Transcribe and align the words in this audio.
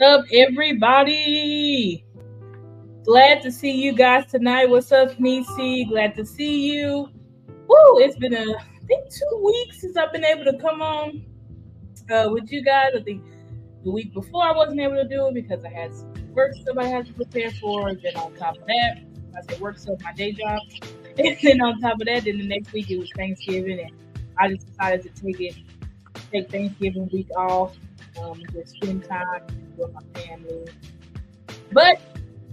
Up, 0.00 0.26
everybody? 0.30 2.04
Glad 3.04 3.40
to 3.40 3.50
see 3.50 3.70
you 3.70 3.94
guys 3.94 4.30
tonight. 4.30 4.68
What's 4.68 4.92
up, 4.92 5.18
Nisi? 5.18 5.86
Glad 5.86 6.14
to 6.16 6.26
see 6.26 6.70
you. 6.70 7.08
Woo! 7.66 7.98
It's 8.00 8.16
been 8.18 8.34
a 8.34 8.42
I 8.42 8.86
think 8.86 9.10
two 9.10 9.42
weeks 9.42 9.80
since 9.80 9.96
I've 9.96 10.12
been 10.12 10.24
able 10.24 10.44
to 10.44 10.58
come 10.58 10.82
on 10.82 11.24
uh, 12.10 12.28
with 12.30 12.52
you 12.52 12.62
guys. 12.62 12.90
I 12.94 13.00
think 13.00 13.24
the 13.84 13.90
week 13.90 14.12
before 14.12 14.42
I 14.42 14.52
wasn't 14.52 14.80
able 14.80 14.96
to 14.96 15.08
do 15.08 15.28
it 15.28 15.34
because 15.34 15.64
I 15.64 15.70
had 15.70 15.92
work 16.34 16.52
stuff 16.56 16.76
I 16.76 16.84
had 16.84 17.06
to 17.06 17.14
prepare 17.14 17.50
for. 17.52 17.88
And 17.88 17.98
then 18.02 18.16
on 18.16 18.34
top 18.34 18.58
of 18.58 18.66
that, 18.66 18.98
I 19.34 19.40
said 19.48 19.60
work 19.60 19.78
stuff, 19.78 19.98
my 20.02 20.12
day 20.12 20.32
job. 20.32 20.60
And 21.18 21.38
then 21.42 21.62
on 21.62 21.80
top 21.80 21.94
of 21.94 22.06
that, 22.06 22.24
then 22.24 22.36
the 22.36 22.46
next 22.46 22.74
week 22.74 22.90
it 22.90 22.98
was 22.98 23.10
Thanksgiving, 23.16 23.80
and 23.80 23.90
I 24.38 24.52
just 24.52 24.66
decided 24.66 25.02
to 25.04 25.22
take 25.22 25.40
it, 25.40 25.54
take 26.30 26.50
Thanksgiving 26.50 27.08
week 27.10 27.30
off, 27.34 27.74
um, 28.20 28.42
just 28.52 28.74
spend 28.74 29.02
time 29.04 29.40
with 29.76 29.92
my 29.92 30.20
family. 30.20 30.66
But 31.72 32.00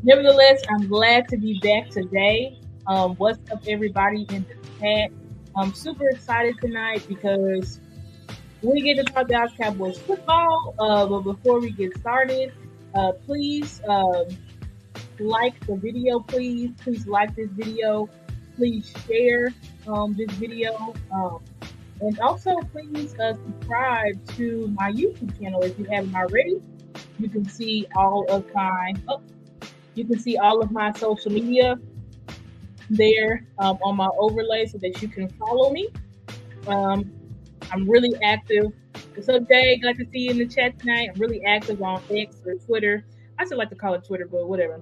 nevertheless, 0.04 0.62
I'm 0.70 0.88
glad 0.88 1.28
to 1.30 1.38
be 1.38 1.60
back 1.60 1.90
today. 1.90 2.60
Um, 2.88 3.16
what's 3.16 3.40
up, 3.52 3.64
everybody 3.68 4.26
in 4.30 4.46
the 4.46 4.80
chat? 4.80 5.12
I'm 5.56 5.74
super 5.74 6.10
excited 6.10 6.56
tonight 6.62 7.06
because 7.08 7.80
we 8.62 8.82
get 8.82 8.96
to 8.98 9.04
talk 9.04 9.28
Dallas 9.28 9.54
Cowboys 9.60 9.98
football. 10.00 10.76
Uh, 10.80 11.06
but 11.06 11.22
before 11.22 11.60
we 11.60 11.72
get 11.72 11.96
started, 11.98 12.52
uh, 12.96 13.12
please 13.26 13.82
um, 13.88 14.26
like 15.20 15.60
the 15.68 15.76
video, 15.76 16.20
please. 16.20 16.72
Please 16.82 17.06
like 17.08 17.36
this 17.36 17.50
video. 17.52 18.10
Please 18.56 18.92
share 19.08 19.50
um, 19.88 20.14
this 20.14 20.32
video. 20.32 20.94
Um, 21.12 21.40
and 22.02 22.20
also, 22.20 22.58
please 22.72 23.18
uh, 23.20 23.34
subscribe 23.34 24.26
to 24.36 24.68
my 24.78 24.92
YouTube 24.92 25.40
channel 25.40 25.64
if 25.64 25.78
you 25.78 25.86
haven't 25.86 26.16
already. 26.16 26.62
You 27.24 27.30
can 27.30 27.46
see 27.46 27.88
all 27.96 28.26
of 28.28 28.54
my 28.54 28.94
oh, 29.08 29.22
you 29.96 30.04
can 30.04 30.20
see 30.20 30.38
all 30.38 30.62
of 30.62 30.72
my 30.72 30.92
social 30.92 31.32
media 31.32 31.80
there 32.90 33.48
um, 33.60 33.80
on 33.82 33.96
my 33.96 34.10
overlay 34.20 34.66
so 34.66 34.78
that 34.80 35.02
you 35.02 35.08
can 35.08 35.30
follow 35.30 35.72
me. 35.72 35.88
Um, 36.68 37.10
I'm 37.72 37.90
really 37.90 38.14
active. 38.22 38.74
What's 39.16 39.30
up, 39.30 39.48
Jay? 39.48 39.78
Glad 39.78 40.00
to 40.00 40.06
see 40.12 40.20
you 40.20 40.32
in 40.32 40.38
the 40.38 40.46
chat 40.46 40.78
tonight. 40.78 41.12
I'm 41.14 41.22
really 41.22 41.42
active 41.46 41.82
on 41.82 42.04
X 42.12 42.42
or 42.46 42.56
Twitter. 42.56 43.06
I 43.40 43.46
still 43.46 43.58
like 43.58 43.70
to 43.70 43.76
call 43.78 43.94
it 43.94 44.04
Twitter, 44.04 44.28
but 44.30 44.50
whatever. 44.50 44.82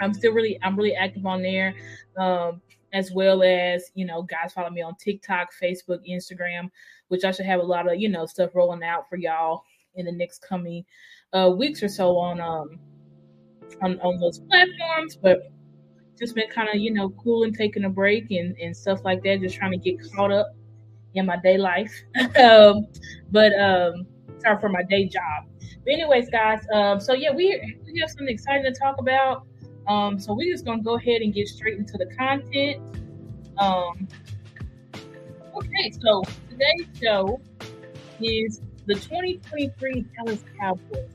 I'm 0.00 0.14
still 0.14 0.32
really 0.32 0.60
I'm 0.62 0.76
really 0.76 0.94
active 0.94 1.26
on 1.26 1.42
there. 1.42 1.74
Um, 2.16 2.62
as 2.92 3.10
well 3.10 3.42
as 3.42 3.90
you 3.96 4.06
know 4.06 4.22
guys 4.22 4.52
follow 4.54 4.70
me 4.70 4.80
on 4.80 4.94
tiktok 4.94 5.50
facebook 5.62 5.98
instagram 6.08 6.70
which 7.08 7.22
i 7.22 7.30
should 7.30 7.44
have 7.44 7.60
a 7.60 7.62
lot 7.62 7.86
of 7.86 8.00
you 8.00 8.08
know 8.08 8.24
stuff 8.24 8.54
rolling 8.54 8.82
out 8.82 9.06
for 9.10 9.16
y'all 9.16 9.62
in 9.96 10.06
the 10.06 10.12
next 10.12 10.40
coming 10.40 10.84
uh, 11.32 11.50
weeks 11.50 11.82
or 11.82 11.88
so 11.88 12.16
on 12.16 12.40
um 12.40 12.78
on, 13.82 14.00
on 14.00 14.18
those 14.18 14.40
platforms 14.40 15.16
but 15.16 15.50
just 16.18 16.34
been 16.34 16.48
kind 16.48 16.68
of 16.68 16.76
you 16.76 16.92
know 16.92 17.10
cool 17.10 17.44
and 17.44 17.54
taking 17.54 17.84
a 17.84 17.88
break 17.88 18.30
and, 18.30 18.56
and 18.58 18.76
stuff 18.76 19.00
like 19.04 19.22
that 19.22 19.40
just 19.40 19.56
trying 19.56 19.70
to 19.70 19.78
get 19.78 19.96
caught 20.12 20.32
up 20.32 20.48
in 21.14 21.26
my 21.26 21.36
day 21.42 21.58
life 21.58 21.92
um 22.42 22.86
but 23.30 23.52
um 23.58 24.06
sorry 24.38 24.58
for 24.60 24.68
my 24.68 24.82
day 24.84 25.06
job 25.06 25.44
but 25.84 25.92
anyways 25.92 26.28
guys 26.30 26.60
um 26.72 26.98
so 26.98 27.12
yeah 27.12 27.30
we 27.30 27.78
we 27.86 28.00
have 28.00 28.08
something 28.10 28.28
exciting 28.28 28.64
to 28.64 28.78
talk 28.78 28.96
about 28.98 29.46
um, 29.88 30.20
so 30.20 30.34
we're 30.34 30.52
just 30.52 30.66
gonna 30.66 30.82
go 30.82 30.96
ahead 30.96 31.22
and 31.22 31.32
get 31.32 31.48
straight 31.48 31.78
into 31.78 31.96
the 31.96 32.06
content. 32.14 32.82
Um, 33.56 34.06
okay, 35.56 35.90
so 35.98 36.22
today's 36.50 36.86
show 37.02 37.40
is 38.20 38.60
the 38.86 38.94
2023 38.94 40.04
Dallas 40.14 40.44
Cowboys. 40.60 41.08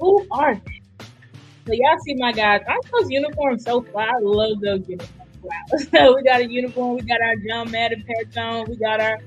Who 0.00 0.26
are 0.30 0.54
they? 0.54 1.06
So 1.66 1.72
y'all 1.72 1.98
see 2.04 2.14
my 2.16 2.32
guys. 2.32 2.60
I 2.68 2.78
those 2.92 3.10
uniforms 3.10 3.64
so 3.64 3.82
fly. 3.82 4.04
I 4.04 4.18
love 4.20 4.60
those 4.60 4.88
uniforms. 4.88 5.10
Wow. 5.42 5.50
So 5.92 6.14
we 6.14 6.22
got 6.22 6.40
a 6.40 6.50
uniform. 6.50 6.96
We 6.96 7.02
got 7.02 7.20
our 7.20 7.34
John 7.48 7.70
Madden 7.70 8.04
patch 8.06 8.36
on. 8.36 8.68
We 8.68 8.76
got 8.76 9.00
our 9.00 9.18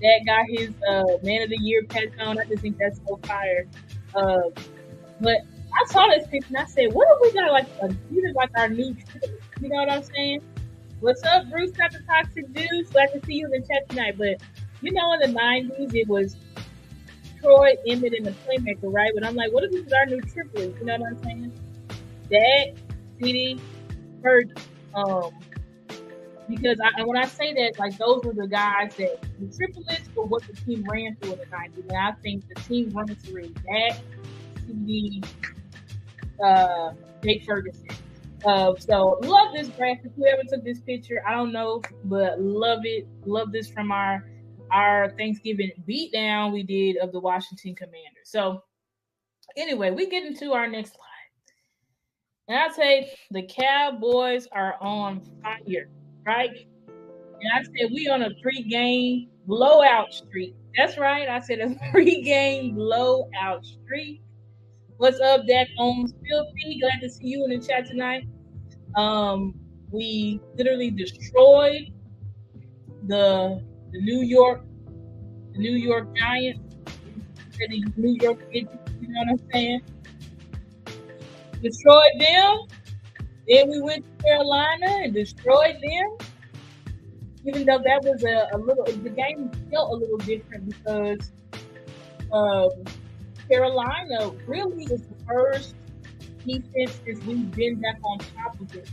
that 0.00 0.20
got 0.26 0.44
his 0.48 0.70
uh, 0.88 1.18
Man 1.22 1.42
of 1.42 1.50
the 1.50 1.58
Year 1.60 1.82
patch 1.88 2.10
on. 2.20 2.38
I 2.38 2.44
just 2.44 2.62
think 2.62 2.78
that's 2.78 3.00
so 3.06 3.18
fire. 3.24 3.66
Uh, 4.14 4.40
but 5.20 5.38
I 5.74 5.86
saw 5.86 6.06
this 6.08 6.26
picture 6.28 6.48
and 6.48 6.58
I 6.58 6.64
said, 6.66 6.92
what 6.92 7.08
if 7.10 7.34
we 7.34 7.40
got 7.40 7.52
like 7.52 7.66
a 7.82 7.94
like 8.34 8.50
our 8.56 8.68
new 8.68 8.96
You 9.60 9.68
know 9.68 9.76
what 9.76 9.90
I'm 9.90 10.02
saying? 10.02 10.42
What's 11.00 11.22
up, 11.24 11.48
Bruce? 11.50 11.72
Got 11.72 11.92
the 11.92 12.00
toxic 12.00 12.52
dudes. 12.52 12.90
Glad 12.90 13.12
to 13.12 13.24
see 13.26 13.34
you 13.34 13.46
in 13.46 13.60
the 13.60 13.66
chat 13.66 13.88
tonight. 13.88 14.16
But 14.18 14.40
you 14.80 14.92
know, 14.92 15.12
in 15.14 15.32
the 15.32 15.38
'90s, 15.38 15.94
it 15.94 16.08
was 16.08 16.36
Troy, 17.40 17.74
Emmitt, 17.86 18.16
and 18.16 18.26
the 18.26 18.34
playmaker, 18.46 18.92
right? 18.92 19.10
But 19.14 19.24
I'm 19.24 19.34
like, 19.34 19.52
what 19.52 19.64
if 19.64 19.72
this 19.72 19.86
is 19.86 19.92
our 19.92 20.06
new 20.06 20.20
triplets? 20.20 20.78
You 20.78 20.86
know 20.86 20.96
what 20.98 21.12
I'm 21.12 21.22
saying? 21.22 21.52
Dak, 22.30 22.76
CD, 23.20 23.60
Ferg, 24.22 24.58
um, 24.94 25.30
because 26.48 26.78
I, 26.80 27.04
when 27.04 27.16
I 27.16 27.26
say 27.26 27.52
that, 27.54 27.78
like 27.78 27.96
those 27.98 28.22
were 28.24 28.32
the 28.32 28.46
guys 28.46 28.94
Dak 28.96 29.20
the 29.38 29.56
triplets 29.56 30.08
for 30.14 30.24
what 30.24 30.42
the 30.46 30.54
team 30.54 30.84
ran 30.88 31.16
through 31.16 31.34
in 31.34 31.38
the 31.38 31.46
'90s, 31.46 31.88
and 31.88 31.96
I 31.96 32.12
think 32.22 32.48
the 32.48 32.54
team 32.62 32.90
runs 32.90 33.22
through 33.22 33.52
that, 33.66 33.98
CD, 34.66 35.22
uh, 36.42 36.92
Jake 37.22 37.44
Ferguson. 37.44 37.88
Uh, 38.44 38.74
so 38.78 39.18
love 39.22 39.52
this 39.52 39.68
graphic. 39.68 40.12
Whoever 40.16 40.42
took 40.44 40.64
this 40.64 40.80
picture, 40.80 41.22
I 41.26 41.34
don't 41.34 41.52
know, 41.52 41.82
but 42.04 42.40
love 42.40 42.80
it. 42.84 43.06
Love 43.26 43.52
this 43.52 43.68
from 43.68 43.90
our 43.90 44.24
our 44.72 45.12
Thanksgiving 45.16 45.70
beatdown 45.88 46.52
we 46.52 46.62
did 46.62 46.96
of 46.98 47.12
the 47.12 47.20
Washington 47.20 47.74
Commanders. 47.74 48.26
So 48.26 48.62
anyway, 49.56 49.90
we 49.90 50.08
get 50.08 50.24
into 50.24 50.52
our 50.52 50.68
next 50.68 50.90
slide. 50.90 51.04
And 52.48 52.58
I 52.58 52.74
say 52.74 53.12
the 53.30 53.42
Cowboys 53.42 54.48
are 54.52 54.76
on 54.80 55.20
fire, 55.42 55.90
right? 56.24 56.66
And 56.86 57.52
I 57.54 57.62
said 57.62 57.90
we 57.92 58.08
on 58.08 58.22
a 58.22 58.30
three-game 58.40 59.28
blowout 59.46 60.12
streak. 60.12 60.54
That's 60.76 60.96
right. 60.96 61.28
I 61.28 61.40
said 61.40 61.60
a 61.60 61.74
three-game 61.92 62.74
blowout 62.74 63.64
streak. 63.64 64.22
What's 64.96 65.20
up, 65.20 65.46
Dak 65.46 65.68
Owens 65.78 66.12
Filthy? 66.28 66.80
Glad 66.80 67.00
to 67.02 67.10
see 67.10 67.26
you 67.26 67.44
in 67.44 67.50
the 67.50 67.64
chat 67.64 67.86
tonight. 67.86 68.26
Um, 68.96 69.54
we 69.92 70.40
literally 70.56 70.90
destroyed 70.90 71.92
the 73.06 73.62
the 73.92 74.00
New 74.00 74.22
York 74.22 74.62
the 75.52 75.58
New 75.58 75.76
York 75.76 76.14
Giants, 76.16 76.76
the 77.58 77.84
New 77.96 78.16
York 78.20 78.38
you 78.52 79.14
know 79.14 79.20
what 79.26 79.40
I'm 79.40 79.50
saying? 79.52 79.80
Destroyed 81.62 82.12
them. 82.18 82.58
Then 83.48 83.70
we 83.70 83.80
went 83.80 84.04
to 84.04 84.24
Carolina 84.24 84.86
and 85.04 85.14
destroyed 85.14 85.76
them. 85.82 86.28
Even 87.46 87.64
though 87.64 87.78
that 87.78 88.02
was 88.02 88.22
a, 88.24 88.48
a 88.54 88.58
little, 88.58 88.84
the 88.84 89.10
game 89.10 89.50
felt 89.70 89.92
a 89.92 89.96
little 89.96 90.18
different 90.18 90.68
because 90.68 91.32
um, 92.32 92.68
Carolina 93.48 94.30
really 94.46 94.84
is 94.84 95.02
the 95.02 95.24
first 95.26 95.74
defense 96.46 97.00
since 97.04 97.24
we've 97.24 97.50
been 97.52 97.80
back 97.80 97.98
on 98.02 98.18
top 98.18 98.60
of 98.60 98.74
it. 98.74 98.90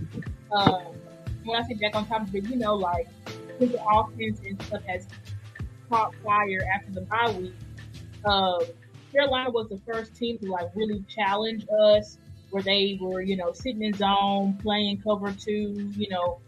Um, 0.51 0.95
when 1.44 1.62
I 1.62 1.68
say 1.68 1.74
back 1.75 1.95
on 1.95 2.07
top 2.07 2.27
of 2.27 2.36
it, 2.36 2.45
you 2.45 2.56
know, 2.56 2.75
like 2.75 3.07
his 3.60 3.75
offense 3.90 4.40
and 4.46 4.62
stuff 4.63 4.84
has 4.84 5.07
caught 5.90 6.13
fire 6.24 6.62
after 6.74 6.92
the 6.92 7.02
bye 7.02 7.36
week. 7.38 7.54
Um, 8.25 8.62
Carolina 9.12 9.52
was 9.52 9.69
the 9.69 9.80
first 9.86 10.16
team 10.16 10.38
to 10.40 10.52
like 10.52 10.69
really 10.75 11.04
challenge 11.07 11.66
us, 11.80 12.18
where 12.50 12.63
they 12.63 12.98
were, 13.02 13.22
you 13.22 13.38
know, 13.38 13.52
sitting 13.54 13.84
in 13.84 13.94
zone, 13.94 14.57
playing 14.62 15.02
cover 15.02 15.31
two, 15.31 15.92
you 15.96 16.10
know, 16.10 16.40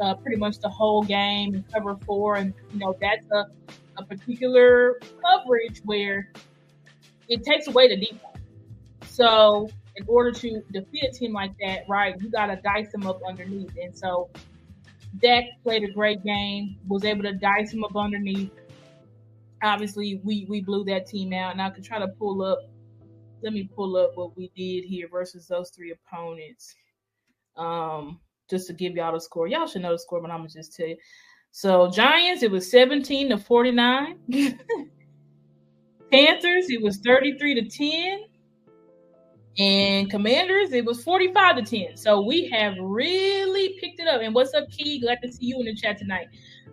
uh, 0.00 0.14
pretty 0.14 0.36
much 0.36 0.58
the 0.58 0.68
whole 0.68 1.02
game, 1.02 1.64
cover 1.72 1.96
four, 2.06 2.36
and 2.36 2.54
you 2.72 2.78
know 2.78 2.96
that's 3.00 3.26
a, 3.30 3.46
a 3.98 4.04
particular 4.04 4.98
coverage 5.22 5.80
where 5.84 6.30
it 7.28 7.42
takes 7.44 7.66
away 7.68 7.88
the 7.88 7.96
defense. 7.96 8.20
So 9.06 9.68
in 9.96 10.04
order 10.08 10.32
to 10.32 10.62
defeat 10.72 11.04
a 11.04 11.12
team 11.12 11.32
like 11.32 11.52
that, 11.60 11.84
right, 11.88 12.20
you 12.20 12.30
got 12.30 12.46
to 12.46 12.56
dice 12.56 12.90
them 12.90 13.06
up 13.06 13.20
underneath. 13.26 13.70
And 13.80 13.96
so 13.96 14.28
Dak 15.18 15.44
played 15.62 15.84
a 15.84 15.92
great 15.92 16.22
game, 16.24 16.76
was 16.86 17.04
able 17.04 17.22
to 17.22 17.32
dice 17.34 17.72
him 17.72 17.84
up 17.84 17.96
underneath. 17.96 18.50
Obviously, 19.62 20.20
we 20.24 20.46
we 20.48 20.60
blew 20.60 20.84
that 20.84 21.06
team 21.06 21.32
out, 21.32 21.52
and 21.52 21.62
I 21.62 21.70
could 21.70 21.84
try 21.84 21.98
to 21.98 22.08
pull 22.08 22.42
up. 22.42 22.58
Let 23.42 23.52
me 23.52 23.68
pull 23.74 23.96
up 23.96 24.12
what 24.16 24.36
we 24.36 24.50
did 24.56 24.84
here 24.84 25.08
versus 25.08 25.46
those 25.46 25.70
three 25.70 25.92
opponents, 25.92 26.74
um, 27.56 28.20
just 28.48 28.66
to 28.68 28.72
give 28.72 28.94
y'all 28.94 29.12
the 29.12 29.20
score. 29.20 29.46
Y'all 29.46 29.66
should 29.66 29.82
know 29.82 29.92
the 29.92 29.98
score, 29.98 30.20
but 30.20 30.30
I'm 30.30 30.38
gonna 30.38 30.48
just 30.48 30.74
tell 30.74 30.88
you. 30.88 30.96
So 31.50 31.88
Giants, 31.88 32.42
it 32.42 32.50
was 32.50 32.68
17 32.70 33.30
to 33.30 33.38
49. 33.38 34.18
Panthers, 36.10 36.66
it 36.68 36.82
was 36.82 36.98
33 36.98 37.54
to 37.54 37.68
10. 37.68 38.24
And 39.58 40.10
Commanders, 40.10 40.72
it 40.72 40.84
was 40.84 41.04
45 41.04 41.56
to 41.56 41.62
10. 41.62 41.96
So 41.96 42.20
we 42.22 42.48
have 42.48 42.74
really 42.80 43.78
picked 43.80 44.00
it 44.00 44.08
up. 44.08 44.20
And 44.20 44.34
what's 44.34 44.52
up, 44.54 44.68
Key? 44.70 45.00
Glad 45.00 45.18
to 45.22 45.32
see 45.32 45.46
you 45.46 45.60
in 45.60 45.66
the 45.66 45.74
chat 45.74 45.98
tonight. 45.98 46.26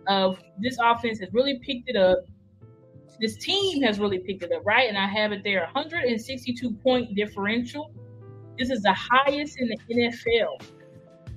Uh, 0.08 0.32
this 0.58 0.76
offense 0.82 1.20
has 1.20 1.28
really 1.32 1.60
picked 1.60 1.88
it 1.88 1.96
up 1.96 2.18
this 3.22 3.36
team 3.36 3.82
has 3.82 4.00
really 4.00 4.18
picked 4.18 4.42
it 4.42 4.52
up, 4.52 4.62
right? 4.64 4.88
And 4.88 4.98
I 4.98 5.06
have 5.06 5.30
it 5.30 5.44
there 5.44 5.60
162 5.72 6.72
point 6.82 7.14
differential. 7.14 7.92
This 8.58 8.68
is 8.68 8.82
the 8.82 8.92
highest 8.94 9.60
in 9.60 9.68
the 9.68 9.78
NFL. 9.94 10.60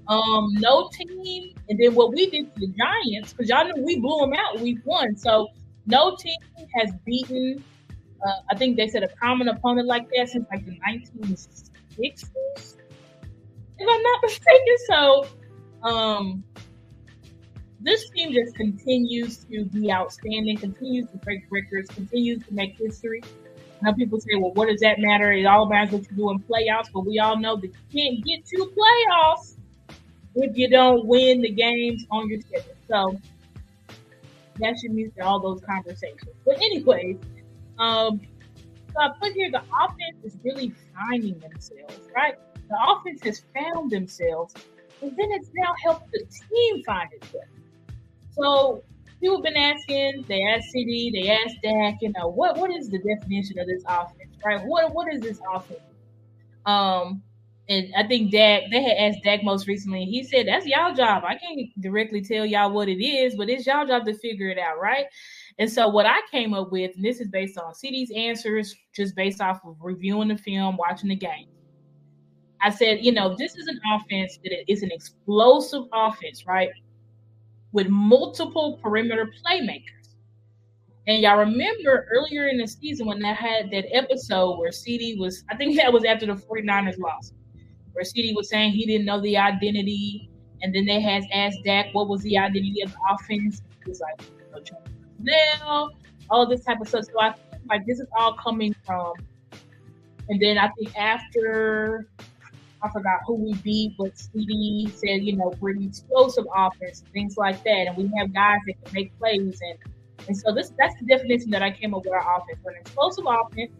Um, 0.07 0.49
no 0.55 0.89
team, 0.91 1.53
and 1.69 1.79
then 1.79 1.93
what 1.93 2.11
we 2.11 2.29
did 2.29 2.53
to 2.55 2.59
the 2.61 2.67
Giants, 2.67 3.33
because 3.33 3.49
y'all 3.49 3.67
know 3.67 3.81
we 3.83 3.99
blew 3.99 4.19
them 4.19 4.33
out 4.33 4.59
week 4.59 4.79
one. 4.83 5.15
So 5.15 5.47
no 5.85 6.15
team 6.15 6.37
has 6.75 6.91
beaten, 7.05 7.63
uh, 8.25 8.41
I 8.49 8.55
think 8.55 8.77
they 8.77 8.87
said 8.87 9.03
a 9.03 9.07
common 9.07 9.47
opponent 9.47 9.87
like 9.87 10.07
that 10.15 10.29
since 10.29 10.45
like 10.51 10.65
the 10.65 10.77
1960s, 10.87 12.77
if 13.77 13.87
I'm 13.89 14.03
not 14.03 14.21
mistaken. 14.23 14.75
So, 14.87 15.27
um, 15.83 16.43
this 17.81 18.09
team 18.09 18.33
just 18.33 18.55
continues 18.55 19.45
to 19.45 19.65
be 19.65 19.91
outstanding, 19.91 20.57
continues 20.57 21.07
to 21.11 21.17
break 21.17 21.43
records, 21.51 21.89
continues 21.89 22.45
to 22.47 22.53
make 22.53 22.77
history. 22.77 23.21
Now 23.81 23.93
people 23.93 24.19
say, 24.19 24.35
well, 24.35 24.53
what 24.53 24.69
does 24.69 24.79
that 24.79 24.99
matter? 24.99 25.31
It 25.31 25.45
all 25.45 25.67
matters 25.67 25.91
what 25.91 26.09
you 26.09 26.17
do 26.17 26.31
in 26.31 26.39
playoffs, 26.39 26.91
but 26.91 27.05
we 27.05 27.19
all 27.19 27.37
know 27.37 27.57
that 27.57 27.67
you 27.67 27.73
can't 27.93 28.25
get 28.25 28.45
to 28.47 28.71
playoffs 28.75 29.55
if 30.35 30.57
you 30.57 30.69
don't 30.69 31.05
win 31.05 31.41
the 31.41 31.51
games 31.51 32.05
on 32.09 32.29
your 32.29 32.41
schedule. 32.41 32.73
So 32.89 33.19
that 34.59 34.75
should 34.79 34.91
mute 34.91 35.13
all 35.21 35.39
those 35.39 35.61
conversations. 35.61 36.31
But 36.45 36.55
anyways, 36.57 37.17
um, 37.79 38.21
so 38.93 39.01
I 39.01 39.09
put 39.21 39.33
here 39.33 39.51
the 39.51 39.61
offense 39.61 40.23
is 40.23 40.37
really 40.43 40.73
finding 40.93 41.39
themselves, 41.39 41.99
right? 42.15 42.35
The 42.69 42.77
offense 42.89 43.21
has 43.23 43.43
found 43.53 43.91
themselves, 43.91 44.53
and 45.01 45.11
then 45.11 45.31
it's 45.31 45.49
now 45.53 45.73
helped 45.83 46.11
the 46.11 46.19
team 46.19 46.83
find 46.83 47.09
itself. 47.13 47.43
So 48.31 48.83
people 49.19 49.37
have 49.37 49.43
been 49.43 49.57
asking, 49.57 50.25
they 50.27 50.43
asked 50.43 50.71
CD, 50.71 51.11
they 51.13 51.29
asked 51.29 51.57
Dak, 51.61 51.95
you 52.01 52.11
know, 52.17 52.29
what 52.29 52.57
what 52.57 52.71
is 52.71 52.89
the 52.89 52.99
definition 52.99 53.59
of 53.59 53.67
this 53.67 53.83
offense, 53.87 54.31
right? 54.45 54.61
What 54.65 54.93
what 54.93 55.13
is 55.13 55.21
this 55.21 55.39
offense? 55.53 55.79
Um, 56.65 57.21
and 57.67 57.93
I 57.97 58.07
think 58.07 58.31
Dak, 58.31 58.63
they 58.71 58.83
had 58.83 58.97
asked 58.97 59.23
Dak 59.23 59.43
most 59.43 59.67
recently. 59.67 60.05
He 60.05 60.23
said, 60.23 60.47
That's 60.47 60.65
y'all 60.65 60.93
job. 60.93 61.23
I 61.25 61.35
can't 61.35 61.69
directly 61.81 62.21
tell 62.21 62.45
y'all 62.45 62.71
what 62.71 62.89
it 62.89 63.03
is, 63.03 63.35
but 63.35 63.49
it's 63.49 63.65
y'all 63.65 63.87
job 63.87 64.05
to 64.05 64.13
figure 64.13 64.49
it 64.49 64.59
out, 64.59 64.79
right? 64.79 65.05
And 65.57 65.71
so, 65.71 65.87
what 65.87 66.05
I 66.05 66.19
came 66.31 66.53
up 66.53 66.71
with, 66.71 66.95
and 66.95 67.05
this 67.05 67.19
is 67.19 67.29
based 67.29 67.57
on 67.57 67.73
CD's 67.73 68.11
answers, 68.15 68.75
just 68.93 69.15
based 69.15 69.41
off 69.41 69.61
of 69.65 69.77
reviewing 69.79 70.27
the 70.27 70.37
film, 70.37 70.77
watching 70.77 71.09
the 71.09 71.15
game. 71.15 71.47
I 72.61 72.69
said, 72.69 73.05
you 73.05 73.11
know, 73.11 73.35
this 73.37 73.55
is 73.55 73.67
an 73.67 73.79
offense 73.93 74.39
that 74.43 74.71
is 74.71 74.83
an 74.83 74.91
explosive 74.91 75.83
offense, 75.93 76.45
right? 76.45 76.69
With 77.71 77.87
multiple 77.87 78.79
perimeter 78.81 79.29
playmakers. 79.45 80.15
And 81.07 81.21
y'all 81.21 81.37
remember 81.37 82.07
earlier 82.11 82.47
in 82.47 82.57
the 82.57 82.67
season 82.67 83.05
when 83.05 83.23
I 83.23 83.33
had 83.33 83.69
that 83.71 83.85
episode 83.95 84.57
where 84.57 84.71
CD 84.71 85.15
was, 85.19 85.43
I 85.51 85.55
think 85.55 85.77
that 85.77 85.93
was 85.93 86.03
after 86.03 86.25
the 86.25 86.33
49ers 86.33 86.97
lost 86.97 87.35
where 87.95 88.03
CD 88.03 88.33
was 88.35 88.49
saying 88.49 88.73
he 88.73 88.85
didn't 88.85 89.05
know 89.05 89.21
the 89.21 89.37
identity, 89.37 90.29
and 90.61 90.75
then 90.75 90.85
they 90.85 90.99
had 90.99 91.23
asked 91.31 91.59
Dak 91.63 91.87
what 91.93 92.09
was 92.09 92.21
the 92.23 92.37
identity 92.37 92.81
of 92.83 92.91
the 92.91 92.97
offense. 93.09 93.61
He 93.83 93.89
was 93.89 94.01
like, 94.01 94.19
now 95.19 95.89
all 96.29 96.47
this 96.47 96.63
type 96.63 96.81
of 96.81 96.87
stuff. 96.87 97.05
So 97.05 97.19
I 97.19 97.31
think 97.31 97.63
like 97.69 97.85
this 97.85 97.99
is 97.99 98.07
all 98.17 98.33
coming 98.33 98.75
from, 98.85 99.13
and 100.29 100.41
then 100.41 100.57
I 100.57 100.69
think 100.69 100.95
after 100.97 102.07
I 102.81 102.89
forgot 102.89 103.21
who 103.25 103.35
we 103.35 103.53
beat, 103.55 103.95
but 103.97 104.17
CD 104.17 104.87
said, 104.93 105.23
you 105.23 105.35
know, 105.35 105.49
pretty 105.51 105.85
explosive 105.85 106.45
offense, 106.55 107.03
things 107.13 107.37
like 107.37 107.63
that, 107.63 107.87
and 107.87 107.97
we 107.97 108.11
have 108.17 108.33
guys 108.33 108.59
that 108.67 108.83
can 108.83 108.93
make 108.93 109.17
plays, 109.17 109.59
and 109.61 109.79
and 110.27 110.37
so 110.37 110.53
this 110.53 110.71
that's 110.77 110.93
the 110.99 111.05
definition 111.05 111.49
that 111.51 111.63
I 111.63 111.71
came 111.71 111.93
up 111.93 112.03
with 112.03 112.13
our 112.13 112.37
offense. 112.37 112.59
We're 112.63 112.71
an 112.71 112.77
explosive 112.81 113.25
offense 113.27 113.71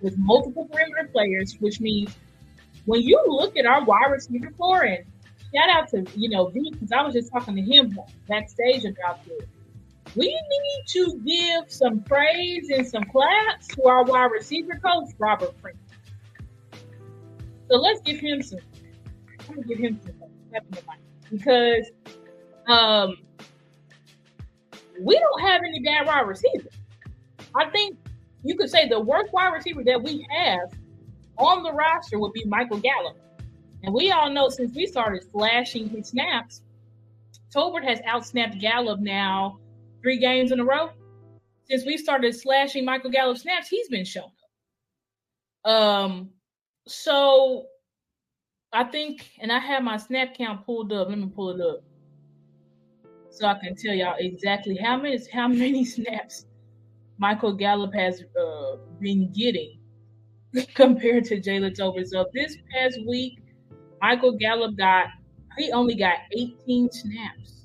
with 0.00 0.16
multiple 0.18 0.66
perimeter 0.66 1.08
players, 1.12 1.56
which 1.60 1.80
means 1.80 2.16
when 2.84 3.02
you 3.02 3.20
look 3.26 3.56
at 3.56 3.66
our 3.66 3.84
wide 3.84 4.10
receiver 4.10 4.50
core, 4.56 4.84
and 4.84 5.04
shout 5.54 5.70
out 5.70 5.88
to 5.90 6.06
you 6.18 6.28
know 6.28 6.46
V 6.46 6.70
because 6.72 6.92
I 6.92 7.02
was 7.02 7.14
just 7.14 7.32
talking 7.32 7.56
to 7.56 7.62
him 7.62 7.98
backstage 8.28 8.84
about 8.84 9.24
this. 9.24 9.48
We 10.16 10.28
need 10.28 10.86
to 10.88 11.20
give 11.26 11.70
some 11.70 12.00
praise 12.00 12.70
and 12.70 12.86
some 12.86 13.04
claps 13.04 13.68
to 13.68 13.84
our 13.84 14.02
wide 14.02 14.30
receiver 14.32 14.80
coach, 14.82 15.10
Robert 15.18 15.54
Frank. 15.60 15.76
So 17.68 17.76
let's 17.76 18.00
give 18.00 18.18
him 18.18 18.42
some. 18.42 18.60
I'm 19.48 19.56
gonna 19.56 19.66
give 19.66 19.78
him 19.78 20.00
some 20.02 20.14
because 21.30 21.90
um, 22.66 23.16
we 25.00 25.18
don't 25.18 25.40
have 25.42 25.60
any 25.66 25.80
bad 25.80 26.06
wide 26.06 26.26
receivers. 26.26 26.72
I 27.54 27.68
think 27.68 27.98
you 28.42 28.56
could 28.56 28.70
say 28.70 28.88
the 28.88 29.00
worst 29.00 29.32
wide 29.34 29.52
receiver 29.52 29.84
that 29.84 30.02
we 30.02 30.26
have 30.30 30.72
on 31.36 31.62
the 31.62 31.72
roster 31.72 32.18
would 32.18 32.32
be 32.32 32.44
Michael 32.46 32.78
Gallup. 32.78 33.18
And 33.82 33.92
we 33.92 34.10
all 34.12 34.30
know 34.30 34.48
since 34.48 34.74
we 34.74 34.86
started 34.86 35.24
flashing 35.30 35.90
his 35.90 36.08
snaps, 36.08 36.62
Tolbert 37.54 37.84
has 37.84 38.00
outsnapped 38.00 38.60
Gallup 38.60 39.00
now 39.00 39.58
three 40.06 40.18
games 40.18 40.52
in 40.52 40.60
a 40.60 40.64
row. 40.64 40.90
Since 41.68 41.84
we 41.84 41.96
started 41.96 42.32
slashing 42.32 42.84
Michael 42.84 43.10
Gallup 43.10 43.38
snaps, 43.38 43.66
he's 43.66 43.88
been 43.88 44.04
shown 44.04 44.30
up. 45.64 45.72
Um, 45.72 46.30
so 46.86 47.66
I 48.72 48.84
think, 48.84 49.28
and 49.40 49.50
I 49.50 49.58
have 49.58 49.82
my 49.82 49.96
snap 49.96 50.36
count 50.38 50.64
pulled 50.64 50.92
up. 50.92 51.08
Let 51.08 51.18
me 51.18 51.26
pull 51.26 51.50
it 51.50 51.60
up 51.60 51.82
so 53.30 53.48
I 53.48 53.54
can 53.54 53.74
tell 53.74 53.94
y'all 53.94 54.14
exactly 54.20 54.76
how 54.76 54.96
many 54.96 55.18
how 55.32 55.48
many 55.48 55.84
snaps 55.96 56.46
Michael 57.18 57.54
Gallup 57.54 57.92
has 57.92 58.22
uh, 58.40 58.76
been 59.00 59.32
getting 59.32 59.80
compared 60.74 61.24
to 61.24 61.40
Jalen 61.40 61.76
Tolbert. 61.76 62.06
So 62.06 62.26
this 62.32 62.56
past 62.72 63.00
week, 63.08 63.40
Michael 64.00 64.38
Gallup 64.38 64.76
got 64.76 65.06
he 65.58 65.72
only 65.72 65.96
got 65.96 66.18
18 66.30 66.92
snaps. 66.92 67.55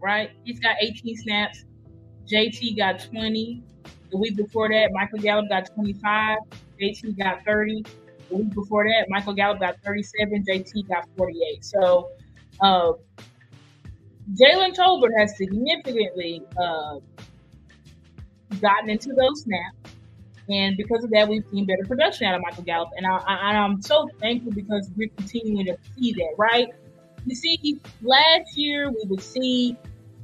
Right? 0.00 0.30
He's 0.44 0.60
got 0.60 0.76
18 0.80 1.16
snaps. 1.16 1.64
JT 2.30 2.76
got 2.76 3.04
20. 3.04 3.62
The 4.10 4.16
week 4.16 4.36
before 4.36 4.68
that, 4.68 4.90
Michael 4.92 5.18
Gallup 5.18 5.48
got 5.48 5.66
25. 5.74 6.38
JT 6.80 7.18
got 7.18 7.44
30. 7.44 7.84
The 8.30 8.36
week 8.36 8.54
before 8.54 8.84
that, 8.84 9.06
Michael 9.08 9.34
Gallup 9.34 9.60
got 9.60 9.76
37. 9.84 10.44
JT 10.48 10.88
got 10.88 11.08
48. 11.16 11.64
So 11.64 12.08
uh, 12.60 12.92
Jalen 14.34 14.74
Tolbert 14.74 15.18
has 15.18 15.36
significantly 15.36 16.42
uh, 16.60 16.98
gotten 18.60 18.90
into 18.90 19.14
those 19.14 19.42
snaps. 19.42 19.94
And 20.50 20.76
because 20.76 21.04
of 21.04 21.10
that, 21.10 21.28
we've 21.28 21.44
seen 21.50 21.66
better 21.66 21.84
production 21.84 22.26
out 22.26 22.34
of 22.34 22.42
Michael 22.42 22.64
Gallup. 22.64 22.88
And, 22.96 23.06
I, 23.06 23.54
am 23.54 23.82
so 23.82 24.08
thankful 24.20 24.52
because 24.52 24.90
we're 24.96 25.10
continuing 25.16 25.66
to 25.66 25.76
see 25.94 26.12
that, 26.12 26.34
right? 26.38 26.68
You 27.26 27.34
see, 27.34 27.78
last 28.02 28.56
year 28.56 28.90
we 28.90 29.02
would 29.08 29.20
see 29.20 29.76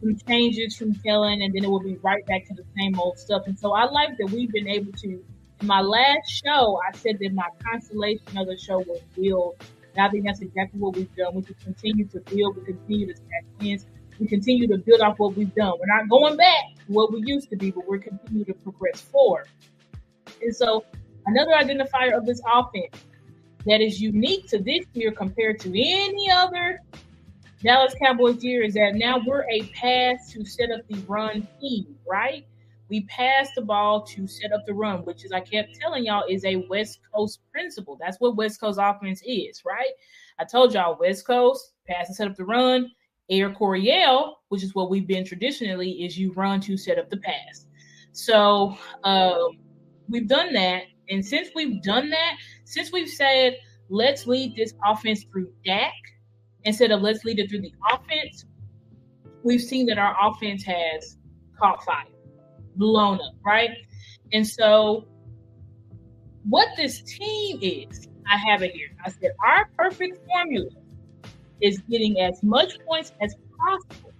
some 0.05 0.17
changes 0.29 0.77
from 0.77 0.95
Kellen, 0.97 1.41
and 1.43 1.55
then 1.55 1.65
it 1.65 1.71
will 1.71 1.83
be 1.83 1.97
right 1.97 2.25
back 2.27 2.47
to 2.47 2.55
the 2.55 2.65
same 2.79 2.99
old 2.99 3.19
stuff. 3.19 3.43
And 3.47 3.59
so 3.59 3.73
I 3.73 3.85
like 3.85 4.17
that 4.19 4.31
we've 4.31 4.53
been 4.53 4.69
able 4.69 4.93
to. 4.93 5.25
In 5.61 5.67
my 5.67 5.81
last 5.81 6.29
show, 6.29 6.81
I 6.87 6.97
said 6.97 7.19
that 7.21 7.33
my 7.33 7.49
constellation 7.65 8.37
of 8.37 8.47
the 8.47 8.59
show 8.59 8.79
was 8.79 9.01
build. 9.17 9.57
And 9.97 10.05
I 10.05 10.11
think 10.11 10.27
that's 10.27 10.41
exactly 10.41 10.81
what 10.81 10.97
we've 10.97 11.15
done. 11.17 11.35
We 11.35 11.43
just 11.43 11.61
continue 11.61 12.07
to 12.09 12.21
build, 12.21 12.57
we 12.57 12.65
continue 12.65 13.07
to 13.07 13.17
stack 13.17 13.45
wins, 13.61 13.87
we 14.19 14.27
continue 14.27 14.67
to 14.69 14.79
build 14.79 15.01
off 15.01 15.19
what 15.19 15.37
we've 15.37 15.55
done. 15.55 15.73
We're 15.79 15.87
not 15.87 16.09
going 16.09 16.37
back 16.37 16.65
to 16.87 16.93
what 16.93 17.13
we 17.13 17.23
used 17.25 17.49
to 17.51 17.57
be, 17.57 17.71
but 17.71 17.87
we're 17.89 17.99
continuing 17.99 18.45
to 18.47 18.55
progress 18.55 19.01
forward. 19.01 19.49
And 20.43 20.55
so 20.55 20.85
another 21.27 21.53
identifier 21.53 22.17
of 22.17 22.27
this 22.27 22.43
offense 22.53 22.97
that 23.67 23.81
is 23.81 24.01
unique 24.01 24.49
to 24.49 24.59
this 24.59 24.85
year 24.93 25.13
compared 25.13 25.61
to 25.61 25.69
any 25.69 26.31
other 26.31 26.81
Dallas 27.65 27.95
Cowboys 27.99 28.45
year 28.45 28.63
is 28.63 28.75
that 28.75 28.95
now 28.95 29.19
we're 29.27 29.49
a 29.51 29.63
pass 29.69 30.31
to 30.33 30.45
set 30.45 30.71
up 30.71 30.83
the 30.91 30.99
run 31.09 31.49
team, 31.59 31.97
right? 32.07 32.47
We 32.91 33.07
pass 33.07 33.49
the 33.57 33.63
ball 33.63 34.03
to 34.03 34.27
set 34.27 34.53
up 34.53 34.67
the 34.67 34.75
run, 34.75 34.99
which 35.07 35.25
is 35.25 35.33
I 35.33 35.41
kept 35.41 35.75
telling 35.81 36.05
y'all 36.05 36.25
is 36.29 36.45
a 36.45 36.57
West 36.69 36.99
Coast 37.15 37.41
principle. 37.51 37.97
That's 37.99 38.19
what 38.21 38.37
West 38.37 38.61
Coast 38.61 38.79
offense 38.81 39.23
is, 39.25 39.63
right? 39.65 39.93
I 40.39 40.45
told 40.45 40.75
y'all 40.75 40.99
West 41.01 41.27
Coast 41.27 41.73
pass 41.89 42.09
and 42.09 42.15
set 42.15 42.29
up 42.29 42.37
the 42.37 42.45
run. 42.45 42.91
Air 43.31 43.51
Coryell, 43.51 44.35
which 44.51 44.63
is 44.63 44.75
what 44.75 44.91
we've 44.91 45.07
been 45.07 45.25
traditionally, 45.25 46.05
is 46.05 46.19
you 46.19 46.35
run 46.35 46.61
to 46.61 46.77
set 46.77 46.99
up 46.99 47.09
the 47.09 47.17
pass. 47.17 47.65
So 48.13 48.77
um, 49.05 49.59
we've 50.11 50.29
done 50.29 50.53
that. 50.53 50.83
And 51.09 51.25
since 51.25 51.49
we've 51.55 51.83
done 51.83 52.11
that, 52.11 52.37
since 52.67 52.93
we've 52.93 53.09
said, 53.09 53.57
let's 53.89 54.27
lead 54.27 54.55
this 54.55 54.75
offense 54.85 55.25
through 55.25 55.51
Dak 55.65 55.95
instead 56.65 56.91
of 56.91 57.03
let's 57.03 57.25
lead 57.25 57.39
it 57.39 57.51
through 57.51 57.63
the 57.63 57.73
offense, 57.93 58.45
we've 59.43 59.61
seen 59.61 59.87
that 59.87 59.99
our 59.99 60.17
offense 60.23 60.63
has 60.65 61.17
caught 61.59 61.83
fire, 61.85 62.05
blown 62.77 63.17
up, 63.17 63.35
right? 63.45 63.71
And 64.33 64.47
so, 64.47 65.07
what 66.49 66.69
this 66.77 67.03
team 67.03 67.59
is, 67.63 68.09
I 68.31 68.37
have 68.37 68.63
it 68.63 68.73
here. 68.73 68.89
I 69.05 69.11
said, 69.11 69.33
our 69.45 69.69
perfect 69.77 70.19
formula 70.27 70.71
is 71.61 71.79
getting 71.91 72.21
as 72.21 72.43
much 72.43 72.79
points 72.87 73.13
as 73.21 73.35
possible 73.59 74.13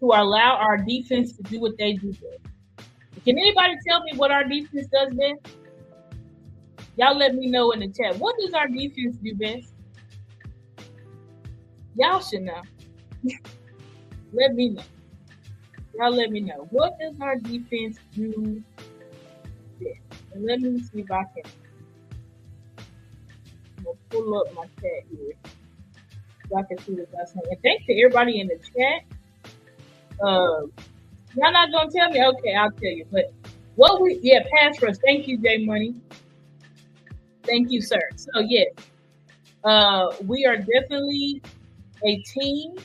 to 0.00 0.06
allow 0.06 0.56
our 0.56 0.76
defense 0.76 1.32
to 1.36 1.42
do 1.44 1.60
what 1.60 1.76
they 1.78 1.94
do 1.94 2.12
best. 2.12 2.86
Can 3.24 3.38
anybody 3.38 3.76
tell 3.86 4.02
me 4.02 4.12
what 4.16 4.30
our 4.32 4.44
defense 4.44 4.88
does 4.92 5.14
best? 5.14 5.56
Y'all 6.96 7.16
let 7.16 7.34
me 7.34 7.46
know 7.46 7.70
in 7.70 7.80
the 7.80 7.88
chat. 7.88 8.18
What 8.18 8.36
does 8.38 8.52
our 8.52 8.66
defense 8.66 9.16
do 9.22 9.34
best? 9.34 9.71
Y'all 11.94 12.20
should 12.20 12.42
know. 12.42 12.62
let 14.32 14.54
me 14.54 14.70
know. 14.70 14.82
Y'all 15.94 16.14
let 16.14 16.30
me 16.30 16.40
know. 16.40 16.66
What 16.70 16.98
does 16.98 17.14
our 17.20 17.36
defense 17.36 17.98
do 18.14 18.62
best? 19.78 20.22
And 20.32 20.44
let 20.44 20.60
me 20.60 20.80
see 20.80 21.00
if 21.00 21.10
I 21.10 21.24
can 21.34 21.50
I'm 23.78 23.84
gonna 23.84 23.96
pull 24.10 24.38
up 24.38 24.54
my 24.54 24.64
chat 24.80 25.04
here. 25.10 25.34
So 26.48 26.56
I 26.56 26.62
can 26.62 26.78
see 26.78 26.92
what 26.92 27.08
y'all 27.12 27.26
saying. 27.26 27.46
And 27.50 27.62
thanks 27.62 27.84
to 27.86 28.00
everybody 28.00 28.40
in 28.40 28.48
the 28.48 28.58
chat. 28.58 29.04
Uh, 30.20 30.66
y'all 31.34 31.52
not 31.52 31.70
gonna 31.72 31.90
tell 31.90 32.10
me? 32.10 32.24
Okay, 32.24 32.54
I'll 32.54 32.70
tell 32.70 32.90
you. 32.90 33.06
But 33.10 33.32
what 33.74 34.00
we 34.00 34.18
yeah, 34.22 34.44
pass 34.56 34.80
rush. 34.80 34.96
Thank 35.04 35.26
you, 35.26 35.38
J 35.38 35.64
Money. 35.64 35.94
Thank 37.44 37.70
you, 37.70 37.80
sir. 37.80 38.00
So 38.16 38.40
yes, 38.40 38.68
uh, 39.64 40.12
we 40.26 40.46
are 40.46 40.56
definitely 40.56 41.42
a 42.04 42.22
team 42.22 42.76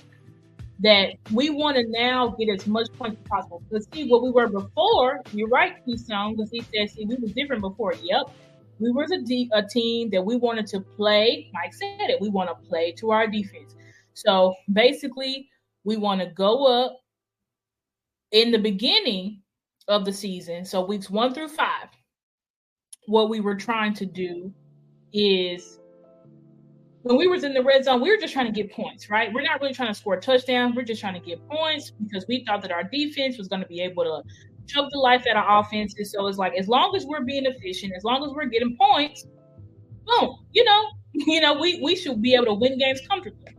that 0.79 1.13
we 1.33 1.49
want 1.49 1.75
to 1.75 1.83
now 1.89 2.35
get 2.39 2.49
as 2.49 2.67
much 2.67 2.87
points 2.93 3.19
as 3.21 3.27
possible. 3.27 3.63
Because 3.67 3.87
see 3.91 4.07
what 4.09 4.21
we 4.21 4.29
were 4.29 4.47
before, 4.47 5.21
you're 5.31 5.49
right, 5.49 5.73
Keystone, 5.85 6.35
because 6.35 6.51
he 6.51 6.61
said, 6.61 6.89
see, 6.89 7.05
we 7.05 7.15
were 7.15 7.29
different 7.29 7.61
before. 7.61 7.93
Yep. 8.01 8.29
We 8.79 8.91
were 8.91 9.05
a, 9.05 9.21
de- 9.23 9.49
a 9.53 9.63
team 9.67 10.11
that 10.11 10.23
we 10.23 10.35
wanted 10.35 10.67
to 10.67 10.81
play. 10.81 11.49
Mike 11.51 11.73
said 11.73 12.09
it. 12.11 12.21
We 12.21 12.29
want 12.29 12.49
to 12.49 12.67
play 12.67 12.91
to 12.93 13.09
our 13.09 13.25
defense. 13.25 13.75
So 14.13 14.53
basically, 14.71 15.49
we 15.83 15.97
want 15.97 16.21
to 16.21 16.27
go 16.27 16.65
up 16.65 16.99
in 18.31 18.51
the 18.51 18.59
beginning 18.59 19.41
of 19.87 20.05
the 20.05 20.13
season. 20.13 20.63
So 20.63 20.85
weeks 20.85 21.09
one 21.09 21.33
through 21.33 21.47
five, 21.47 21.87
what 23.07 23.29
we 23.29 23.39
were 23.39 23.55
trying 23.55 23.93
to 23.95 24.05
do 24.05 24.53
is 25.13 25.79
when 27.03 27.17
we 27.17 27.27
was 27.27 27.43
in 27.43 27.53
the 27.53 27.63
red 27.63 27.85
zone, 27.85 28.01
we 28.01 28.09
were 28.09 28.17
just 28.17 28.33
trying 28.33 28.51
to 28.51 28.51
get 28.51 28.71
points, 28.71 29.09
right? 29.09 29.31
We're 29.31 29.43
not 29.43 29.61
really 29.61 29.73
trying 29.73 29.89
to 29.89 29.93
score 29.93 30.19
touchdowns. 30.19 30.75
We're 30.75 30.83
just 30.83 30.99
trying 30.99 31.13
to 31.13 31.19
get 31.19 31.47
points 31.47 31.91
because 31.91 32.25
we 32.27 32.43
thought 32.45 32.61
that 32.63 32.71
our 32.71 32.83
defense 32.83 33.37
was 33.37 33.47
going 33.47 33.61
to 33.61 33.67
be 33.67 33.81
able 33.81 34.03
to 34.03 34.23
choke 34.67 34.89
the 34.91 34.99
life 34.99 35.25
out 35.29 35.37
of 35.37 35.65
offenses. 35.65 36.11
So 36.11 36.27
it's 36.27 36.37
like 36.37 36.53
as 36.57 36.67
long 36.67 36.95
as 36.95 37.05
we're 37.05 37.23
being 37.23 37.45
efficient, 37.45 37.93
as 37.95 38.03
long 38.03 38.23
as 38.25 38.31
we're 38.33 38.45
getting 38.45 38.75
points, 38.77 39.25
boom, 40.05 40.37
you 40.51 40.63
know, 40.63 40.89
you 41.13 41.41
know, 41.41 41.53
we 41.53 41.79
we 41.81 41.95
should 41.95 42.21
be 42.21 42.35
able 42.35 42.45
to 42.45 42.53
win 42.53 42.77
games 42.77 43.01
comfortably. 43.09 43.55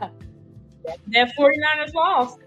Ah, 0.00 0.10
that, 0.84 0.98
that 1.08 1.32
49ers 1.36 1.94
lost. 1.94 2.38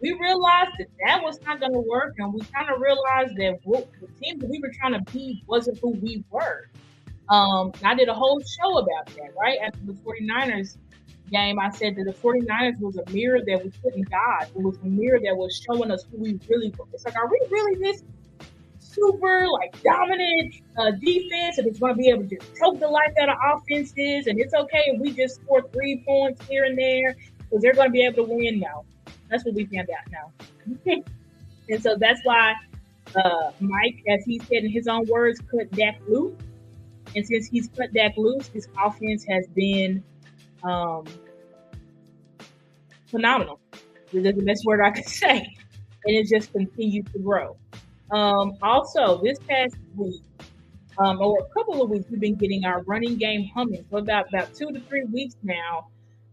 We 0.00 0.12
realized 0.12 0.72
that 0.78 0.86
that 1.04 1.22
was 1.22 1.40
not 1.42 1.60
going 1.60 1.72
to 1.72 1.80
work, 1.80 2.14
and 2.18 2.32
we 2.32 2.40
kind 2.40 2.70
of 2.70 2.80
realized 2.80 3.36
that 3.36 3.58
what, 3.64 3.88
the 4.00 4.06
team 4.20 4.38
that 4.38 4.48
we 4.48 4.60
were 4.60 4.70
trying 4.80 4.92
to 4.92 5.12
be 5.12 5.42
wasn't 5.48 5.78
who 5.78 5.90
we 5.90 6.24
were. 6.30 6.70
Um, 7.30 7.72
I 7.84 7.94
did 7.94 8.08
a 8.08 8.14
whole 8.14 8.40
show 8.40 8.78
about 8.78 9.06
that, 9.06 9.34
right? 9.38 9.58
After 9.64 9.80
the 9.84 9.92
49ers 9.92 10.76
game, 11.30 11.58
I 11.58 11.70
said 11.70 11.96
that 11.96 12.04
the 12.04 12.12
49ers 12.12 12.80
was 12.80 12.96
a 12.96 13.10
mirror 13.10 13.40
that 13.46 13.64
we 13.64 13.70
couldn't 13.82 14.08
dodge. 14.10 14.48
It 14.56 14.62
was 14.62 14.78
a 14.78 14.86
mirror 14.86 15.20
that 15.22 15.36
was 15.36 15.62
showing 15.66 15.90
us 15.90 16.04
who 16.10 16.18
we 16.18 16.40
really 16.48 16.72
were. 16.78 16.86
It's 16.92 17.04
like, 17.04 17.16
are 17.16 17.28
we 17.28 17.40
really 17.50 17.80
this 17.80 18.02
super, 18.78 19.46
like, 19.46 19.80
dominant 19.82 20.54
uh, 20.78 20.92
defense 20.92 21.58
and 21.58 21.66
it's 21.66 21.78
going 21.78 21.94
to 21.94 21.98
be 21.98 22.08
able 22.08 22.22
to 22.26 22.36
just 22.36 22.56
choke 22.56 22.80
the 22.80 22.88
life 22.88 23.12
out 23.20 23.28
of 23.28 23.36
offenses? 23.44 24.26
And 24.26 24.40
it's 24.40 24.54
okay 24.54 24.84
if 24.86 25.00
we 25.00 25.12
just 25.12 25.36
score 25.36 25.62
three 25.70 26.02
points 26.06 26.46
here 26.46 26.64
and 26.64 26.78
there 26.78 27.14
because 27.38 27.62
they're 27.62 27.74
going 27.74 27.88
to 27.88 27.92
be 27.92 28.04
able 28.04 28.26
to 28.26 28.34
win 28.34 28.58
now. 28.58 28.84
That's 29.28 29.44
what 29.44 29.54
we 29.54 29.66
found 29.66 29.88
out 29.90 30.10
now. 30.10 30.32
and 31.68 31.82
so 31.82 31.96
that's 31.98 32.20
why 32.24 32.54
uh, 33.14 33.50
Mike, 33.60 34.02
as 34.08 34.24
he 34.24 34.38
said 34.38 34.64
in 34.64 34.70
his 34.70 34.88
own 34.88 35.06
words, 35.08 35.40
cut 35.50 35.70
Dak 35.72 36.00
loose 36.08 36.34
and 37.14 37.26
since 37.26 37.46
he's 37.48 37.68
cut 37.76 37.92
Dak 37.92 38.16
loose, 38.16 38.48
his 38.48 38.68
offense 38.82 39.24
has 39.28 39.46
been 39.48 40.02
um, 40.62 41.04
phenomenal. 43.06 43.60
That's 44.12 44.36
the 44.36 44.44
best 44.44 44.64
word 44.64 44.80
I 44.80 44.90
could 44.90 45.08
say. 45.08 45.38
And 46.04 46.16
it 46.16 46.28
just 46.28 46.52
continues 46.52 47.06
to 47.12 47.18
grow. 47.18 47.56
Um, 48.10 48.56
also, 48.62 49.20
this 49.22 49.38
past 49.40 49.76
week, 49.96 50.22
um, 50.98 51.20
or 51.20 51.38
a 51.38 51.54
couple 51.54 51.82
of 51.82 51.90
weeks, 51.90 52.06
we've 52.10 52.20
been 52.20 52.36
getting 52.36 52.64
our 52.64 52.82
running 52.82 53.16
game 53.16 53.50
humming. 53.54 53.84
So 53.90 53.98
about 53.98 54.28
about 54.28 54.54
two 54.54 54.70
to 54.72 54.80
three 54.80 55.04
weeks 55.04 55.36
now, 55.42 55.88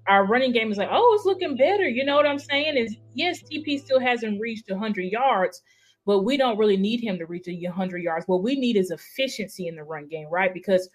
our 0.07 0.25
running 0.25 0.51
game 0.51 0.71
is 0.71 0.77
like, 0.77 0.89
oh, 0.91 1.13
it's 1.15 1.25
looking 1.25 1.57
better. 1.57 1.87
You 1.87 2.05
know 2.05 2.15
what 2.15 2.25
I'm 2.25 2.39
saying? 2.39 2.77
Is 2.77 2.95
yes, 3.13 3.41
TP 3.43 3.79
still 3.79 3.99
hasn't 3.99 4.39
reached 4.39 4.69
100 4.69 5.01
yards, 5.03 5.61
but 6.05 6.21
we 6.21 6.37
don't 6.37 6.57
really 6.57 6.77
need 6.77 7.01
him 7.01 7.17
to 7.17 7.25
reach 7.25 7.47
100 7.47 7.97
yards. 7.97 8.27
What 8.27 8.43
we 8.43 8.55
need 8.55 8.77
is 8.77 8.91
efficiency 8.91 9.67
in 9.67 9.75
the 9.75 9.83
run 9.83 10.07
game, 10.07 10.27
right? 10.29 10.53
Because 10.53 10.89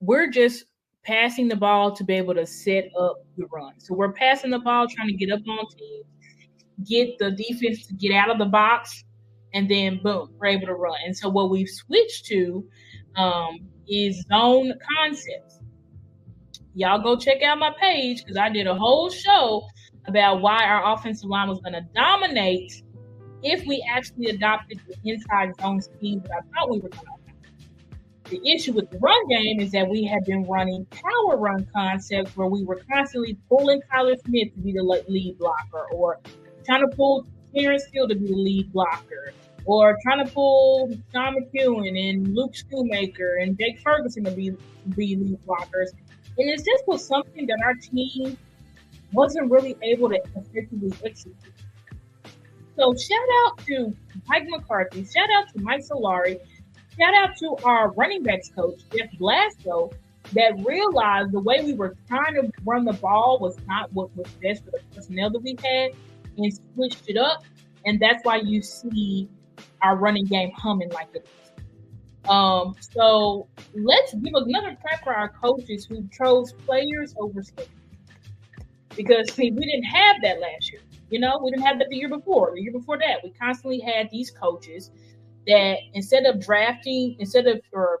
we're 0.00 0.28
just 0.28 0.64
passing 1.02 1.48
the 1.48 1.56
ball 1.56 1.94
to 1.96 2.04
be 2.04 2.14
able 2.14 2.34
to 2.34 2.46
set 2.46 2.90
up 2.98 3.24
the 3.36 3.46
run. 3.46 3.72
So 3.78 3.94
we're 3.94 4.12
passing 4.12 4.50
the 4.50 4.58
ball, 4.58 4.86
trying 4.88 5.08
to 5.08 5.14
get 5.14 5.32
up 5.32 5.40
on 5.48 5.66
teams, 5.76 6.04
get 6.86 7.18
the 7.18 7.30
defense 7.30 7.86
to 7.86 7.94
get 7.94 8.12
out 8.12 8.30
of 8.30 8.38
the 8.38 8.46
box, 8.46 9.04
and 9.54 9.68
then 9.68 10.00
boom, 10.02 10.30
we're 10.38 10.48
able 10.48 10.66
to 10.66 10.74
run. 10.74 10.96
And 11.04 11.16
so 11.16 11.28
what 11.28 11.50
we've 11.50 11.68
switched 11.68 12.26
to 12.26 12.64
um, 13.16 13.60
is 13.88 14.24
zone 14.28 14.74
concepts. 14.96 15.58
Y'all 16.74 17.02
go 17.02 17.16
check 17.16 17.42
out 17.42 17.58
my 17.58 17.72
page 17.80 18.22
because 18.22 18.36
I 18.36 18.48
did 18.48 18.66
a 18.66 18.74
whole 18.74 19.10
show 19.10 19.66
about 20.06 20.40
why 20.40 20.64
our 20.64 20.94
offensive 20.94 21.28
line 21.28 21.48
was 21.48 21.60
going 21.60 21.72
to 21.72 21.84
dominate 21.94 22.82
if 23.42 23.66
we 23.66 23.84
actually 23.90 24.26
adopted 24.26 24.80
the 24.88 25.10
inside 25.10 25.52
zone 25.60 25.80
scheme 25.80 26.20
that 26.20 26.30
I 26.32 26.40
thought 26.54 26.70
we 26.70 26.80
were 26.80 26.88
going 26.88 27.04
to. 27.04 28.30
The 28.30 28.40
issue 28.48 28.72
with 28.72 28.90
the 28.90 28.98
run 28.98 29.28
game 29.28 29.58
is 29.60 29.72
that 29.72 29.88
we 29.88 30.04
had 30.04 30.24
been 30.24 30.44
running 30.44 30.86
power 30.86 31.36
run 31.36 31.66
concepts 31.74 32.36
where 32.36 32.46
we 32.46 32.62
were 32.62 32.80
constantly 32.92 33.36
pulling 33.48 33.80
Tyler 33.90 34.14
Smith 34.24 34.54
to 34.54 34.60
be 34.60 34.72
the 34.72 34.82
lead 35.08 35.36
blocker, 35.38 35.86
or 35.92 36.20
trying 36.64 36.88
to 36.88 36.96
pull 36.96 37.26
Terence 37.52 37.84
Steele 37.88 38.06
to 38.06 38.14
be 38.14 38.26
the 38.28 38.36
lead 38.36 38.72
blocker, 38.72 39.32
or 39.64 39.98
trying 40.04 40.24
to 40.24 40.32
pull 40.32 40.90
Sean 41.12 41.34
McKeon 41.34 42.10
and 42.10 42.34
Luke 42.34 42.52
Schoonmaker 42.52 43.42
and 43.42 43.58
Jake 43.58 43.80
Ferguson 43.80 44.22
to 44.24 44.30
be 44.30 44.52
be 44.96 45.16
lead 45.16 45.38
blockers. 45.44 45.88
And 46.38 46.48
it 46.48 46.58
just 46.58 46.86
was 46.86 47.04
something 47.04 47.46
that 47.46 47.58
our 47.64 47.74
team 47.74 48.38
wasn't 49.12 49.50
really 49.50 49.76
able 49.82 50.08
to 50.08 50.20
effectively 50.36 50.92
execute. 51.04 51.34
So 52.80 52.94
shout 52.94 53.18
out 53.44 53.58
to 53.66 53.94
Mike 54.26 54.46
McCarthy. 54.48 55.04
Shout 55.04 55.28
out 55.36 55.52
to 55.52 55.60
Mike 55.60 55.82
Solari. 55.82 56.40
Shout 56.98 57.12
out 57.14 57.36
to 57.36 57.54
our 57.62 57.90
running 57.92 58.22
backs 58.22 58.48
coach, 58.48 58.80
Jeff 58.96 59.10
Glasgow, 59.18 59.90
that 60.32 60.54
realized 60.64 61.32
the 61.32 61.40
way 61.40 61.62
we 61.62 61.74
were 61.74 61.94
trying 62.08 62.32
to 62.36 62.50
run 62.64 62.86
the 62.86 62.94
ball 62.94 63.38
was 63.38 63.58
not 63.66 63.92
what 63.92 64.16
was 64.16 64.26
best 64.42 64.64
for 64.64 64.70
the 64.70 64.78
personnel 64.94 65.28
that 65.28 65.42
we 65.42 65.58
had 65.62 65.90
and 66.38 66.58
switched 66.74 67.06
it 67.06 67.18
up. 67.18 67.44
And 67.84 68.00
that's 68.00 68.24
why 68.24 68.36
you 68.36 68.62
see 68.62 69.28
our 69.82 69.96
running 69.96 70.24
game 70.24 70.50
humming 70.56 70.88
like 70.88 71.08
it 71.12 71.26
is. 71.26 72.30
Um, 72.30 72.74
so 72.94 73.46
let's 73.74 74.14
give 74.14 74.32
another 74.32 74.74
clap 74.80 75.04
for 75.04 75.14
our 75.14 75.28
coaches 75.28 75.84
who 75.84 76.08
chose 76.08 76.54
players 76.64 77.14
over 77.18 77.42
skills. 77.42 77.68
Because 78.96 79.30
see, 79.34 79.50
we 79.50 79.66
didn't 79.66 79.84
have 79.84 80.16
that 80.22 80.40
last 80.40 80.72
year. 80.72 80.80
You 81.10 81.18
know, 81.18 81.40
we 81.42 81.50
didn't 81.50 81.66
have 81.66 81.78
that 81.78 81.88
the 81.90 81.96
year 81.96 82.08
before. 82.08 82.52
The 82.54 82.62
year 82.62 82.72
before 82.72 82.98
that, 82.98 83.18
we 83.22 83.30
constantly 83.32 83.80
had 83.80 84.08
these 84.10 84.30
coaches 84.30 84.90
that 85.46 85.78
instead 85.94 86.24
of 86.24 86.40
drafting, 86.40 87.16
instead 87.18 87.46
of 87.46 87.60
or 87.72 88.00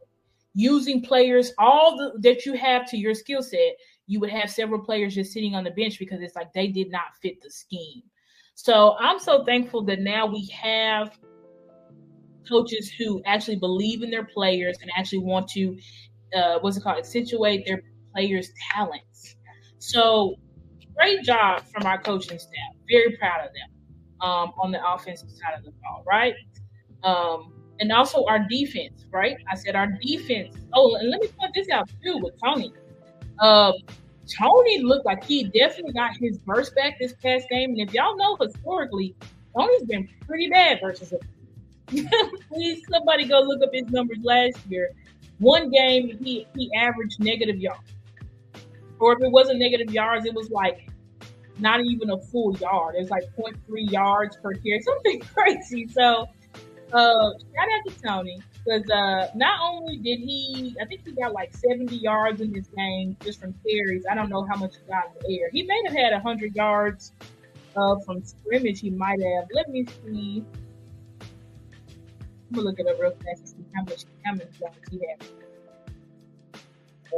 using 0.54 1.02
players 1.02 1.52
all 1.58 1.96
the, 1.96 2.12
that 2.20 2.44
you 2.44 2.54
have 2.54 2.88
to 2.90 2.96
your 2.96 3.14
skill 3.14 3.42
set, 3.42 3.76
you 4.06 4.20
would 4.20 4.30
have 4.30 4.50
several 4.50 4.80
players 4.80 5.14
just 5.14 5.32
sitting 5.32 5.54
on 5.54 5.64
the 5.64 5.70
bench 5.70 5.98
because 5.98 6.20
it's 6.20 6.34
like 6.34 6.52
they 6.52 6.66
did 6.66 6.90
not 6.90 7.16
fit 7.22 7.40
the 7.42 7.50
scheme. 7.50 8.02
So 8.54 8.96
I'm 8.98 9.18
so 9.18 9.44
thankful 9.44 9.82
that 9.84 10.00
now 10.00 10.26
we 10.26 10.46
have 10.46 11.16
coaches 12.48 12.90
who 12.90 13.22
actually 13.24 13.56
believe 13.56 14.02
in 14.02 14.10
their 14.10 14.24
players 14.24 14.76
and 14.82 14.90
actually 14.96 15.20
want 15.20 15.48
to, 15.48 15.78
uh, 16.36 16.58
what's 16.60 16.76
it 16.76 16.82
called, 16.82 16.98
accentuate 16.98 17.64
their 17.66 17.82
players' 18.12 18.50
talents. 18.72 19.36
So 19.78 20.34
great 21.00 21.22
job 21.22 21.62
from 21.72 21.86
our 21.86 21.98
coaching 21.98 22.38
staff. 22.38 22.74
Very 22.88 23.16
proud 23.16 23.46
of 23.46 23.52
them 23.54 24.28
um, 24.28 24.52
on 24.60 24.70
the 24.70 24.80
offensive 24.86 25.30
side 25.30 25.58
of 25.58 25.64
the 25.64 25.72
ball, 25.82 26.04
right? 26.06 26.34
Um, 27.02 27.54
and 27.80 27.90
also 27.90 28.26
our 28.26 28.40
defense, 28.50 29.06
right? 29.10 29.36
I 29.50 29.54
said 29.54 29.74
our 29.74 29.86
defense. 30.02 30.54
Oh, 30.74 30.94
and 30.96 31.10
let 31.10 31.22
me 31.22 31.28
point 31.28 31.52
this 31.54 31.70
out 31.70 31.88
too 32.04 32.18
with 32.18 32.34
Tony. 32.44 32.72
Uh, 33.38 33.72
Tony 34.38 34.82
looked 34.82 35.06
like 35.06 35.24
he 35.24 35.44
definitely 35.44 35.94
got 35.94 36.16
his 36.18 36.38
burst 36.38 36.74
back 36.74 36.98
this 37.00 37.14
past 37.14 37.48
game. 37.48 37.70
And 37.70 37.80
if 37.80 37.94
y'all 37.94 38.16
know 38.16 38.36
historically, 38.38 39.16
Tony's 39.56 39.84
been 39.84 40.08
pretty 40.26 40.48
bad 40.48 40.78
versus. 40.82 41.14
Please, 41.88 42.82
somebody 42.90 43.26
go 43.26 43.40
look 43.40 43.62
up 43.62 43.70
his 43.72 43.88
numbers 43.88 44.18
last 44.22 44.58
year. 44.68 44.90
One 45.38 45.70
game, 45.70 46.18
he 46.22 46.46
he 46.54 46.70
averaged 46.76 47.18
negative 47.18 47.56
yards, 47.56 47.90
or 48.98 49.14
if 49.14 49.22
it 49.22 49.32
wasn't 49.32 49.58
negative 49.58 49.92
yards, 49.92 50.26
it 50.26 50.34
was 50.34 50.50
like 50.50 50.89
not 51.60 51.80
even 51.84 52.10
a 52.10 52.18
full 52.18 52.56
yard. 52.58 52.94
It's 52.98 53.10
like 53.10 53.24
0.3 53.36 53.56
yards 53.90 54.36
per 54.36 54.52
carry, 54.54 54.80
something 54.84 55.20
crazy. 55.20 55.88
So, 55.88 56.26
uh, 56.92 57.30
shout 57.32 57.68
out 57.68 57.92
to 57.92 58.02
Tony 58.02 58.40
because 58.64 58.88
uh, 58.90 59.28
not 59.34 59.60
only 59.62 59.96
did 59.98 60.20
he, 60.20 60.76
I 60.80 60.84
think 60.86 61.02
he 61.06 61.12
got 61.12 61.32
like 61.32 61.54
70 61.54 61.96
yards 61.96 62.40
in 62.40 62.52
this 62.52 62.66
game 62.76 63.16
just 63.22 63.40
from 63.40 63.54
carries. 63.66 64.04
I 64.10 64.14
don't 64.14 64.28
know 64.28 64.46
how 64.50 64.56
much 64.56 64.74
he 64.76 64.90
got 64.90 65.04
in 65.06 65.28
the 65.28 65.40
air. 65.40 65.50
He 65.52 65.62
may 65.62 65.80
have 65.86 65.94
had 65.94 66.12
100 66.12 66.54
yards 66.54 67.12
uh, 67.76 67.96
from 68.04 68.24
scrimmage. 68.24 68.80
He 68.80 68.90
might 68.90 69.20
have. 69.22 69.48
Let 69.52 69.68
me 69.68 69.86
see. 70.04 70.44
I'm 71.20 72.56
gonna 72.56 72.66
look 72.68 72.80
it 72.80 72.86
up 72.88 73.00
real 73.00 73.12
fast 73.12 73.40
and 73.40 73.48
see 73.48 73.64
how 73.74 73.82
much 73.84 74.04
how 74.24 74.32
yards 74.32 74.90
he 74.90 75.00
had 75.06 75.24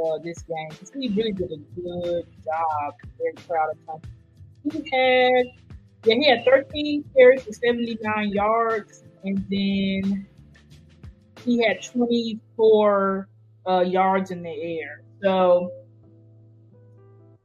uh, 0.01 0.17
this 0.23 0.41
game 0.43 0.69
he 1.01 1.09
really 1.09 1.31
did 1.31 1.51
a 1.51 1.57
good 1.79 2.25
job. 2.43 2.93
Very 3.17 3.33
proud 3.47 3.71
of 3.71 4.01
him. 4.03 4.11
He 4.63 4.77
had 4.91 5.45
yeah 6.05 6.15
he 6.15 6.27
had 6.27 6.45
13 6.45 7.03
carries 7.15 7.43
for 7.43 7.53
79 7.53 8.29
yards, 8.29 9.03
and 9.23 9.37
then 9.49 10.27
he 11.43 11.63
had 11.63 11.83
24 11.83 13.29
uh, 13.67 13.79
yards 13.81 14.31
in 14.31 14.43
the 14.43 14.49
air. 14.49 15.03
So 15.21 15.71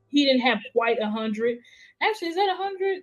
he 0.08 0.24
didn't 0.24 0.42
have 0.42 0.58
quite 0.72 0.98
a 1.00 1.08
hundred. 1.08 1.58
Actually, 2.02 2.28
is 2.28 2.36
that 2.36 2.48
a 2.50 2.56
hundred? 2.56 3.02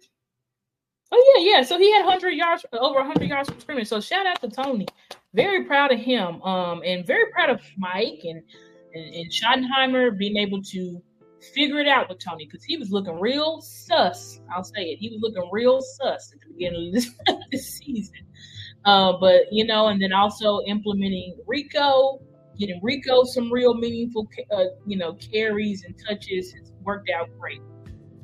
Oh 1.12 1.36
yeah, 1.38 1.58
yeah. 1.58 1.64
So 1.64 1.78
he 1.78 1.94
had 1.94 2.04
100 2.04 2.32
yards, 2.32 2.66
over 2.74 3.00
100 3.00 3.30
yards 3.30 3.50
from 3.50 3.60
scrimmage. 3.60 3.88
So 3.88 4.02
shout 4.02 4.26
out 4.26 4.42
to 4.42 4.50
Tony. 4.50 4.88
Very 5.34 5.66
proud 5.66 5.92
of 5.92 6.00
him, 6.00 6.42
um, 6.42 6.82
and 6.84 7.06
very 7.06 7.32
proud 7.32 7.50
of 7.50 7.62
Mike 7.78 8.22
and 8.24 8.42
and, 8.94 9.14
and 9.14 9.32
Schottenheimer 9.32 10.18
being 10.18 10.38
able 10.38 10.62
to 10.64 11.02
figure 11.54 11.80
it 11.80 11.88
out 11.88 12.10
with 12.10 12.20
Tony 12.20 12.46
because 12.46 12.64
he 12.64 12.78
was 12.78 12.92
looking 12.92 13.20
real 13.20 13.62
sus. 13.62 14.40
I'll 14.54 14.64
say 14.64 14.82
it. 14.84 14.98
He 14.98 15.10
was 15.10 15.22
looking 15.22 15.50
real 15.52 15.82
sus 15.82 16.34
at 16.34 16.40
the 16.42 16.54
beginning 16.54 16.88
of 16.88 16.94
this, 16.94 17.12
this 17.52 17.78
season. 17.78 18.16
Uh, 18.86 19.14
but 19.20 19.52
you 19.52 19.66
know, 19.66 19.88
and 19.88 20.02
then 20.02 20.14
also 20.14 20.62
implementing 20.68 21.36
Rico, 21.48 22.22
getting 22.58 22.80
Rico 22.84 23.24
some 23.24 23.52
real 23.52 23.74
meaningful, 23.74 24.28
uh, 24.52 24.66
you 24.86 24.98
know, 24.98 25.14
carries 25.14 25.84
and 25.84 25.96
touches 26.08 26.54
has 26.54 26.72
worked 26.84 27.10
out 27.10 27.30
great. 27.40 27.62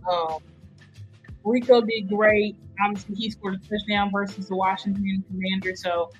Um, 0.09 0.39
Rico 1.43 1.81
did 1.81 2.09
great. 2.09 2.55
Obviously, 2.85 3.15
he 3.15 3.31
scored 3.31 3.55
a 3.55 3.69
touchdown 3.69 4.11
versus 4.11 4.47
the 4.47 4.55
Washington 4.55 5.23
Commanders. 5.27 5.81
So, 5.83 6.11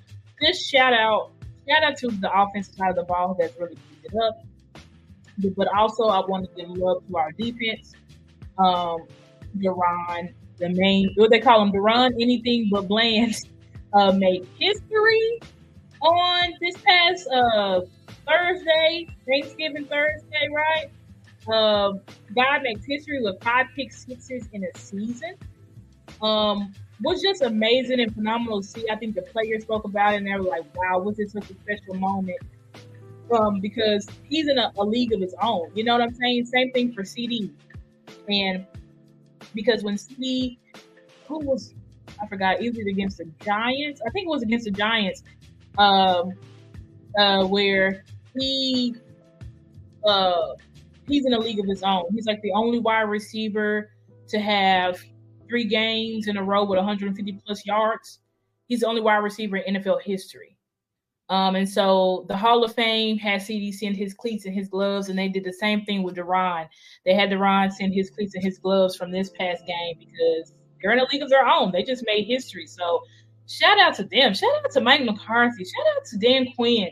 just 0.42 0.70
shout 0.70 0.94
out, 0.94 1.32
shout 1.70 1.84
out 1.84 1.98
to 1.98 2.08
the 2.08 2.32
offensive 2.34 2.76
side 2.76 2.90
of 2.90 2.96
the 2.96 3.04
ball 3.04 3.36
that's 3.40 3.58
really 3.60 3.76
picked 4.02 4.14
it 4.14 4.20
up. 4.24 4.44
But 5.56 5.68
also, 5.76 6.06
I 6.06 6.20
want 6.28 6.50
to 6.50 6.56
give 6.56 6.70
love 6.70 7.04
to 7.08 7.18
our 7.18 7.32
defense. 7.34 7.94
Um, 8.58 9.08
DaRon, 9.58 10.34
the 10.58 10.70
main, 10.70 11.12
what 11.16 11.32
they 11.32 11.40
call 11.40 11.62
him, 11.62 11.72
DaRon, 11.72 12.14
anything 12.20 12.70
but 12.72 12.88
bland, 12.88 13.36
uh, 13.94 14.12
made 14.12 14.48
history 14.60 15.40
on 16.02 16.54
this 16.62 16.76
past 16.78 17.28
uh, 17.28 17.82
Thursday, 18.28 19.08
Thanksgiving 19.28 19.86
Thursday, 19.86 20.48
right? 20.54 20.92
Uh, 21.52 21.94
guy 22.36 22.60
makes 22.60 22.86
history 22.86 23.22
with 23.22 23.42
five 23.44 23.68
pick 23.76 23.92
sixes 23.92 24.48
in 24.54 24.64
a 24.64 24.78
season. 24.78 25.36
Um, 26.22 26.74
was 27.02 27.22
just 27.22 27.42
amazing 27.42 28.00
and 28.00 28.14
phenomenal 28.14 28.62
to 28.62 28.68
see. 28.68 28.86
I 28.92 28.96
think 28.96 29.16
the 29.16 29.24
players 29.24 29.64
spoke 29.64 29.86
about 29.86 30.14
it 30.14 30.18
and 30.18 30.28
they 30.28 30.34
were 30.34 30.42
like, 30.42 30.66
wow, 30.76 31.00
was 31.00 31.18
this 31.18 31.32
such 31.32 31.50
a 31.50 31.56
special 31.56 31.96
moment? 31.96 32.38
Um, 33.32 33.62
because 33.62 34.08
he's 34.28 34.50
in 34.50 34.58
a, 34.58 34.72
a 34.78 34.84
league 34.84 35.14
of 35.14 35.22
his 35.22 35.34
own. 35.42 35.72
You 35.74 35.86
know 35.86 35.94
what 35.94 36.02
I'm 36.02 36.14
saying? 36.14 36.46
Same 36.46 36.72
thing 36.72 36.92
for 36.92 37.06
CD. 37.06 37.52
And 38.28 38.66
because 39.54 39.84
when 39.84 39.98
CD, 39.98 40.60
who 41.28 41.40
was, 41.40 41.74
I 42.22 42.28
forgot, 42.28 42.62
either 42.62 42.82
against 42.82 43.20
the 43.20 43.26
Giants, 43.44 44.02
I 44.06 44.10
think 44.10 44.26
it 44.26 44.30
was 44.30 44.44
against 44.44 44.66
the 44.66 44.72
Giants, 44.72 45.24
um, 45.78 46.34
uh, 47.18 47.46
where 47.46 48.04
he, 48.38 48.96
uh, 50.06 50.54
he's 51.08 51.26
in 51.26 51.34
a 51.34 51.40
league 51.40 51.60
of 51.60 51.66
his 51.68 51.84
own. 51.84 52.06
He's 52.14 52.26
like 52.26 52.42
the 52.42 52.52
only 52.54 52.80
wide 52.80 53.02
receiver 53.02 53.92
to 54.28 54.40
have 54.40 55.02
three 55.48 55.66
games 55.66 56.28
in 56.28 56.38
a 56.38 56.44
row 56.44 56.64
with 56.64 56.78
150 56.78 57.42
plus 57.46 57.66
yards. 57.66 58.20
He's 58.68 58.82
the 58.82 58.88
only 58.88 59.02
wide 59.02 59.18
receiver 59.18 59.58
in 59.58 59.76
NFL 59.76 60.02
history. 60.02 60.51
Um, 61.32 61.56
and 61.56 61.68
so 61.68 62.26
the 62.28 62.36
Hall 62.36 62.62
of 62.62 62.76
Fame 62.76 63.18
had 63.18 63.42
CD 63.42 63.72
send 63.72 63.96
his 63.96 64.14
cleats 64.14 64.46
and 64.46 64.54
his 64.54 64.68
gloves, 64.68 65.08
and 65.08 65.18
they 65.18 65.30
did 65.30 65.46
the 65.46 65.54
same 65.54 65.86
thing 65.86 66.04
with 66.04 66.18
DaRon. 66.18 66.68
They 67.06 67.14
had 67.14 67.30
DaRon 67.30 67.72
send 67.72 67.94
his 67.94 68.10
cleats 68.10 68.36
and 68.36 68.44
his 68.44 68.60
gloves 68.60 68.98
from 68.98 69.12
this 69.12 69.30
past 69.30 69.66
game 69.66 69.96
because 69.98 70.54
they're 70.82 70.92
in 70.92 71.00
a 71.00 71.06
league 71.10 71.22
of 71.22 71.30
their 71.30 71.48
own. 71.48 71.72
They 71.72 71.84
just 71.84 72.04
made 72.06 72.26
history. 72.26 72.68
So 72.68 73.02
shout 73.48 73.80
out 73.80 73.96
to 73.96 74.04
them. 74.04 74.34
Shout 74.34 74.52
out 74.58 74.72
to 74.72 74.82
Mike 74.82 75.06
McCarthy. 75.06 75.64
Shout 75.64 75.86
out 75.96 76.06
to 76.08 76.18
Dan 76.18 76.48
Quinn. 76.54 76.90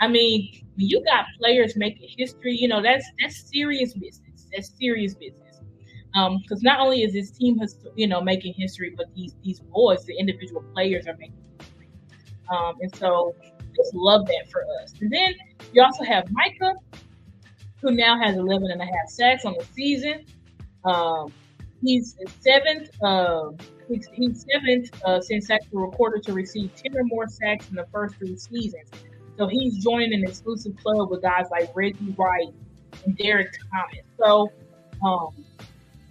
I 0.00 0.08
mean, 0.08 0.66
you 0.76 1.02
got 1.04 1.26
players 1.38 1.76
making 1.76 2.08
history, 2.18 2.56
you 2.56 2.66
know 2.66 2.82
that's 2.82 3.06
that's 3.20 3.48
serious 3.48 3.94
business. 3.94 4.48
That's 4.52 4.72
serious 4.76 5.14
business. 5.14 5.60
Because 6.12 6.58
um, 6.58 6.62
not 6.62 6.80
only 6.80 7.02
is 7.02 7.12
this 7.12 7.30
team, 7.30 7.60
you 7.94 8.08
know, 8.08 8.20
making 8.20 8.54
history, 8.54 8.94
but 8.96 9.06
these 9.14 9.36
these 9.44 9.60
boys, 9.60 10.04
the 10.06 10.18
individual 10.18 10.64
players, 10.74 11.06
are 11.06 11.16
making 11.18 11.44
history. 11.60 11.88
Um, 12.50 12.74
and 12.80 12.94
so, 12.96 13.34
just 13.76 13.94
love 13.94 14.26
that 14.26 14.50
for 14.50 14.64
us. 14.82 14.94
And 15.00 15.12
then 15.12 15.34
you 15.72 15.82
also 15.82 16.04
have 16.04 16.30
Micah, 16.32 16.74
who 17.80 17.92
now 17.92 18.18
has 18.18 18.36
11 18.36 18.70
and 18.70 18.80
a 18.80 18.84
half 18.84 19.08
sacks 19.08 19.44
on 19.44 19.54
the 19.58 19.64
season. 19.72 20.24
Um, 20.84 21.32
he's 21.82 22.16
seventh. 22.40 22.90
Uh, 23.02 23.50
he's, 23.88 24.08
he's 24.12 24.46
seventh 24.50 24.90
uh, 25.04 25.20
since 25.20 25.48
were 25.70 25.86
recorded 25.86 26.22
to 26.24 26.32
receive 26.32 26.74
10 26.74 26.96
or 26.96 27.04
more 27.04 27.28
sacks 27.28 27.68
in 27.68 27.76
the 27.76 27.86
first 27.92 28.16
three 28.16 28.36
seasons. 28.36 28.90
So 29.36 29.46
he's 29.46 29.82
joining 29.84 30.14
an 30.14 30.24
exclusive 30.24 30.76
club 30.76 31.10
with 31.10 31.22
guys 31.22 31.46
like 31.50 31.70
Reggie 31.74 32.12
White 32.16 32.54
and 33.04 33.16
Derrick 33.16 33.52
Thomas. 33.70 34.04
So, 34.18 34.50
um, 35.04 35.44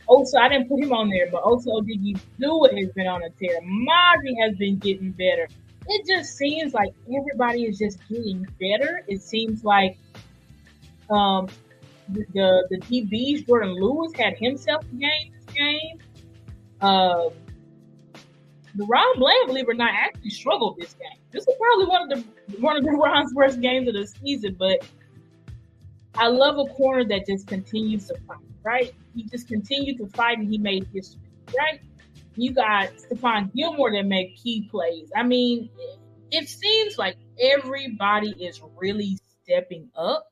also, 0.08 0.38
I 0.38 0.50
didn't 0.50 0.70
put 0.70 0.80
him 0.80 0.94
on 0.94 1.10
there, 1.10 1.28
but 1.32 1.42
also 1.42 1.82
Diggy 1.82 2.20
Stewart 2.38 2.78
has 2.78 2.90
been 2.90 3.08
on 3.08 3.24
a 3.24 3.30
tear. 3.32 3.60
Mazi 3.62 4.36
has 4.40 4.56
been 4.56 4.78
getting 4.78 5.12
better. 5.12 5.48
It 5.88 6.08
just 6.08 6.36
seems 6.36 6.74
like 6.74 6.94
everybody 7.16 7.64
is 7.64 7.78
just 7.78 8.00
getting 8.10 8.46
better. 8.60 9.04
It 9.08 9.22
seems 9.22 9.64
like 9.64 9.98
um, 11.10 11.48
the, 12.10 12.66
the, 12.70 12.78
DBs, 12.82 13.46
Jourdan 13.46 13.80
Lewis, 13.80 14.12
had 14.16 14.38
himself 14.38 14.84
a 14.92 14.96
game 14.96 15.34
this 15.34 15.56
game. 15.56 16.00
Um, 16.82 17.30
DaRon 18.78 19.16
Bland, 19.18 19.48
believe 19.48 19.66
it 19.68 19.72
or 19.72 19.74
not, 19.74 19.92
actually 19.94 20.32
struggled 20.32 20.78
this 20.78 20.94
game. 20.94 21.20
This 21.32 21.48
is 21.48 21.56
probably 21.60 21.86
one 21.86 22.02
of 22.04 22.10
the 22.10 22.60
one 22.62 22.78
of 22.78 22.84
the 22.84 22.92
Ron's 23.04 23.34
worst 23.34 23.62
games 23.62 23.88
of 23.88 23.94
the 23.94 24.08
season, 24.08 24.56
but 24.60 24.86
I 26.18 26.28
love 26.28 26.58
a 26.58 26.66
corner 26.74 27.06
that 27.06 27.26
just 27.26 27.48
continues 27.48 28.08
to 28.08 28.16
fight, 28.28 28.38
right? 28.64 28.94
He 29.16 29.24
just 29.24 29.48
continued 29.48 29.98
to 30.00 30.08
fight 30.08 30.40
and 30.40 30.50
he 30.50 30.58
made 30.58 30.88
history, 30.94 31.22
right? 31.58 31.82
You 32.36 32.54
got 32.54 32.90
Stephon 32.96 33.54
Gilmore 33.54 33.92
that 33.92 34.06
make 34.06 34.36
key 34.38 34.68
plays. 34.70 35.12
I 35.16 35.24
mean, 35.24 35.70
it 36.32 36.50
seems 36.50 36.98
like 36.98 37.18
everybody 37.40 38.32
is 38.32 38.62
really 38.76 39.18
stepping 39.44 39.90
up. 39.96 40.28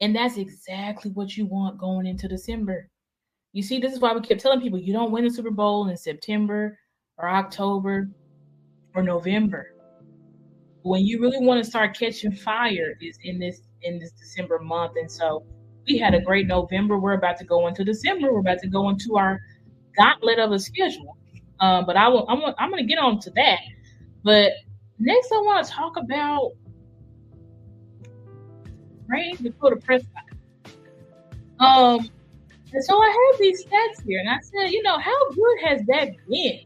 And 0.00 0.16
that's 0.16 0.36
exactly 0.36 1.12
what 1.12 1.36
you 1.36 1.46
want 1.46 1.78
going 1.78 2.06
into 2.06 2.26
December. 2.26 2.88
You 3.52 3.62
see, 3.62 3.78
this 3.78 3.92
is 3.92 4.00
why 4.00 4.14
we 4.14 4.20
kept 4.20 4.40
telling 4.40 4.60
people 4.60 4.78
you 4.78 4.92
don't 4.92 5.12
win 5.12 5.24
the 5.24 5.30
Super 5.30 5.50
Bowl 5.50 5.88
in 5.88 5.96
September 5.96 6.78
or 7.18 7.28
October 7.28 8.08
or 8.94 9.02
November. 9.02 9.74
When 10.82 11.06
you 11.06 11.20
really 11.20 11.44
want 11.44 11.62
to 11.62 11.70
start 11.70 11.96
catching 11.96 12.32
fire 12.32 12.94
is 13.00 13.18
in 13.22 13.38
this 13.38 13.60
in 13.82 13.98
this 13.98 14.12
December 14.12 14.58
month. 14.58 14.92
And 14.96 15.10
so 15.10 15.44
we 15.86 15.98
had 15.98 16.14
a 16.14 16.20
great 16.20 16.46
November. 16.46 16.98
We're 16.98 17.12
about 17.12 17.36
to 17.38 17.44
go 17.44 17.66
into 17.66 17.84
December. 17.84 18.32
We're 18.32 18.40
about 18.40 18.60
to 18.60 18.68
go 18.68 18.88
into 18.88 19.16
our 19.16 19.40
gauntlet 19.96 20.38
of 20.38 20.52
a 20.52 20.58
schedule. 20.58 21.16
Uh, 21.60 21.82
but 21.82 21.96
I 21.96 22.08
will. 22.08 22.26
I'm, 22.28 22.42
I'm 22.58 22.70
going 22.70 22.82
to 22.82 22.88
get 22.88 22.98
on 22.98 23.20
to 23.20 23.30
that. 23.30 23.60
But 24.24 24.52
next, 24.98 25.30
I 25.32 25.36
want 25.36 25.66
to 25.66 25.72
talk 25.72 25.96
about 25.96 26.52
Rayne 29.06 29.36
Dakota 29.36 29.76
Prescott. 29.76 30.24
Um, 31.60 32.10
and 32.72 32.84
so 32.84 33.00
I 33.00 33.30
have 33.30 33.40
these 33.40 33.64
stats 33.64 34.04
here, 34.04 34.18
and 34.18 34.28
I 34.28 34.38
said, 34.40 34.72
you 34.72 34.82
know, 34.82 34.98
how 34.98 35.30
good 35.30 35.68
has 35.68 35.82
that 35.86 36.10
been 36.28 36.60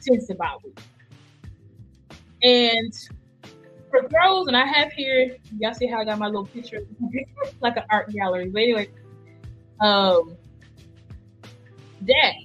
since 0.00 0.26
the 0.26 0.34
bye 0.34 0.56
week? 0.62 0.78
And 2.42 2.92
for 3.90 4.08
throws, 4.08 4.46
and 4.46 4.56
I 4.56 4.66
have 4.66 4.92
here, 4.92 5.36
y'all 5.58 5.72
see 5.72 5.86
how 5.86 6.00
I 6.00 6.04
got 6.04 6.18
my 6.18 6.26
little 6.26 6.46
picture, 6.46 6.80
like 7.60 7.76
an 7.76 7.84
art 7.90 8.12
gallery. 8.12 8.50
But 8.50 8.62
anyway, 8.62 8.88
um, 9.80 10.36
Dak, 12.06 12.36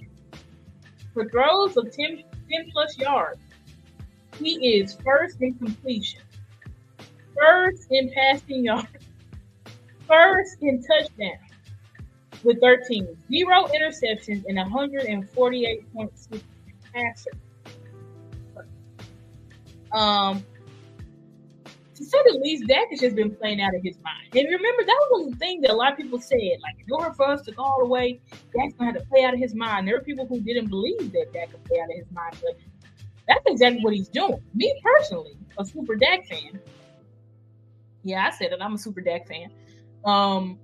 for 1.12 1.28
throws 1.28 1.76
of 1.76 1.92
10, 1.92 2.22
10 2.50 2.70
plus 2.72 2.98
yards, 2.98 3.40
he 4.38 4.78
is 4.78 4.96
first 5.04 5.40
in 5.40 5.54
completion, 5.54 6.22
first 7.36 7.86
in 7.90 8.10
passing 8.12 8.64
yards, 8.64 8.88
first 10.06 10.56
in 10.62 10.82
touchdown, 10.82 11.38
with 12.42 12.60
13, 12.60 13.06
zero 13.30 13.66
interceptions 13.66 14.44
and 14.48 14.58
148.6 14.58 16.42
passer. 16.92 17.30
Um, 19.92 20.44
to 22.00 22.06
say 22.06 22.18
the 22.24 22.38
least, 22.38 22.66
Dak 22.66 22.88
has 22.90 23.00
just 23.00 23.14
been 23.14 23.34
playing 23.34 23.60
out 23.60 23.74
of 23.74 23.82
his 23.82 23.96
mind. 24.02 24.34
And 24.34 24.46
remember, 24.46 24.84
that 24.84 25.08
was 25.10 25.30
the 25.30 25.36
things 25.36 25.62
that 25.62 25.70
a 25.70 25.76
lot 25.76 25.92
of 25.92 25.98
people 25.98 26.20
said. 26.20 26.58
Like, 26.62 26.76
in 26.78 26.92
order 26.92 27.12
for 27.12 27.26
us 27.26 27.42
to 27.42 27.52
go 27.52 27.62
all 27.62 27.80
the 27.80 27.88
way, 27.88 28.20
Dak's 28.56 28.74
gonna 28.74 28.92
have 28.92 29.00
to 29.00 29.06
play 29.08 29.24
out 29.24 29.34
of 29.34 29.40
his 29.40 29.54
mind. 29.54 29.86
There 29.86 29.96
are 29.96 30.00
people 30.00 30.26
who 30.26 30.40
didn't 30.40 30.68
believe 30.68 31.12
that 31.12 31.32
Dak 31.32 31.50
could 31.50 31.64
play 31.64 31.80
out 31.80 31.90
of 31.90 31.96
his 31.96 32.10
mind, 32.10 32.36
but 32.42 32.58
that's 33.28 33.44
exactly 33.46 33.84
what 33.84 33.94
he's 33.94 34.08
doing. 34.08 34.40
Me 34.54 34.80
personally, 34.82 35.36
a 35.58 35.64
super 35.64 35.94
Dak 35.94 36.26
fan. 36.26 36.58
Yeah, 38.02 38.26
I 38.26 38.30
said 38.30 38.52
it. 38.52 38.58
I'm 38.62 38.74
a 38.74 38.78
super 38.78 39.02
Dak 39.02 39.28
fan. 39.28 39.50
Um, 40.04 40.58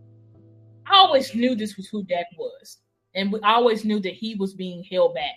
I 0.86 0.96
always 0.96 1.34
knew 1.34 1.54
this 1.54 1.76
was 1.76 1.86
who 1.86 2.02
Dak 2.04 2.26
was, 2.38 2.78
and 3.14 3.30
we 3.30 3.40
always 3.40 3.84
knew 3.84 4.00
that 4.00 4.14
he 4.14 4.36
was 4.36 4.54
being 4.54 4.82
held 4.90 5.14
back 5.14 5.34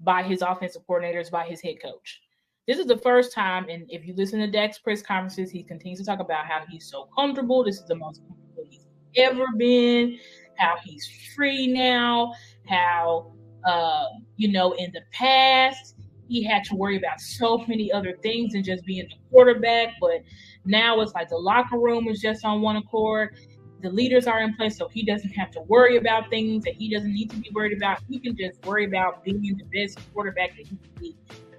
by 0.00 0.22
his 0.22 0.42
offensive 0.42 0.82
coordinators, 0.88 1.30
by 1.30 1.44
his 1.44 1.60
head 1.60 1.82
coach. 1.82 2.20
This 2.66 2.78
is 2.78 2.86
the 2.86 2.96
first 2.98 3.32
time, 3.32 3.66
and 3.68 3.84
if 3.90 4.06
you 4.06 4.14
listen 4.16 4.40
to 4.40 4.46
Dak's 4.46 4.78
press 4.78 5.02
conferences, 5.02 5.50
he 5.50 5.62
continues 5.62 5.98
to 5.98 6.04
talk 6.04 6.20
about 6.20 6.46
how 6.46 6.62
he's 6.68 6.88
so 6.90 7.08
comfortable. 7.14 7.62
This 7.62 7.76
is 7.76 7.84
the 7.84 7.94
most 7.94 8.22
comfortable 8.26 8.64
he's 8.70 8.86
ever 9.16 9.44
been. 9.58 10.18
How 10.56 10.76
he's 10.82 11.06
free 11.34 11.66
now. 11.66 12.32
How 12.66 13.32
uh, 13.66 14.06
you 14.36 14.50
know 14.50 14.72
in 14.72 14.90
the 14.92 15.02
past 15.12 15.96
he 16.26 16.42
had 16.42 16.64
to 16.64 16.74
worry 16.74 16.96
about 16.96 17.20
so 17.20 17.58
many 17.68 17.92
other 17.92 18.16
things 18.22 18.54
than 18.54 18.64
just 18.64 18.82
being 18.86 19.06
the 19.08 19.16
quarterback, 19.30 19.90
but 20.00 20.22
now 20.64 21.00
it's 21.00 21.12
like 21.12 21.28
the 21.28 21.36
locker 21.36 21.78
room 21.78 22.08
is 22.08 22.18
just 22.18 22.46
on 22.46 22.62
one 22.62 22.76
accord 22.76 23.36
the 23.84 23.90
leaders 23.90 24.26
are 24.26 24.40
in 24.40 24.54
place 24.54 24.78
so 24.78 24.88
he 24.88 25.04
doesn't 25.04 25.32
have 25.32 25.50
to 25.50 25.60
worry 25.62 25.98
about 25.98 26.30
things 26.30 26.64
that 26.64 26.74
he 26.74 26.92
doesn't 26.92 27.12
need 27.12 27.30
to 27.30 27.36
be 27.36 27.50
worried 27.52 27.76
about. 27.76 27.98
He 28.08 28.18
can 28.18 28.34
just 28.34 28.64
worry 28.64 28.86
about 28.86 29.22
being 29.22 29.42
the 29.42 29.64
best 29.64 29.98
quarterback 30.14 30.56
that 30.56 30.66
he 30.66 30.76
can 30.76 30.90
be. 30.98 31.14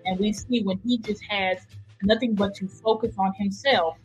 And 0.06 0.20
we 0.20 0.34
see 0.34 0.62
when 0.64 0.80
he 0.86 0.98
just 1.00 1.24
has 1.30 1.58
nothing 2.04 2.36
but 2.36 2.54
to 2.56 2.68
focus 2.68 3.16
on 3.18 3.34
himself, 3.38 3.98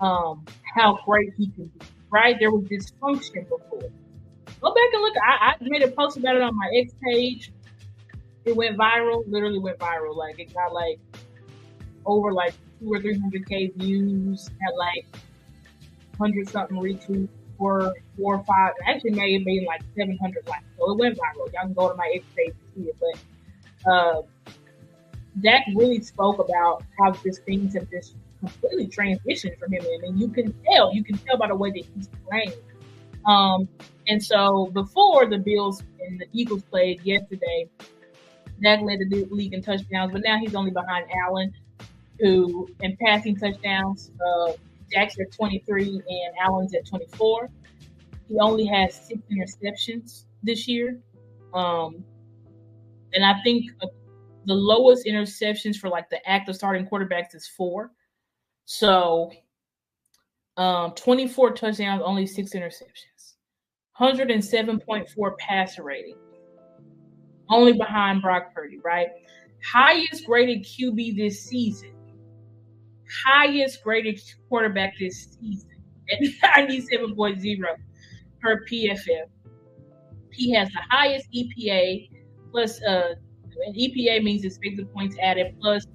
um, 0.00 0.44
how 0.76 0.98
great 1.04 1.32
he 1.36 1.48
can 1.50 1.66
be. 1.66 1.86
Right? 2.10 2.36
There 2.38 2.50
was 2.50 2.64
dysfunction 2.64 3.48
before. 3.48 3.90
Go 4.60 4.74
back 4.74 4.88
and 4.92 5.02
look. 5.02 5.14
I, 5.22 5.52
I 5.52 5.54
made 5.60 5.82
a 5.82 5.90
post 5.90 6.16
about 6.16 6.36
it 6.36 6.42
on 6.42 6.56
my 6.56 6.70
X 6.74 6.92
page. 7.04 7.52
It 8.44 8.56
went 8.56 8.78
viral, 8.78 9.24
literally 9.28 9.58
went 9.58 9.78
viral. 9.78 10.16
Like 10.16 10.38
it 10.38 10.52
got 10.54 10.72
like 10.72 10.98
over 12.06 12.32
like 12.32 12.54
two 12.80 12.92
or 12.92 13.00
three 13.00 13.18
hundred 13.18 13.46
K 13.48 13.70
views, 13.76 14.48
had 14.60 14.74
like 14.76 15.06
hundred 16.18 16.48
something 16.48 16.76
retweets 16.78 17.28
four, 17.58 17.94
four 18.16 18.36
or 18.36 18.44
five. 18.44 18.72
Actually, 18.86 19.10
may 19.10 19.34
have 19.34 19.44
been 19.44 19.64
like 19.64 19.82
700 19.96 20.46
likes. 20.48 20.64
So 20.78 20.92
it 20.92 20.98
went 20.98 21.18
viral. 21.18 21.52
Y'all 21.52 21.62
can 21.62 21.72
go 21.74 21.90
to 21.90 21.96
my 21.96 22.10
X 22.14 22.24
page 22.34 22.54
to 22.54 22.80
see 22.80 22.88
it. 22.88 22.96
But 23.00 23.92
uh, 23.92 24.22
Dak 25.40 25.64
really 25.74 26.00
spoke 26.00 26.38
about 26.38 26.82
how 26.98 27.12
just 27.12 27.44
things 27.44 27.74
have 27.74 27.90
just 27.90 28.16
completely 28.40 28.88
transitioned 28.88 29.58
for 29.58 29.66
him. 29.66 29.84
Mean, 30.02 30.18
you 30.18 30.28
can 30.28 30.54
tell. 30.70 30.92
You 30.94 31.04
can 31.04 31.18
tell 31.18 31.36
by 31.36 31.48
the 31.48 31.54
way 31.54 31.70
that 31.70 31.84
he's 31.94 32.08
playing. 32.28 32.52
Um, 33.26 33.68
and 34.06 34.22
so 34.22 34.66
before 34.72 35.26
the 35.26 35.38
Bills 35.38 35.82
and 36.00 36.18
the 36.20 36.26
Eagles 36.32 36.62
played 36.62 37.00
yesterday, 37.02 37.68
Dak 38.62 38.80
led 38.80 38.98
the 38.98 39.26
league 39.30 39.54
in 39.54 39.62
touchdowns, 39.62 40.12
but 40.12 40.22
now 40.24 40.38
he's 40.38 40.54
only 40.54 40.70
behind 40.70 41.06
Allen, 41.26 41.52
who 42.18 42.68
in 42.80 42.96
passing 42.96 43.36
touchdowns. 43.36 44.10
Uh, 44.26 44.52
Dak's 44.90 45.18
at 45.20 45.30
23 45.32 46.02
and 46.08 46.34
Allen's 46.42 46.74
at 46.74 46.86
24. 46.86 47.48
He 48.28 48.38
only 48.40 48.66
has 48.66 48.94
six 48.94 49.20
interceptions 49.30 50.24
this 50.42 50.66
year. 50.66 50.98
Um, 51.54 52.04
and 53.14 53.24
I 53.24 53.40
think 53.42 53.70
uh, 53.82 53.88
the 54.48 54.54
lowest 54.54 55.06
interceptions 55.06 55.76
for 55.76 55.88
like 55.88 56.10
the 56.10 56.26
active 56.28 56.56
starting 56.56 56.86
quarterbacks 56.86 57.34
is 57.34 57.46
four. 57.46 57.92
So 58.64 59.30
um, 60.56 60.92
24 60.92 61.52
touchdowns, 61.52 62.02
only 62.04 62.26
six 62.26 62.52
interceptions. 62.54 63.34
107.4 64.00 65.38
passer 65.38 65.82
rating. 65.84 66.16
Only 67.48 67.72
behind 67.72 68.22
Brock 68.22 68.54
Purdy, 68.54 68.78
right? 68.84 69.08
Highest 69.64 70.26
graded 70.26 70.64
QB 70.64 71.16
this 71.16 71.44
season 71.44 71.92
highest 73.24 73.82
graded 73.82 74.20
quarterback 74.48 74.94
this 74.98 75.36
season 75.40 75.70
at 76.10 76.20
97.0 76.68 77.64
per 78.40 78.64
PFF. 78.64 79.26
He 80.32 80.52
has 80.52 80.68
the 80.68 80.80
highest 80.90 81.26
EPA 81.32 82.10
plus 82.50 82.82
uh 82.82 83.14
an 83.66 83.74
EPA 83.74 84.22
means 84.22 84.44
expected 84.44 84.92
points 84.92 85.16
added 85.20 85.54
plus 85.60 85.86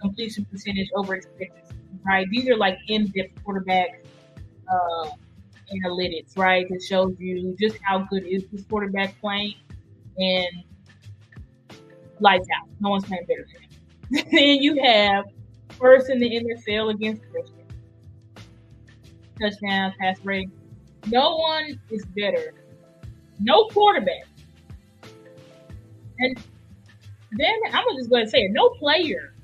completion 0.00 0.44
percentage 0.44 0.88
over 0.94 1.14
expected. 1.16 1.62
Right, 2.06 2.26
these 2.30 2.48
are 2.48 2.56
like 2.56 2.78
in-depth 2.88 3.42
quarterback 3.44 4.04
uh, 4.70 5.08
analytics, 5.74 6.36
right? 6.36 6.66
That 6.68 6.82
shows 6.82 7.14
you 7.18 7.56
just 7.60 7.76
how 7.82 8.00
good 8.10 8.24
is 8.26 8.44
this 8.52 8.62
quarterback 8.64 9.20
playing 9.20 9.54
and 10.16 10.46
lights 12.20 12.48
out. 12.56 12.68
No 12.80 12.90
one's 12.90 13.04
playing 13.04 13.26
better 13.26 13.46
than 13.52 14.20
him. 14.20 14.28
then 14.32 14.62
you 14.62 14.82
have 14.82 15.24
first 15.78 16.10
in 16.10 16.18
the 16.18 16.30
NFL 16.30 16.94
against 16.94 17.22
Christian. 17.30 17.54
Touchdown, 19.40 19.92
pass 20.00 20.18
rate. 20.24 20.48
No 21.06 21.36
one 21.36 21.80
is 21.90 22.04
better. 22.16 22.54
No 23.40 23.66
quarterback. 23.66 24.26
And 26.18 26.42
then 27.32 27.54
I'm 27.66 27.84
gonna 27.84 27.98
just 27.98 28.10
go 28.10 28.16
and 28.16 28.28
say 28.28 28.40
it. 28.40 28.52
No 28.52 28.70
player. 28.70 29.34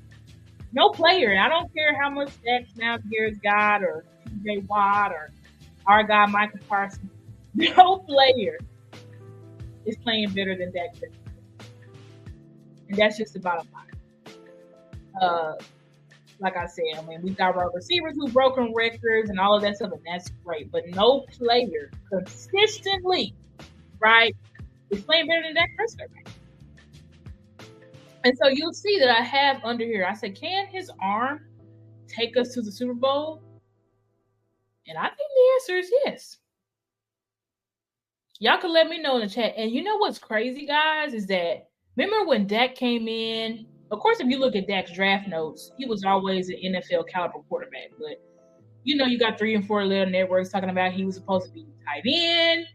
No 0.73 0.89
player. 0.89 1.39
I 1.39 1.47
don't 1.47 1.73
care 1.73 1.99
how 1.99 2.09
much 2.09 2.31
X 2.47 2.69
now 2.75 2.97
Garrett's 3.09 3.39
got 3.39 3.83
or 3.83 4.05
TJ 4.43 4.67
Watt 4.67 5.11
or 5.11 5.31
our 5.87 6.03
guy 6.03 6.25
Micah 6.25 6.59
Parsons. 6.67 7.11
No 7.57 7.99
player 7.99 8.57
is 9.85 9.95
playing 9.97 10.29
better 10.31 10.57
than 10.57 10.73
Dak 10.73 10.93
And 12.89 12.97
that's 12.97 13.17
just 13.17 13.33
the 13.33 13.39
bottom 13.39 13.65
line. 13.73 14.33
Uh, 15.21 15.53
like 16.39 16.57
I 16.57 16.65
said, 16.65 16.83
I 16.97 17.01
mean, 17.03 17.21
we've 17.21 17.37
got 17.37 17.55
our 17.55 17.71
receivers 17.71 18.15
who've 18.17 18.33
broken 18.33 18.73
records 18.75 19.29
and 19.29 19.39
all 19.39 19.55
of 19.55 19.61
that 19.61 19.77
stuff, 19.77 19.93
and 19.93 20.01
that's 20.05 20.29
great. 20.43 20.69
But 20.71 20.83
no 20.89 21.25
player 21.37 21.89
consistently, 22.11 23.33
right, 23.99 24.35
is 24.89 25.01
playing 25.03 25.27
better 25.27 25.43
than 25.43 25.55
Dak 25.55 25.69
Prescott. 25.77 26.07
And 28.25 28.37
so 28.37 28.49
you'll 28.49 28.73
see 28.73 28.99
that 28.99 29.09
I 29.09 29.23
have 29.23 29.63
under 29.63 29.85
here. 29.85 30.05
I 30.05 30.13
said, 30.13 30.35
can 30.35 30.67
his 30.67 30.91
arm 31.01 31.45
take 32.07 32.35
us 32.35 32.53
to 32.55 32.61
the 32.61 32.71
Super 32.71 32.93
Bowl? 32.93 33.41
And 34.87 34.97
I 34.97 35.07
think 35.07 35.17
the 35.17 35.53
answer 35.55 35.77
is 35.77 35.91
yes. 36.03 36.37
Y'all 38.39 38.59
can 38.59 38.73
let 38.73 38.87
me 38.87 39.01
know 39.01 39.15
in 39.15 39.21
the 39.21 39.33
chat. 39.33 39.53
And 39.55 39.71
you 39.71 39.83
know 39.83 39.97
what's 39.97 40.19
crazy, 40.19 40.65
guys, 40.65 41.13
is 41.13 41.25
that 41.27 41.69
remember 41.95 42.27
when 42.27 42.47
Dak 42.47 42.75
came 42.75 43.07
in 43.07 43.65
of 43.91 43.99
course, 43.99 44.19
if 44.19 44.27
you 44.27 44.39
look 44.39 44.55
at 44.55 44.67
Dak's 44.67 44.91
draft 44.91 45.27
notes, 45.27 45.71
he 45.77 45.85
was 45.85 46.03
always 46.03 46.49
an 46.49 46.57
NFL 46.65 47.07
caliber 47.07 47.39
quarterback. 47.47 47.91
But 47.99 48.21
you 48.83 48.95
know, 48.95 49.05
you 49.05 49.17
got 49.17 49.37
three 49.37 49.55
and 49.55 49.65
four 49.65 49.85
little 49.85 50.09
networks 50.09 50.49
talking 50.49 50.69
about 50.69 50.91
he 50.91 51.05
was 51.05 51.15
supposed 51.15 51.47
to 51.47 51.53
be 51.53 51.65
tight 51.85 52.03
end. 52.05 52.65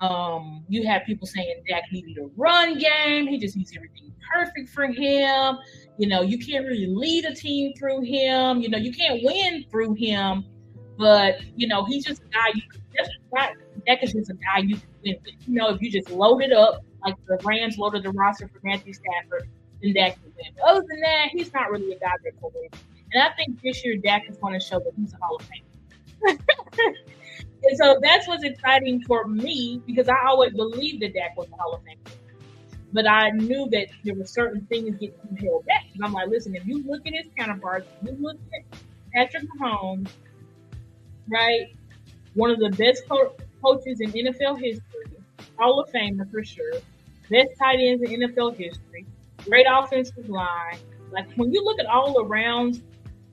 Um, 0.00 0.64
you 0.68 0.86
have 0.86 1.04
people 1.04 1.26
saying 1.26 1.62
Dak 1.68 1.84
needed 1.90 2.18
a 2.18 2.28
run 2.36 2.78
game. 2.78 3.26
He 3.26 3.38
just 3.38 3.56
needs 3.56 3.72
everything 3.76 4.12
perfect 4.32 4.68
for 4.68 4.86
him. 4.86 5.58
You 5.98 6.08
know, 6.08 6.22
you 6.22 6.38
can't 6.38 6.64
really 6.64 6.86
lead 6.86 7.24
a 7.24 7.34
team 7.34 7.72
through 7.76 8.02
him. 8.02 8.60
You 8.60 8.68
know, 8.68 8.78
you 8.78 8.92
can't 8.92 9.20
win 9.22 9.64
through 9.70 9.94
him. 9.94 10.44
But 10.96 11.40
you 11.56 11.66
know, 11.68 11.84
he's 11.84 12.04
just 12.04 12.22
a 12.22 12.26
guy 12.26 12.48
you. 12.54 12.62
That's 12.96 13.10
not, 13.32 13.50
Dak 13.86 14.02
is 14.02 14.12
just 14.12 14.30
a 14.30 14.34
guy 14.34 14.58
you 14.58 14.76
can 14.76 14.88
win 15.04 15.16
with. 15.24 15.34
You 15.46 15.54
know, 15.54 15.68
if 15.70 15.80
you 15.80 15.90
just 15.90 16.10
load 16.10 16.42
it 16.42 16.52
up 16.52 16.84
like 17.04 17.14
the 17.26 17.38
Rams 17.44 17.78
loaded 17.78 18.02
the 18.02 18.10
roster 18.10 18.48
for 18.48 18.60
Matthew 18.64 18.92
Stafford, 18.92 19.48
then 19.82 19.94
Dak 19.94 20.14
can 20.14 20.32
win. 20.36 20.52
But 20.56 20.64
other 20.64 20.84
than 20.88 21.00
that, 21.00 21.28
he's 21.32 21.52
not 21.52 21.70
really 21.70 21.92
a 21.92 21.98
guy 21.98 22.10
that 22.24 22.40
can 22.40 22.50
win. 22.54 22.68
And 23.12 23.22
I 23.22 23.32
think 23.34 23.62
this 23.62 23.84
year 23.84 23.96
Dak 23.96 24.28
is 24.28 24.36
going 24.36 24.58
to 24.58 24.60
show 24.60 24.78
that 24.80 24.92
he's 24.96 25.14
a 25.14 25.16
Hall 25.16 25.36
of 25.36 25.48
Famer. 25.48 26.38
and 27.64 27.76
so 27.76 27.98
that's 28.00 28.28
what's 28.28 28.44
exciting 28.44 29.02
for 29.02 29.26
me 29.26 29.82
because 29.86 30.08
I 30.08 30.26
always 30.26 30.52
believed 30.52 31.02
that 31.02 31.14
Dak 31.14 31.36
was 31.36 31.48
a 31.52 31.56
Hall 31.56 31.74
of 31.74 31.80
Famer. 31.82 32.14
But 32.92 33.06
I 33.06 33.30
knew 33.30 33.68
that 33.70 33.88
there 34.04 34.14
were 34.14 34.24
certain 34.24 34.62
things 34.66 34.96
getting 34.98 35.36
held 35.40 35.66
back. 35.66 35.84
And 35.94 36.04
I'm 36.04 36.12
like, 36.12 36.28
listen, 36.28 36.54
if 36.54 36.66
you 36.66 36.82
look 36.84 37.06
at 37.06 37.12
his 37.12 37.26
counterparts, 37.36 37.86
you 38.02 38.16
look 38.18 38.38
at 38.54 38.78
Patrick 39.12 39.44
Mahomes, 39.60 40.08
right? 41.28 41.66
One 42.34 42.50
of 42.50 42.58
the 42.58 42.70
best 42.70 43.06
co- 43.08 43.34
coaches 43.62 44.00
in 44.00 44.12
NFL 44.12 44.58
history, 44.58 44.82
Hall 45.58 45.80
of 45.80 45.90
Famer 45.90 46.30
for 46.30 46.42
sure, 46.42 46.72
best 47.28 47.50
tight 47.58 47.78
ends 47.80 48.02
in 48.02 48.20
NFL 48.20 48.56
history, 48.56 49.04
great 49.44 49.66
offensive 49.68 50.28
line. 50.28 50.78
Like 51.10 51.30
when 51.36 51.52
you 51.52 51.62
look 51.64 51.78
at 51.80 51.86
all 51.86 52.14
the 52.14 52.24
rounds, 52.24 52.80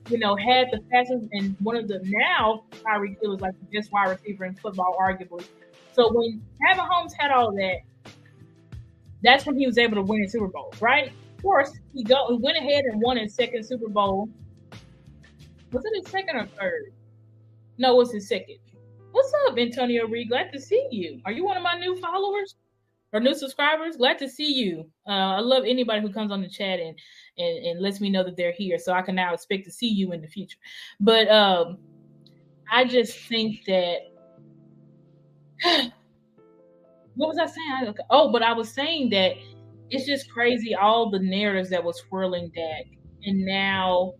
you 0.09 0.19
know, 0.19 0.35
had 0.35 0.67
the 0.71 0.81
fastest 0.91 1.27
and 1.31 1.55
one 1.59 1.75
of 1.75 1.87
the 1.87 1.99
now 2.05 2.63
Tyreek 2.71 3.19
Hill 3.21 3.33
is 3.35 3.41
like 3.41 3.53
the 3.59 3.77
best 3.77 3.91
wide 3.91 4.09
receiver 4.09 4.45
in 4.45 4.55
football, 4.55 4.95
arguably. 4.99 5.45
So 5.93 6.11
when 6.11 6.41
Pat 6.61 6.77
Mahomes 6.77 7.13
had 7.17 7.31
all 7.31 7.51
that, 7.53 7.77
that's 9.23 9.45
when 9.45 9.57
he 9.57 9.65
was 9.65 9.77
able 9.77 9.95
to 9.95 10.01
win 10.01 10.23
a 10.23 10.29
Super 10.29 10.47
Bowl, 10.47 10.73
right? 10.79 11.11
Of 11.37 11.41
course, 11.41 11.71
he 11.93 12.03
go 12.03 12.27
he 12.29 12.37
went 12.37 12.57
ahead 12.57 12.85
and 12.85 13.01
won 13.01 13.17
his 13.17 13.33
second 13.33 13.65
Super 13.65 13.89
Bowl. 13.89 14.29
Was 15.71 15.83
it 15.85 16.03
his 16.03 16.11
second 16.11 16.35
or 16.35 16.45
third? 16.59 16.93
No, 17.77 17.93
it 17.95 17.97
was 17.97 18.13
his 18.13 18.27
second. 18.27 18.57
What's 19.11 19.33
up, 19.47 19.57
Antonio 19.57 20.07
Reed? 20.07 20.29
Glad 20.29 20.51
to 20.51 20.59
see 20.59 20.87
you. 20.91 21.21
Are 21.25 21.31
you 21.31 21.45
one 21.45 21.57
of 21.57 21.63
my 21.63 21.79
new 21.79 21.95
followers 21.99 22.55
or 23.13 23.19
new 23.19 23.33
subscribers? 23.33 23.97
Glad 23.97 24.19
to 24.19 24.29
see 24.29 24.51
you. 24.53 24.89
Uh, 25.07 25.11
I 25.11 25.39
love 25.39 25.63
anybody 25.65 26.01
who 26.01 26.11
comes 26.11 26.31
on 26.31 26.41
the 26.41 26.49
chat 26.49 26.79
and, 26.79 26.97
and 27.37 27.65
and 27.65 27.81
lets 27.81 28.01
me 28.01 28.09
know 28.09 28.23
that 28.23 28.37
they're 28.37 28.51
here, 28.51 28.77
so 28.77 28.93
I 28.93 29.01
can 29.01 29.15
now 29.15 29.33
expect 29.33 29.65
to 29.65 29.71
see 29.71 29.87
you 29.87 30.11
in 30.11 30.21
the 30.21 30.27
future. 30.27 30.57
But 30.99 31.29
um, 31.29 31.77
I 32.71 32.85
just 32.85 33.17
think 33.27 33.65
that 33.65 33.99
what 37.15 37.29
was 37.29 37.37
I 37.37 37.45
saying? 37.45 37.95
oh, 38.09 38.31
but 38.31 38.43
I 38.43 38.53
was 38.53 38.73
saying 38.73 39.09
that 39.11 39.33
it's 39.89 40.05
just 40.05 40.31
crazy 40.31 40.75
all 40.75 41.09
the 41.09 41.19
narratives 41.19 41.69
that 41.69 41.83
was 41.83 42.01
swirling 42.07 42.51
Dak, 42.55 42.85
and 43.23 43.45
now 43.45 44.13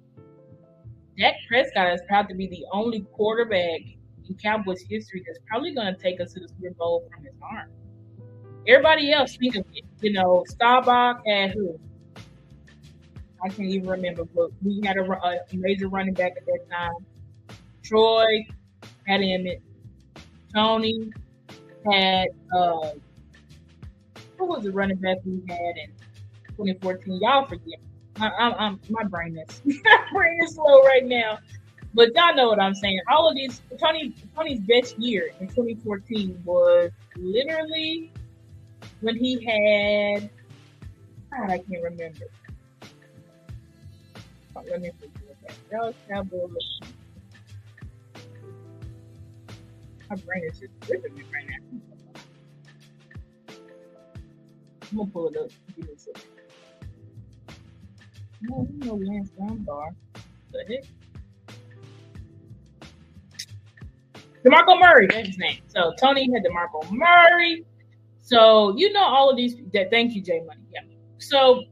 Dak 1.17 1.36
Prescott 1.48 1.93
is 1.93 2.02
proud 2.08 2.28
to 2.30 2.36
be 2.36 2.48
the 2.48 2.65
only 2.71 3.02
quarterback 3.13 3.82
in 4.28 4.36
Cowboys 4.41 4.84
history 4.89 5.24
that's 5.26 5.39
probably 5.48 5.74
going 5.74 5.93
to 5.93 6.02
take 6.02 6.19
us 6.19 6.34
to 6.34 6.39
the 6.39 6.48
Super 6.48 6.74
Bowl 6.76 7.08
from 7.13 7.24
his 7.24 7.34
arm. 7.41 7.69
Everybody 8.67 9.12
else 9.12 9.38
think 9.38 9.56
of 9.56 9.65
you 10.01 10.13
know 10.13 10.43
Staubach 10.47 11.21
and 11.25 11.51
who 11.51 11.80
I 13.43 13.49
can't 13.49 13.69
even 13.69 13.88
remember, 13.88 14.25
but 14.25 14.49
we 14.63 14.82
had 14.84 14.97
a, 14.97 15.04
a 15.04 15.39
major 15.54 15.88
running 15.88 16.15
back 16.15 16.34
at 16.36 16.45
that 16.45 16.60
time. 16.71 17.06
Troy 17.84 18.45
had 19.06 19.21
Emmitt, 19.21 19.62
Tony 20.54 21.12
had 21.86 22.30
uh, 22.56 22.91
who 24.38 24.45
was 24.45 24.63
the 24.63 24.71
running 24.71 24.97
back 24.97 25.17
we 25.25 25.43
had 25.47 25.78
in 25.78 25.91
2014? 26.58 27.19
Y'all 27.21 27.45
forget. 27.45 27.80
I, 28.19 28.28
I, 28.28 28.65
I'm, 28.65 28.80
my 28.89 29.04
brain 29.04 29.38
is 29.38 29.62
my 29.84 29.97
brain 30.12 30.39
is 30.43 30.56
slow 30.56 30.82
right 30.84 31.06
now, 31.06 31.38
but 31.93 32.10
y'all 32.15 32.36
know 32.36 32.47
what 32.47 32.60
I'm 32.60 32.73
saying. 32.73 32.99
All 33.12 33.30
of 33.30 33.36
these 33.36 33.62
Tony 33.80 34.15
Tony's 34.36 34.62
best 34.62 34.97
year 34.97 35.30
in 35.39 35.47
2014 35.49 36.41
was 36.45 36.91
literally 37.17 38.12
when 39.02 39.16
he 39.18 39.44
had 39.46 40.30
God, 41.32 41.52
I 41.52 41.58
can't 41.58 41.84
remember. 41.84 42.26
That 44.56 45.82
was 45.82 45.96
Cowboys. 46.10 46.52
My 50.10 50.16
brain 50.18 50.44
is 50.50 50.60
just 50.60 50.74
ripping 50.90 51.16
me 51.16 51.24
right 51.34 51.46
now. 51.50 51.80
I'm 54.92 54.98
gonna 54.98 55.12
pull 55.12 55.28
it 55.30 55.38
up. 55.38 55.50
Give 55.76 55.88
me 55.88 55.94
a 55.96 56.00
second. 56.00 56.24
No, 58.42 58.68
no 58.80 58.96
Lance 58.96 59.32
Dunbar. 59.38 59.92
The 60.52 60.66
heck? 60.70 60.86
DeMarco 64.46 64.80
Murray, 64.80 65.08
that's 65.08 65.28
his 65.28 65.38
name. 65.38 65.60
So 65.68 65.94
Tony 66.00 66.30
had 66.34 66.44
DeMarco 66.44 66.90
Murray. 66.92 67.66
So 68.26 68.76
you 68.76 68.92
know 68.92 69.04
all 69.04 69.30
of 69.30 69.38
these. 69.38 69.56
Thank 69.92 70.16
you, 70.16 70.22
Jay 70.22 70.42
Money. 70.46 70.64
Yeah. 70.74 70.82
So 71.20 71.64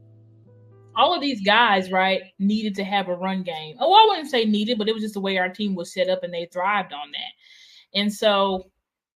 all 0.94 1.12
of 1.12 1.20
these 1.20 1.40
guys, 1.40 1.90
right, 1.90 2.22
needed 2.38 2.76
to 2.76 2.84
have 2.84 3.08
a 3.08 3.14
run 3.16 3.42
game. 3.42 3.76
Oh, 3.80 3.92
I 3.92 4.06
wouldn't 4.08 4.30
say 4.30 4.44
needed, 4.44 4.78
but 4.78 4.88
it 4.88 4.94
was 4.94 5.02
just 5.02 5.14
the 5.14 5.20
way 5.20 5.36
our 5.36 5.48
team 5.48 5.74
was 5.74 5.92
set 5.92 6.08
up, 6.08 6.22
and 6.22 6.32
they 6.32 6.46
thrived 6.52 6.92
on 6.92 7.10
that. 7.10 7.98
And 7.98 8.12
so 8.12 8.70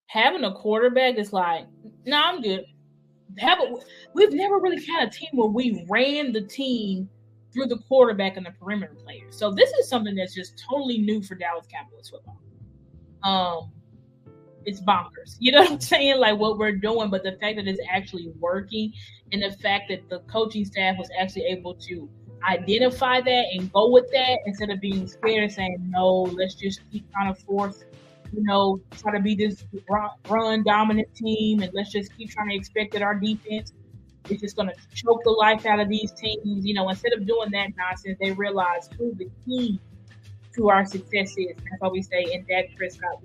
having 0.06 0.42
a 0.42 0.52
quarterback 0.52 1.16
is 1.16 1.32
like, 1.32 1.66
no, 2.04 2.18
nah, 2.18 2.28
I'm 2.28 2.42
good. 2.42 2.64
Have 3.38 3.60
a, 3.60 3.72
we've 4.14 4.32
never 4.32 4.58
really 4.58 4.84
had 4.84 5.06
a 5.06 5.10
team 5.10 5.28
where 5.34 5.48
we 5.48 5.86
ran 5.88 6.32
the 6.32 6.42
team 6.42 7.08
through 7.52 7.66
the 7.66 7.78
quarterback 7.88 8.36
and 8.36 8.44
the 8.44 8.50
perimeter 8.50 8.96
players. 9.04 9.38
So 9.38 9.52
this 9.52 9.70
is 9.74 9.88
something 9.88 10.16
that's 10.16 10.34
just 10.34 10.60
totally 10.68 10.98
new 10.98 11.22
for 11.22 11.36
Dallas 11.36 11.66
Cowboys 11.72 12.10
football. 12.10 12.40
Um, 13.22 13.70
it's 14.68 14.80
bonkers. 14.80 15.36
You 15.38 15.52
know 15.52 15.60
what 15.62 15.72
I'm 15.72 15.80
saying? 15.80 16.18
Like 16.18 16.38
what 16.38 16.58
we're 16.58 16.76
doing, 16.76 17.10
but 17.10 17.22
the 17.24 17.32
fact 17.32 17.56
that 17.56 17.66
it's 17.66 17.80
actually 17.90 18.30
working 18.38 18.92
and 19.32 19.42
the 19.42 19.50
fact 19.50 19.88
that 19.88 20.08
the 20.08 20.20
coaching 20.20 20.64
staff 20.64 20.96
was 20.98 21.08
actually 21.18 21.46
able 21.46 21.74
to 21.74 22.08
identify 22.48 23.20
that 23.20 23.44
and 23.52 23.72
go 23.72 23.90
with 23.90 24.10
that 24.12 24.38
instead 24.46 24.70
of 24.70 24.80
being 24.80 25.06
scared 25.08 25.42
and 25.42 25.52
saying, 25.52 25.76
no, 25.90 26.22
let's 26.22 26.54
just 26.54 26.80
keep 26.92 27.10
trying 27.12 27.34
to 27.34 27.40
force 27.42 27.84
you 28.32 28.42
know, 28.42 28.80
try 28.98 29.12
to 29.12 29.20
be 29.20 29.34
this 29.34 29.64
run 30.28 30.62
dominant 30.62 31.14
team, 31.14 31.62
and 31.62 31.72
let's 31.72 31.90
just 31.90 32.14
keep 32.16 32.30
trying 32.30 32.50
to 32.50 32.54
expect 32.54 32.92
that 32.92 33.02
our 33.02 33.14
defense 33.14 33.72
is 34.28 34.40
just 34.40 34.56
going 34.56 34.68
to 34.68 34.74
choke 34.94 35.22
the 35.24 35.30
life 35.30 35.64
out 35.66 35.80
of 35.80 35.88
these 35.88 36.12
teams. 36.12 36.66
You 36.66 36.74
know, 36.74 36.88
instead 36.88 37.12
of 37.12 37.26
doing 37.26 37.50
that 37.52 37.70
nonsense, 37.76 38.18
they 38.20 38.32
realize 38.32 38.88
who 38.98 39.14
the 39.14 39.30
key 39.44 39.80
to 40.56 40.68
our 40.68 40.84
success 40.84 41.34
is. 41.38 41.56
That's 41.56 41.80
why 41.80 41.88
we 41.88 42.02
say 42.02 42.26
in 42.32 42.44
Dak 42.46 42.76
Prescott, 42.76 43.22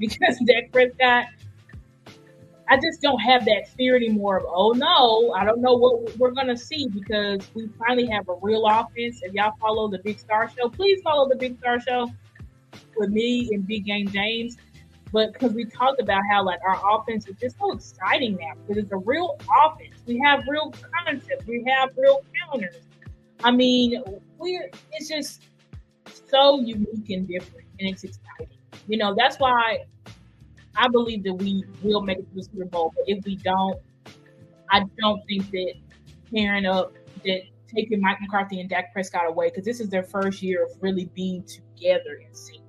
because 0.00 0.38
Dak 0.46 0.72
Prescott. 0.72 1.26
I 2.72 2.76
just 2.76 3.02
don't 3.02 3.18
have 3.18 3.44
that 3.46 3.68
fear 3.76 3.96
anymore 3.96 4.38
of, 4.38 4.44
oh 4.46 4.70
no, 4.70 5.32
I 5.32 5.44
don't 5.44 5.60
know 5.60 5.74
what 5.74 6.16
we're 6.18 6.30
going 6.30 6.46
to 6.46 6.56
see 6.56 6.86
because 6.86 7.50
we 7.52 7.68
finally 7.76 8.06
have 8.06 8.28
a 8.28 8.34
real 8.40 8.64
offense. 8.64 9.20
If 9.22 9.32
y'all 9.32 9.54
follow 9.60 9.88
the 9.88 9.98
Big 9.98 10.20
Star 10.20 10.48
Show, 10.56 10.68
please 10.68 11.00
follow 11.02 11.28
the 11.28 11.34
Big 11.34 11.58
Star 11.58 11.80
Show 11.80 12.08
with 12.96 13.10
me 13.10 13.48
and 13.52 13.66
Big 13.66 13.86
Game 13.86 14.08
James, 14.08 14.56
but 15.12 15.32
because 15.32 15.52
we 15.52 15.64
talked 15.64 16.00
about 16.00 16.22
how 16.30 16.44
like 16.44 16.60
our 16.64 16.80
offense 16.96 17.26
is 17.26 17.34
just 17.40 17.58
so 17.58 17.72
exciting 17.72 18.36
now 18.36 18.52
because 18.66 18.84
it's 18.84 18.92
a 18.92 18.98
real 18.98 19.36
offense. 19.64 19.96
We 20.06 20.20
have 20.24 20.44
real 20.46 20.72
concepts. 21.04 21.46
We 21.48 21.64
have 21.66 21.90
real 21.96 22.22
counters. 22.40 22.76
I 23.42 23.50
mean, 23.50 24.00
we're 24.38 24.70
it's 24.92 25.08
just 25.08 25.42
so 26.28 26.60
unique 26.60 27.10
and 27.10 27.26
different, 27.26 27.66
and 27.80 27.88
it's 27.88 28.04
exciting. 28.04 28.59
You 28.86 28.98
know, 28.98 29.14
that's 29.16 29.36
why 29.38 29.84
I 30.76 30.88
believe 30.88 31.22
that 31.24 31.34
we 31.34 31.64
will 31.82 32.02
make 32.02 32.18
it 32.18 32.28
to 32.28 32.34
the 32.34 32.42
Super 32.42 32.64
Bowl. 32.64 32.92
But 32.96 33.04
if 33.06 33.24
we 33.24 33.36
don't, 33.36 33.78
I 34.70 34.84
don't 35.00 35.22
think 35.26 35.50
that 35.50 35.74
pairing 36.32 36.66
up 36.66 36.94
that 37.24 37.42
taking 37.74 38.00
Mike 38.00 38.18
McCarthy 38.20 38.60
and 38.60 38.68
Dak 38.68 38.92
Prescott 38.92 39.28
away 39.28 39.48
because 39.48 39.64
this 39.64 39.80
is 39.80 39.88
their 39.88 40.02
first 40.02 40.42
year 40.42 40.64
of 40.64 40.70
really 40.80 41.06
being 41.14 41.44
together 41.44 42.20
in 42.26 42.34
sync. 42.34 42.62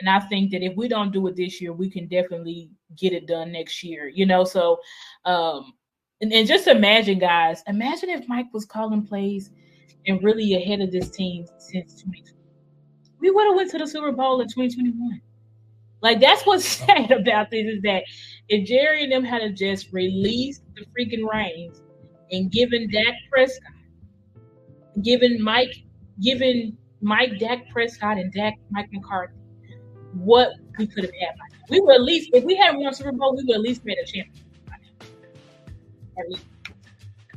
And 0.00 0.08
I 0.08 0.20
think 0.20 0.50
that 0.50 0.62
if 0.62 0.76
we 0.76 0.88
don't 0.88 1.12
do 1.12 1.26
it 1.28 1.36
this 1.36 1.60
year, 1.60 1.72
we 1.72 1.88
can 1.88 2.08
definitely 2.08 2.70
get 2.96 3.12
it 3.12 3.26
done 3.26 3.52
next 3.52 3.82
year. 3.84 4.08
You 4.08 4.26
know, 4.26 4.44
so 4.44 4.80
um 5.24 5.74
and, 6.20 6.32
and 6.32 6.46
just 6.48 6.68
imagine, 6.68 7.18
guys, 7.18 7.62
imagine 7.66 8.08
if 8.08 8.26
Mike 8.28 8.46
was 8.52 8.64
calling 8.64 9.04
plays 9.04 9.50
and 10.06 10.22
really 10.22 10.54
ahead 10.54 10.80
of 10.80 10.90
this 10.90 11.10
team 11.10 11.44
since 11.58 11.94
2020. 11.94 12.24
We 13.20 13.30
would 13.30 13.46
have 13.46 13.56
went 13.56 13.70
to 13.72 13.78
the 13.78 13.86
Super 13.86 14.12
Bowl 14.12 14.40
in 14.40 14.48
2021. 14.48 15.20
Like 16.04 16.20
that's 16.20 16.42
what's 16.44 16.68
sad 16.86 17.10
about 17.10 17.50
this 17.50 17.66
is 17.66 17.82
that 17.82 18.04
if 18.48 18.68
Jerry 18.68 19.02
and 19.02 19.10
them 19.10 19.24
had 19.24 19.56
just 19.56 19.90
released 19.90 20.62
the 20.76 20.84
freaking 20.92 21.26
reins 21.26 21.82
and 22.30 22.52
given 22.52 22.88
Dak 22.92 23.14
Prescott, 23.32 23.72
given 25.02 25.42
Mike, 25.42 25.74
given 26.22 26.76
Mike 27.00 27.38
Dak 27.38 27.68
Prescott 27.70 28.18
and 28.18 28.30
Dak 28.32 28.54
Mike 28.70 28.88
McCarthy 28.92 29.34
what 30.12 30.50
we 30.78 30.86
could 30.86 31.04
have 31.04 31.12
had. 31.14 31.34
We 31.70 31.80
would 31.80 31.94
at 31.94 32.02
least, 32.02 32.30
if 32.34 32.44
we 32.44 32.54
had 32.54 32.76
won 32.76 32.92
Super 32.94 33.10
Bowl, 33.10 33.34
we 33.34 33.42
would 33.44 33.54
at 33.54 33.60
least 33.62 33.84
made 33.84 33.96
a 33.98 34.06
champion. 34.06 34.44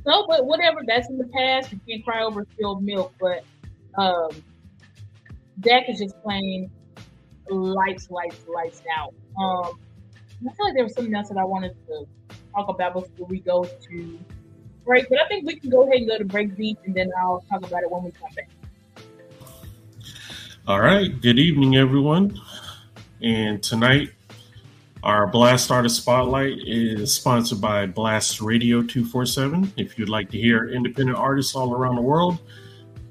So, 0.06 0.26
but 0.28 0.46
whatever, 0.46 0.82
that's 0.86 1.10
in 1.10 1.18
the 1.18 1.28
past. 1.28 1.72
You 1.72 1.80
can't 1.88 2.06
cry 2.06 2.24
over 2.24 2.46
spilled 2.54 2.84
milk. 2.84 3.14
But 3.20 3.44
um, 3.98 4.30
Dak 5.62 5.90
is 5.90 6.00
just 6.00 6.22
playing 6.22 6.70
lights, 7.50 8.10
lights, 8.10 8.40
lights 8.48 8.82
out. 8.98 9.14
Um, 9.40 9.80
I 10.48 10.54
feel 10.54 10.66
like 10.66 10.76
there 10.76 10.84
was 10.84 10.94
something 10.94 11.14
else 11.14 11.30
that 11.30 11.38
I 11.38 11.44
wanted 11.44 11.76
to 11.88 12.06
talk 12.54 12.70
about 12.70 12.94
before 12.94 13.28
we 13.28 13.40
go 13.40 13.64
to 13.64 14.20
break. 14.86 15.10
But 15.10 15.20
I 15.20 15.28
think 15.28 15.46
we 15.46 15.60
can 15.60 15.70
go 15.70 15.84
ahead 15.84 15.98
and 15.98 16.08
go 16.08 16.18
to 16.18 16.26
break 16.26 16.56
deep, 16.56 16.78
and 16.86 16.96
then 16.96 17.12
I'll 17.18 17.44
talk 17.50 17.66
about 17.66 17.84
it 17.84 17.92
when 17.92 18.04
we 18.04 18.12
come 18.12 18.30
back. 18.36 18.50
All 20.68 20.82
right. 20.82 21.22
Good 21.22 21.40
evening, 21.40 21.76
everyone. 21.76 22.40
And 23.22 23.64
tonight, 23.64 24.12
our 25.02 25.26
Blast 25.28 25.72
Artist 25.72 25.98
Spotlight 25.98 26.58
is 26.66 27.16
sponsored 27.16 27.62
by 27.62 27.86
Blast 27.86 28.42
Radio 28.42 28.82
247. 28.82 29.74
If 29.78 29.98
you'd 29.98 30.10
like 30.10 30.30
to 30.32 30.38
hear 30.38 30.70
independent 30.70 31.18
artists 31.18 31.56
all 31.56 31.74
around 31.74 31.96
the 31.96 32.02
world, 32.02 32.40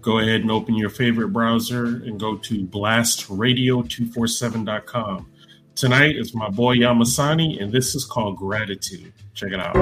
go 0.06 0.18
ahead 0.20 0.40
and 0.40 0.50
open 0.52 0.76
your 0.76 0.88
favorite 0.88 1.32
browser 1.32 1.86
and 1.86 2.20
go 2.20 2.36
to 2.36 2.64
blastradio247.com. 2.64 5.28
Tonight 5.74 6.16
is 6.16 6.32
my 6.32 6.48
boy 6.48 6.76
Yamasani, 6.76 7.60
and 7.60 7.72
this 7.72 7.96
is 7.96 8.04
called 8.04 8.36
Gratitude. 8.36 9.12
Check 9.34 9.50
it 9.50 9.58
out. 9.58 9.74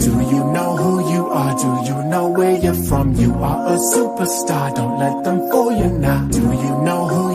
Do 0.00 0.12
you 0.32 0.40
know 0.52 0.76
who 0.76 1.10
you 1.12 1.28
are 1.28 1.54
Do 1.58 1.80
you 1.84 2.02
know 2.04 2.28
where 2.30 2.56
you're 2.56 2.72
from? 2.72 3.12
You 3.14 3.34
are 3.34 3.74
a 3.74 3.76
superstar. 3.92 4.74
Don't 4.74 4.98
let 4.98 5.22
them 5.22 5.50
fool 5.50 5.70
you 5.70 5.90
now. 5.98 6.26
Do 6.28 6.40
you 6.40 6.82
know 6.82 7.06
who? 7.08 7.27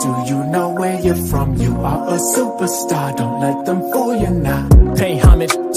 Do 0.00 0.10
you 0.26 0.44
know 0.44 0.68
where 0.68 1.00
you're 1.00 1.26
from? 1.26 1.56
You 1.56 1.74
are 1.80 2.08
a 2.08 2.18
superstar. 2.18 3.16
Don't 3.16 3.40
let 3.40 3.66
them 3.66 3.80
fool 3.92 4.14
you 4.14 4.30
now. 4.30 4.77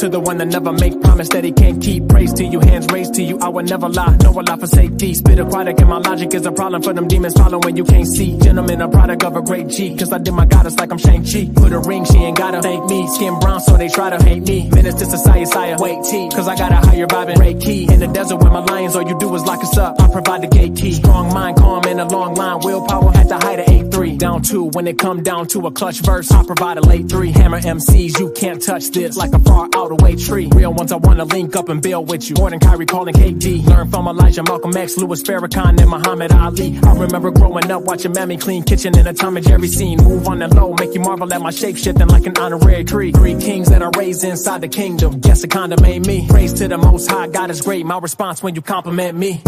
To 0.01 0.09
the 0.09 0.19
one 0.19 0.39
that 0.39 0.47
never 0.47 0.71
make 0.73 0.99
promise 0.99 1.29
that 1.29 1.43
he 1.43 1.51
can't 1.51 1.79
keep. 1.79 2.09
Praise 2.09 2.33
to 2.33 2.43
you, 2.43 2.59
hands 2.59 2.87
raised 2.91 3.13
to 3.13 3.21
you. 3.21 3.37
I 3.37 3.49
will 3.49 3.61
never 3.61 3.87
lie, 3.87 4.17
no 4.23 4.31
lie 4.31 4.57
for 4.57 4.65
safety. 4.65 5.13
Spit 5.13 5.37
aquatic 5.37 5.79
and 5.79 5.89
my 5.89 5.99
logic 5.99 6.33
is 6.33 6.43
a 6.47 6.51
problem 6.51 6.81
for 6.81 6.91
them 6.91 7.07
demons 7.07 7.35
following 7.35 7.77
you 7.77 7.83
can't 7.83 8.07
see. 8.07 8.35
Gentlemen, 8.39 8.81
a 8.81 8.89
product 8.89 9.23
of 9.23 9.35
a 9.35 9.43
great 9.43 9.67
G. 9.67 9.95
Cause 9.95 10.11
I 10.11 10.17
did 10.17 10.33
my 10.33 10.47
goddess 10.47 10.75
like 10.79 10.91
I'm 10.91 10.97
Shang-Chi. 10.97 11.51
Put 11.53 11.71
a 11.71 11.77
ring, 11.77 12.03
she 12.05 12.17
ain't 12.17 12.35
gotta 12.35 12.63
thank 12.63 12.83
me. 12.89 13.07
Skin 13.09 13.37
brown, 13.39 13.59
so 13.61 13.77
they 13.77 13.89
try 13.89 14.09
to 14.09 14.23
hate 14.23 14.41
me. 14.47 14.71
Menace 14.71 14.95
to 14.95 15.05
society, 15.05 15.45
sire. 15.45 15.75
Wait, 15.77 16.03
T. 16.03 16.29
Cause 16.31 16.47
I 16.47 16.55
got 16.55 16.71
a 16.71 16.77
higher 16.77 17.05
vibe 17.05 17.39
and 17.39 17.61
key. 17.61 17.83
In 17.93 17.99
the 17.99 18.07
desert 18.07 18.37
with 18.37 18.51
my 18.51 18.63
lions, 18.63 18.95
all 18.95 19.07
you 19.07 19.19
do 19.19 19.35
is 19.35 19.43
lock 19.43 19.61
us 19.61 19.77
up. 19.77 20.01
I 20.01 20.09
provide 20.11 20.41
the 20.41 20.47
gate 20.47 20.75
key. 20.75 20.93
Strong 20.93 21.31
mind, 21.31 21.57
calm 21.57 21.83
in 21.83 21.99
a 21.99 22.07
long 22.07 22.33
line. 22.33 22.59
Willpower 22.63 23.15
at 23.15 23.29
the 23.29 23.37
height 23.37 23.59
of 23.59 23.67
8-3. 23.67 24.17
Down 24.17 24.41
two 24.41 24.63
when 24.63 24.87
it 24.87 24.97
come 24.97 25.21
down 25.21 25.45
to 25.49 25.67
a 25.67 25.71
clutch 25.71 25.99
verse. 25.99 26.31
I 26.31 26.43
provide 26.43 26.79
a 26.79 26.81
late 26.81 27.07
three. 27.07 27.31
Hammer 27.31 27.59
MCs, 27.59 28.17
you 28.19 28.31
can't 28.31 28.63
touch 28.63 28.89
this 28.89 29.15
like 29.15 29.33
a 29.33 29.39
far 29.39 29.69
out 29.75 29.90
away 29.91 30.15
tree. 30.15 30.49
Real 30.53 30.73
ones 30.73 30.91
I 30.91 30.97
wanna 30.97 31.25
link 31.25 31.55
up 31.55 31.69
and 31.69 31.81
build 31.81 32.09
with 32.09 32.29
you. 32.29 32.35
More 32.37 32.49
than 32.49 32.59
Kyrie 32.59 32.85
calling 32.85 33.13
KD. 33.13 33.65
Learn 33.65 33.89
from 33.89 34.07
Elijah, 34.07 34.43
Malcolm 34.43 34.75
X, 34.75 34.97
Louis 34.97 35.21
Farrakhan, 35.23 35.79
and 35.79 35.89
Muhammad 35.89 36.31
Ali. 36.31 36.79
I 36.83 36.93
remember 36.93 37.31
growing 37.31 37.69
up 37.71 37.83
watching 37.83 38.13
Mammy 38.13 38.37
clean 38.37 38.63
kitchen 38.63 38.97
in 38.97 39.07
a 39.07 39.13
Tom 39.13 39.37
and 39.37 39.45
Jerry 39.45 39.67
scene. 39.67 39.97
Move 40.03 40.27
on 40.27 40.39
the 40.39 40.47
low, 40.47 40.73
make 40.79 40.93
you 40.93 41.01
marvel 41.01 41.31
at 41.33 41.41
my 41.41 41.51
shape 41.51 41.77
shifting 41.77 42.07
like 42.07 42.25
an 42.25 42.37
honorary 42.37 42.83
tree. 42.83 43.11
Three 43.11 43.35
kings 43.35 43.69
that 43.69 43.81
are 43.81 43.91
raised 43.97 44.23
inside 44.23 44.61
the 44.61 44.67
kingdom. 44.67 45.19
Guess 45.19 45.43
a 45.43 45.47
kinda 45.47 45.81
made 45.81 46.05
me. 46.05 46.27
Praise 46.27 46.53
to 46.53 46.67
the 46.67 46.77
most 46.77 47.09
high, 47.09 47.27
God 47.27 47.49
is 47.49 47.61
great. 47.61 47.85
My 47.85 47.99
response 47.99 48.41
when 48.43 48.55
you 48.55 48.61
compliment 48.61 49.17
me. 49.17 49.41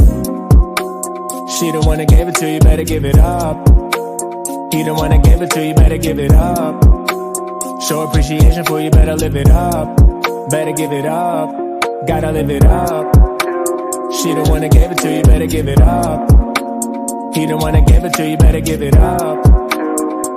She 1.59 1.71
the 1.71 1.81
one 1.85 1.99
that 1.99 2.07
gave 2.07 2.27
it 2.27 2.35
to 2.35 2.49
you, 2.49 2.59
better 2.59 2.83
give 2.83 3.05
it 3.05 3.17
up. 3.17 3.67
He 4.73 4.81
the 4.81 4.93
one 4.93 5.11
that 5.11 5.23
gave 5.23 5.41
it 5.41 5.51
to 5.51 5.65
you, 5.67 5.73
better 5.75 5.97
give 5.97 6.19
it 6.19 6.31
up. 6.31 6.83
Show 7.87 8.01
appreciation 8.01 8.65
for 8.65 8.79
you, 8.79 8.89
better 8.89 9.15
live 9.15 9.35
it 9.35 9.49
up. 9.49 10.12
Better 10.49 10.73
give 10.73 10.91
it 10.91 11.05
up. 11.05 11.49
Gotta 12.05 12.31
live 12.31 12.49
it 12.49 12.65
up. 12.65 13.05
She 14.13 14.33
the 14.33 14.45
one 14.49 14.61
that 14.61 14.71
gave 14.71 14.91
it 14.91 14.97
to 14.97 15.15
you, 15.15 15.23
better 15.23 15.47
give 15.47 15.67
it 15.67 15.81
up. 15.81 16.29
He 17.33 17.45
the 17.45 17.57
one 17.57 17.73
that 17.73 17.87
gave 17.87 18.03
it 18.03 18.13
to 18.13 18.29
you, 18.29 18.37
better 18.37 18.59
give 18.59 18.81
it 18.81 18.95
up. 18.95 19.43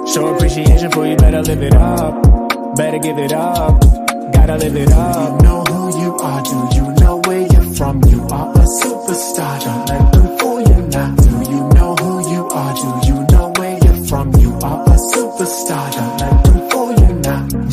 Show 0.08 0.34
appreciation 0.34 0.90
for 0.92 1.06
you, 1.06 1.16
better 1.16 1.42
live 1.42 1.62
it 1.62 1.74
up. 1.74 2.76
Better 2.76 2.98
give 2.98 3.18
it 3.18 3.32
up. 3.32 3.80
Gotta 4.32 4.56
live 4.56 4.76
it 4.76 4.92
up. 4.92 5.40
Do 5.40 5.44
you 5.44 5.50
know 5.50 5.64
who 5.64 6.00
you 6.00 6.16
are? 6.16 6.42
Do 6.42 6.68
you 6.76 6.92
know 7.00 7.20
where 7.26 7.46
you're 7.52 7.74
from? 7.74 8.02
You 8.04 8.22
are 8.30 8.50
a 8.52 8.64
superstar. 8.80 9.64
Don't 9.64 9.88
let 9.88 10.12
them 10.12 10.38
fool 10.38 10.60
you 10.60 10.86
now. 10.88 11.14
Do 11.16 11.30
you 11.50 11.68
know 11.74 11.94
who 11.96 12.30
you 12.32 12.48
are? 12.48 12.74
Do 12.74 13.08
you 13.08 13.26
know 13.32 13.52
where 13.56 13.78
you're 13.82 14.04
from? 14.06 14.32
You 14.36 14.52
are 14.62 14.82
a 14.84 14.96
superstar. 15.12 15.92
Don't 15.92 16.20
let 16.20 16.45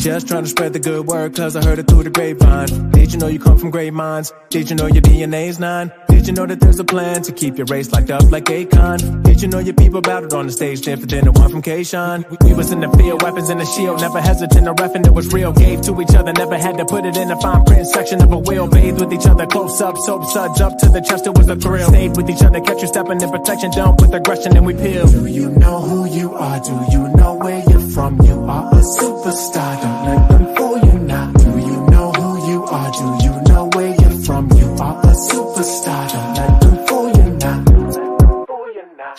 Just 0.04 0.28
trying 0.28 0.42
to 0.42 0.50
spread 0.50 0.74
the 0.74 0.80
good 0.80 1.06
word, 1.06 1.34
cause 1.34 1.56
I 1.56 1.64
heard 1.64 1.78
it 1.78 1.86
through 1.86 2.02
the 2.02 2.10
grapevine. 2.10 2.90
Did 2.90 3.14
you 3.14 3.18
know 3.18 3.26
you 3.26 3.38
come 3.38 3.56
from 3.56 3.70
great 3.70 3.94
minds? 3.94 4.34
Did 4.50 4.68
you 4.68 4.76
know 4.76 4.84
your 4.84 5.00
DNA's 5.00 5.58
nine? 5.58 5.90
Did 6.10 6.26
you 6.26 6.34
know 6.34 6.44
that 6.44 6.60
there's 6.60 6.78
a 6.78 6.84
plan 6.84 7.22
to 7.22 7.32
keep 7.32 7.56
your 7.56 7.64
race 7.70 7.90
locked 7.90 8.10
up 8.10 8.30
like 8.30 8.44
Akon? 8.44 9.23
Did 9.34 9.42
you 9.42 9.48
know 9.48 9.58
your 9.58 9.74
people 9.74 10.00
battled 10.00 10.32
on 10.32 10.46
the 10.46 10.52
stage 10.52 10.82
different 10.82 11.10
than 11.10 11.24
the 11.24 11.32
one 11.32 11.50
from 11.50 11.60
K-Shine? 11.60 12.24
We, 12.44 12.54
was 12.54 12.70
in 12.70 12.78
the 12.78 12.88
field, 12.90 13.20
weapons 13.20 13.50
in 13.50 13.58
the 13.58 13.64
shield, 13.66 14.00
never 14.00 14.20
hesitant 14.20 14.64
to 14.64 14.74
reffing, 14.74 15.04
it 15.04 15.12
was 15.12 15.26
real. 15.32 15.52
Gave 15.52 15.82
to 15.82 16.00
each 16.00 16.14
other, 16.14 16.32
never 16.32 16.56
had 16.56 16.78
to 16.78 16.84
put 16.84 17.04
it 17.04 17.16
in 17.16 17.32
a 17.32 17.40
fine 17.40 17.64
print 17.64 17.84
section 17.88 18.22
of 18.22 18.30
a 18.30 18.38
wheel. 18.38 18.68
Bathed 18.68 19.00
with 19.00 19.12
each 19.12 19.26
other, 19.26 19.44
close 19.46 19.80
up, 19.80 19.96
soap 19.98 20.24
suds 20.26 20.60
up 20.60 20.78
to 20.78 20.86
the 20.88 21.00
chest, 21.00 21.26
it 21.26 21.36
was 21.36 21.48
a 21.48 21.56
thrill. 21.56 21.88
Stayed 21.88 22.16
with 22.16 22.30
each 22.30 22.44
other, 22.44 22.60
kept 22.60 22.80
you 22.80 22.86
stepping 22.86 23.20
in 23.20 23.28
protection, 23.28 23.72
don't 23.72 23.98
put 23.98 24.14
aggression 24.14 24.56
and 24.56 24.64
we 24.64 24.72
peel. 24.72 25.08
Do 25.08 25.26
you 25.26 25.50
know 25.50 25.80
who 25.80 26.06
you 26.06 26.32
are? 26.34 26.60
Do 26.60 26.86
you 26.92 27.08
know 27.16 27.34
where 27.34 27.60
you're 27.68 27.90
from? 27.90 28.22
You 28.22 28.38
are 28.38 28.70
a 28.70 28.82
superstar. 28.94 29.82
Don't 29.82 30.06
let 30.06 30.28
them 30.28 30.43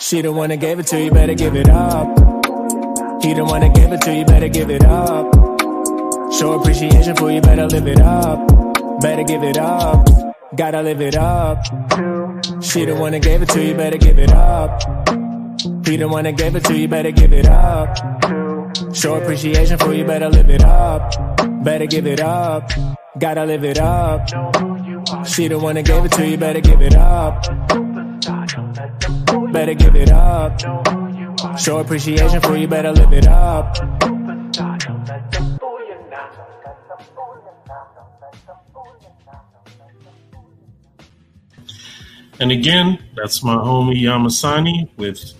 She 0.08 0.22
the 0.22 0.30
one 0.30 0.50
that 0.50 0.60
gave 0.60 0.78
it 0.78 0.86
to 0.86 1.02
you, 1.02 1.10
better 1.10 1.34
give 1.34 1.56
it 1.56 1.68
up. 1.68 2.06
He 3.24 3.34
the 3.34 3.44
one 3.44 3.60
that 3.62 3.74
gave 3.74 3.92
it 3.92 4.00
to 4.02 4.14
you, 4.14 4.24
better 4.24 4.46
give 4.46 4.70
it 4.70 4.84
up. 4.84 5.34
Show 6.32 6.52
appreciation 6.60 7.16
for 7.16 7.32
you, 7.32 7.40
better 7.40 7.66
live 7.66 7.88
it 7.88 8.00
up. 8.00 9.00
Better 9.00 9.24
give 9.24 9.42
it 9.42 9.58
up. 9.58 10.06
Gotta 10.54 10.80
live 10.82 11.00
it 11.00 11.16
up. 11.16 11.64
She 12.62 12.84
the 12.84 12.94
one 12.94 13.14
that 13.14 13.22
gave 13.22 13.42
it 13.42 13.48
to 13.48 13.60
you, 13.60 13.74
better 13.74 13.98
give 13.98 14.20
it 14.20 14.30
up. 14.30 14.80
He 15.84 15.96
the 15.96 16.06
one 16.06 16.22
that 16.22 16.36
gave 16.36 16.54
it 16.54 16.62
to 16.66 16.78
you, 16.78 16.86
better 16.86 17.10
give 17.10 17.32
it 17.32 17.48
up. 17.48 17.96
Show 18.94 19.16
appreciation 19.16 19.76
for 19.76 19.92
you, 19.92 20.04
better 20.04 20.28
live 20.28 20.50
it 20.50 20.62
up. 20.62 21.10
Better 21.64 21.86
give 21.86 22.06
it 22.06 22.20
up. 22.20 22.70
Gotta 23.18 23.44
live 23.44 23.64
it 23.64 23.80
up. 23.80 24.28
She 25.26 25.48
the 25.48 25.58
one 25.58 25.74
that 25.74 25.84
gave 25.84 26.04
it 26.04 26.12
to 26.12 26.28
you, 26.28 26.36
better 26.36 26.60
give 26.60 26.80
it 26.80 26.94
up. 26.94 27.44
Better 29.56 29.72
give 29.72 29.96
it 29.96 30.10
up. 30.10 30.60
Show 31.58 31.78
appreciation 31.78 32.42
for 32.42 32.58
you, 32.58 32.68
better 32.68 32.92
live 32.92 33.14
it 33.14 33.26
up. 33.26 33.74
And 42.38 42.52
again, 42.52 43.02
that's 43.14 43.42
my 43.42 43.54
homie 43.54 44.02
Yamasani 44.02 44.90
with 44.98 45.32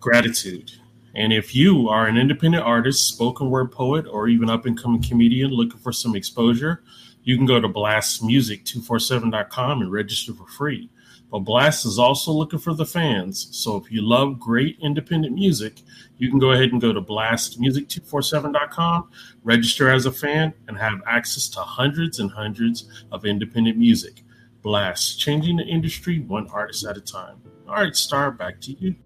gratitude. 0.00 0.72
And 1.14 1.32
if 1.32 1.54
you 1.54 1.88
are 1.88 2.08
an 2.08 2.16
independent 2.16 2.64
artist, 2.64 3.06
spoken 3.06 3.50
word 3.50 3.70
poet, 3.70 4.04
or 4.10 4.26
even 4.26 4.50
up 4.50 4.66
and 4.66 4.76
coming 4.76 5.00
comedian 5.00 5.52
looking 5.52 5.78
for 5.78 5.92
some 5.92 6.16
exposure, 6.16 6.82
you 7.22 7.36
can 7.36 7.46
go 7.46 7.60
to 7.60 7.68
blastmusic247.com 7.68 9.82
and 9.82 9.92
register 9.92 10.34
for 10.34 10.48
free. 10.48 10.90
But 11.30 11.40
Blast 11.40 11.84
is 11.86 11.98
also 11.98 12.32
looking 12.32 12.58
for 12.58 12.74
the 12.74 12.84
fans. 12.84 13.48
So 13.52 13.76
if 13.76 13.90
you 13.92 14.02
love 14.02 14.40
great 14.40 14.76
independent 14.80 15.34
music, 15.34 15.80
you 16.18 16.28
can 16.28 16.40
go 16.40 16.52
ahead 16.52 16.72
and 16.72 16.80
go 16.80 16.92
to 16.92 17.00
blastmusic247.com, 17.00 19.10
register 19.44 19.90
as 19.90 20.06
a 20.06 20.12
fan, 20.12 20.52
and 20.66 20.76
have 20.76 21.00
access 21.06 21.48
to 21.50 21.60
hundreds 21.60 22.18
and 22.18 22.30
hundreds 22.30 22.88
of 23.12 23.24
independent 23.24 23.78
music. 23.78 24.24
Blast, 24.62 25.20
changing 25.20 25.56
the 25.56 25.64
industry 25.64 26.18
one 26.18 26.48
artist 26.48 26.84
at 26.84 26.96
a 26.96 27.00
time. 27.00 27.40
All 27.68 27.76
right, 27.76 27.94
Star, 27.94 28.32
back 28.32 28.60
to 28.62 28.72
you. 28.72 28.96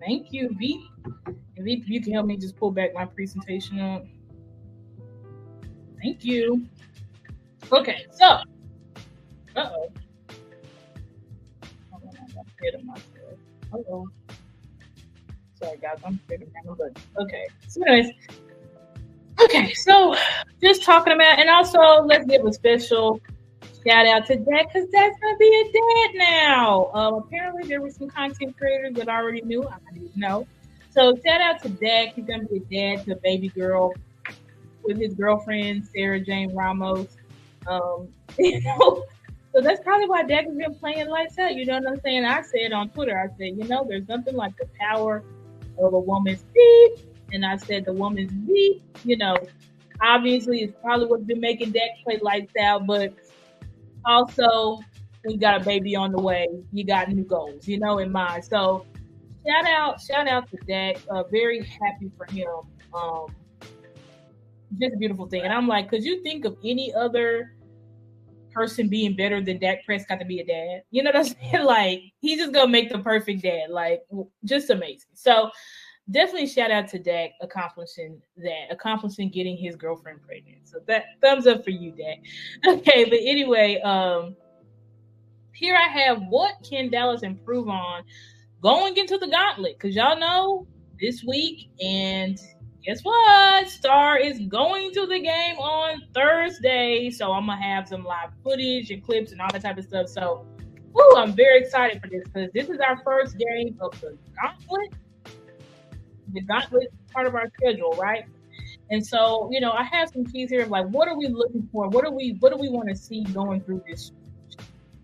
Thank 0.00 0.32
you, 0.32 0.50
V. 0.58 0.84
V, 1.58 1.84
you 1.86 2.02
can 2.02 2.12
help 2.12 2.26
me 2.26 2.36
just 2.36 2.56
pull 2.56 2.72
back 2.72 2.92
my 2.92 3.04
presentation 3.04 3.78
up. 3.78 4.04
Thank 6.02 6.24
you. 6.24 6.66
Okay, 7.70 8.06
so. 8.10 8.26
Uh 9.54 9.56
oh. 9.56 9.92
Uh-oh. 13.72 14.08
Sorry, 15.60 15.78
guys. 15.78 15.98
I'm 16.04 16.20
scared 16.24 16.42
of 16.42 16.48
random 16.54 16.76
buttons. 16.76 17.06
Okay. 17.18 17.46
So, 17.68 17.82
anyways. 17.84 18.14
Okay, 19.40 19.72
so 19.72 20.14
just 20.62 20.84
talking 20.84 21.12
about, 21.14 21.38
and 21.38 21.48
also 21.48 21.78
let's 22.04 22.26
give 22.26 22.44
a 22.44 22.52
special 22.52 23.20
shout 23.84 24.06
out 24.06 24.26
to 24.26 24.36
Dak 24.36 24.72
because 24.72 24.88
Dak's 24.90 25.16
gonna 25.20 25.36
be 25.38 25.46
a 25.46 25.72
dad 25.72 26.18
now. 26.18 26.90
Um, 26.94 27.14
apparently 27.14 27.66
there 27.66 27.80
were 27.80 27.90
some 27.90 28.08
content 28.08 28.56
creators 28.56 28.94
that 28.96 29.08
I 29.08 29.16
already 29.16 29.40
knew. 29.42 29.66
I 29.66 29.78
didn't 29.92 30.16
know. 30.16 30.46
So 30.90 31.16
shout 31.24 31.40
out 31.40 31.62
to 31.62 31.70
Dak. 31.70 32.14
He's 32.14 32.26
gonna 32.26 32.44
be 32.44 32.58
a 32.58 32.96
dad 32.96 33.04
to 33.06 33.12
a 33.12 33.16
baby 33.16 33.48
girl 33.48 33.94
with 34.84 34.98
his 34.98 35.14
girlfriend 35.14 35.86
Sarah 35.94 36.20
Jane 36.20 36.54
Ramos. 36.54 37.08
Um, 37.66 38.08
you 38.38 38.60
know, 38.60 39.04
so 39.54 39.60
that's 39.60 39.80
probably 39.80 40.08
why 40.08 40.22
Dak 40.22 40.46
has 40.46 40.56
been 40.56 40.74
playing 40.74 41.08
lights 41.08 41.38
out. 41.38 41.54
You 41.54 41.66
know 41.66 41.78
what 41.78 41.88
I'm 41.88 42.00
saying? 42.00 42.24
I 42.24 42.42
said 42.42 42.72
on 42.72 42.88
Twitter, 42.90 43.18
I 43.18 43.28
said, 43.36 43.58
you 43.58 43.68
know, 43.68 43.84
there's 43.86 44.08
nothing 44.08 44.34
like 44.34 44.56
the 44.56 44.66
power 44.80 45.22
of 45.78 45.92
a 45.92 45.98
woman's 45.98 46.44
beat. 46.54 46.96
And 47.32 47.44
I 47.44 47.56
said 47.56 47.84
the 47.84 47.92
woman's 47.92 48.32
beat, 48.32 48.82
you 49.04 49.16
know, 49.16 49.36
obviously 50.02 50.62
it's 50.62 50.74
probably 50.82 51.06
what's 51.06 51.24
been 51.24 51.40
making 51.40 51.72
Dak 51.72 51.90
play 52.04 52.18
lights 52.22 52.52
out, 52.60 52.86
but 52.86 53.14
also 54.04 54.80
we 55.24 55.36
got 55.36 55.60
a 55.60 55.64
baby 55.64 55.94
on 55.96 56.12
the 56.12 56.20
way, 56.20 56.48
you 56.72 56.84
got 56.84 57.08
new 57.08 57.24
goals, 57.24 57.66
you 57.68 57.78
know, 57.78 57.98
in 57.98 58.10
mind. 58.12 58.44
So 58.44 58.84
shout 59.46 59.66
out, 59.66 60.00
shout 60.00 60.28
out 60.28 60.50
to 60.50 60.56
Dak. 60.66 60.96
Uh, 61.10 61.24
very 61.24 61.60
happy 61.60 62.10
for 62.16 62.26
him. 62.26 62.48
Um, 62.94 63.26
just 64.78 64.94
a 64.94 64.96
beautiful 64.96 65.26
thing. 65.26 65.42
And 65.42 65.52
I'm 65.52 65.68
like, 65.68 65.88
could 65.88 66.02
you 66.02 66.22
think 66.22 66.44
of 66.44 66.56
any 66.64 66.92
other 66.94 67.52
person 68.52 68.88
being 68.88 69.16
better 69.16 69.40
than 69.40 69.58
Dak 69.58 69.84
Prescott 69.84 70.20
to 70.20 70.24
be 70.24 70.40
a 70.40 70.46
dad? 70.46 70.82
You 70.90 71.02
know 71.02 71.10
what 71.10 71.16
I'm 71.16 71.24
saying? 71.24 71.64
Like, 71.64 72.02
he's 72.20 72.38
just 72.38 72.52
gonna 72.52 72.68
make 72.68 72.90
the 72.90 72.98
perfect 72.98 73.42
dad. 73.42 73.70
Like, 73.70 74.02
just 74.44 74.70
amazing. 74.70 75.10
So 75.14 75.50
definitely 76.10 76.48
shout 76.48 76.70
out 76.70 76.88
to 76.88 76.98
Dak 76.98 77.30
accomplishing 77.40 78.20
that, 78.38 78.66
accomplishing 78.70 79.30
getting 79.30 79.56
his 79.56 79.76
girlfriend 79.76 80.22
pregnant. 80.22 80.68
So 80.68 80.78
that 80.86 81.04
thumbs 81.20 81.46
up 81.46 81.64
for 81.64 81.70
you, 81.70 81.92
Dak. 81.92 82.18
Okay, 82.78 83.04
but 83.04 83.18
anyway, 83.22 83.80
um, 83.80 84.36
here 85.54 85.76
I 85.76 85.88
have 85.88 86.22
what 86.28 86.54
can 86.68 86.90
Dallas 86.90 87.22
improve 87.22 87.68
on 87.68 88.02
going 88.60 88.96
into 88.96 89.18
the 89.18 89.28
gauntlet? 89.28 89.78
Because 89.78 89.94
y'all 89.94 90.18
know 90.18 90.66
this 91.00 91.24
week, 91.24 91.68
and 91.80 92.38
guess 92.84 93.00
what? 93.02 93.68
Star 93.68 94.18
is 94.18 94.40
going 94.48 94.92
to 94.92 95.06
the 95.06 95.20
game 95.20 95.56
on 95.58 96.02
Thursday. 96.52 97.10
So 97.10 97.32
I'm 97.32 97.46
gonna 97.46 97.62
have 97.62 97.88
some 97.88 98.04
live 98.04 98.30
footage 98.42 98.90
and 98.90 99.02
clips 99.04 99.32
and 99.32 99.40
all 99.40 99.48
that 99.52 99.62
type 99.62 99.78
of 99.78 99.84
stuff. 99.84 100.08
So 100.08 100.46
woo, 100.92 101.16
I'm 101.16 101.32
very 101.32 101.60
excited 101.60 102.00
for 102.00 102.08
this 102.08 102.24
because 102.24 102.50
this 102.52 102.68
is 102.68 102.78
our 102.80 103.00
first 103.02 103.36
game 103.38 103.76
of 103.80 103.98
the 104.00 104.16
gauntlet. 104.40 104.92
The 106.32 106.40
gauntlet 106.42 106.84
is 106.84 107.12
part 107.12 107.26
of 107.26 107.34
our 107.34 107.50
schedule, 107.54 107.92
right? 107.92 108.24
And 108.90 109.04
so, 109.04 109.48
you 109.50 109.60
know, 109.60 109.72
I 109.72 109.84
have 109.84 110.10
some 110.10 110.24
keys 110.24 110.50
here 110.50 110.62
of 110.62 110.70
like, 110.70 110.86
what 110.86 111.08
are 111.08 111.16
we 111.16 111.26
looking 111.28 111.68
for? 111.72 111.88
What 111.88 112.04
are 112.04 112.10
we, 112.10 112.36
what 112.40 112.52
do 112.52 112.58
we 112.58 112.68
want 112.68 112.88
to 112.88 112.94
see 112.94 113.24
going 113.24 113.62
through 113.62 113.82
this? 113.88 114.12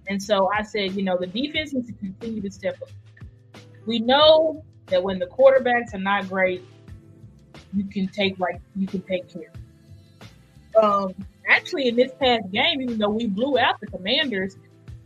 And 0.09 0.23
so 0.23 0.51
I 0.55 0.63
said, 0.63 0.93
you 0.93 1.03
know, 1.03 1.17
the 1.19 1.27
defense 1.27 1.73
needs 1.73 1.87
to 1.89 1.93
continue 1.95 2.41
to 2.43 2.51
step 2.51 2.81
up. 2.83 2.91
We 3.87 3.99
know 3.99 4.65
that 4.87 5.03
when 5.03 5.19
the 5.19 5.27
quarterbacks 5.27 5.95
are 5.95 5.99
not 5.99 6.29
great, 6.29 6.65
you 7.75 7.85
can 7.85 8.09
take 8.09 8.39
like 8.39 8.61
you 8.77 8.87
can 8.87 9.03
take 9.03 9.29
care. 9.33 9.53
Um, 10.81 11.15
actually, 11.49 11.89
in 11.89 11.97
this 11.97 12.13
past 12.21 12.51
game, 12.53 12.81
even 12.81 12.99
though 12.99 13.11
we 13.11 13.27
blew 13.27 13.59
out 13.59 13.81
the 13.81 13.87
Commanders, 13.87 14.57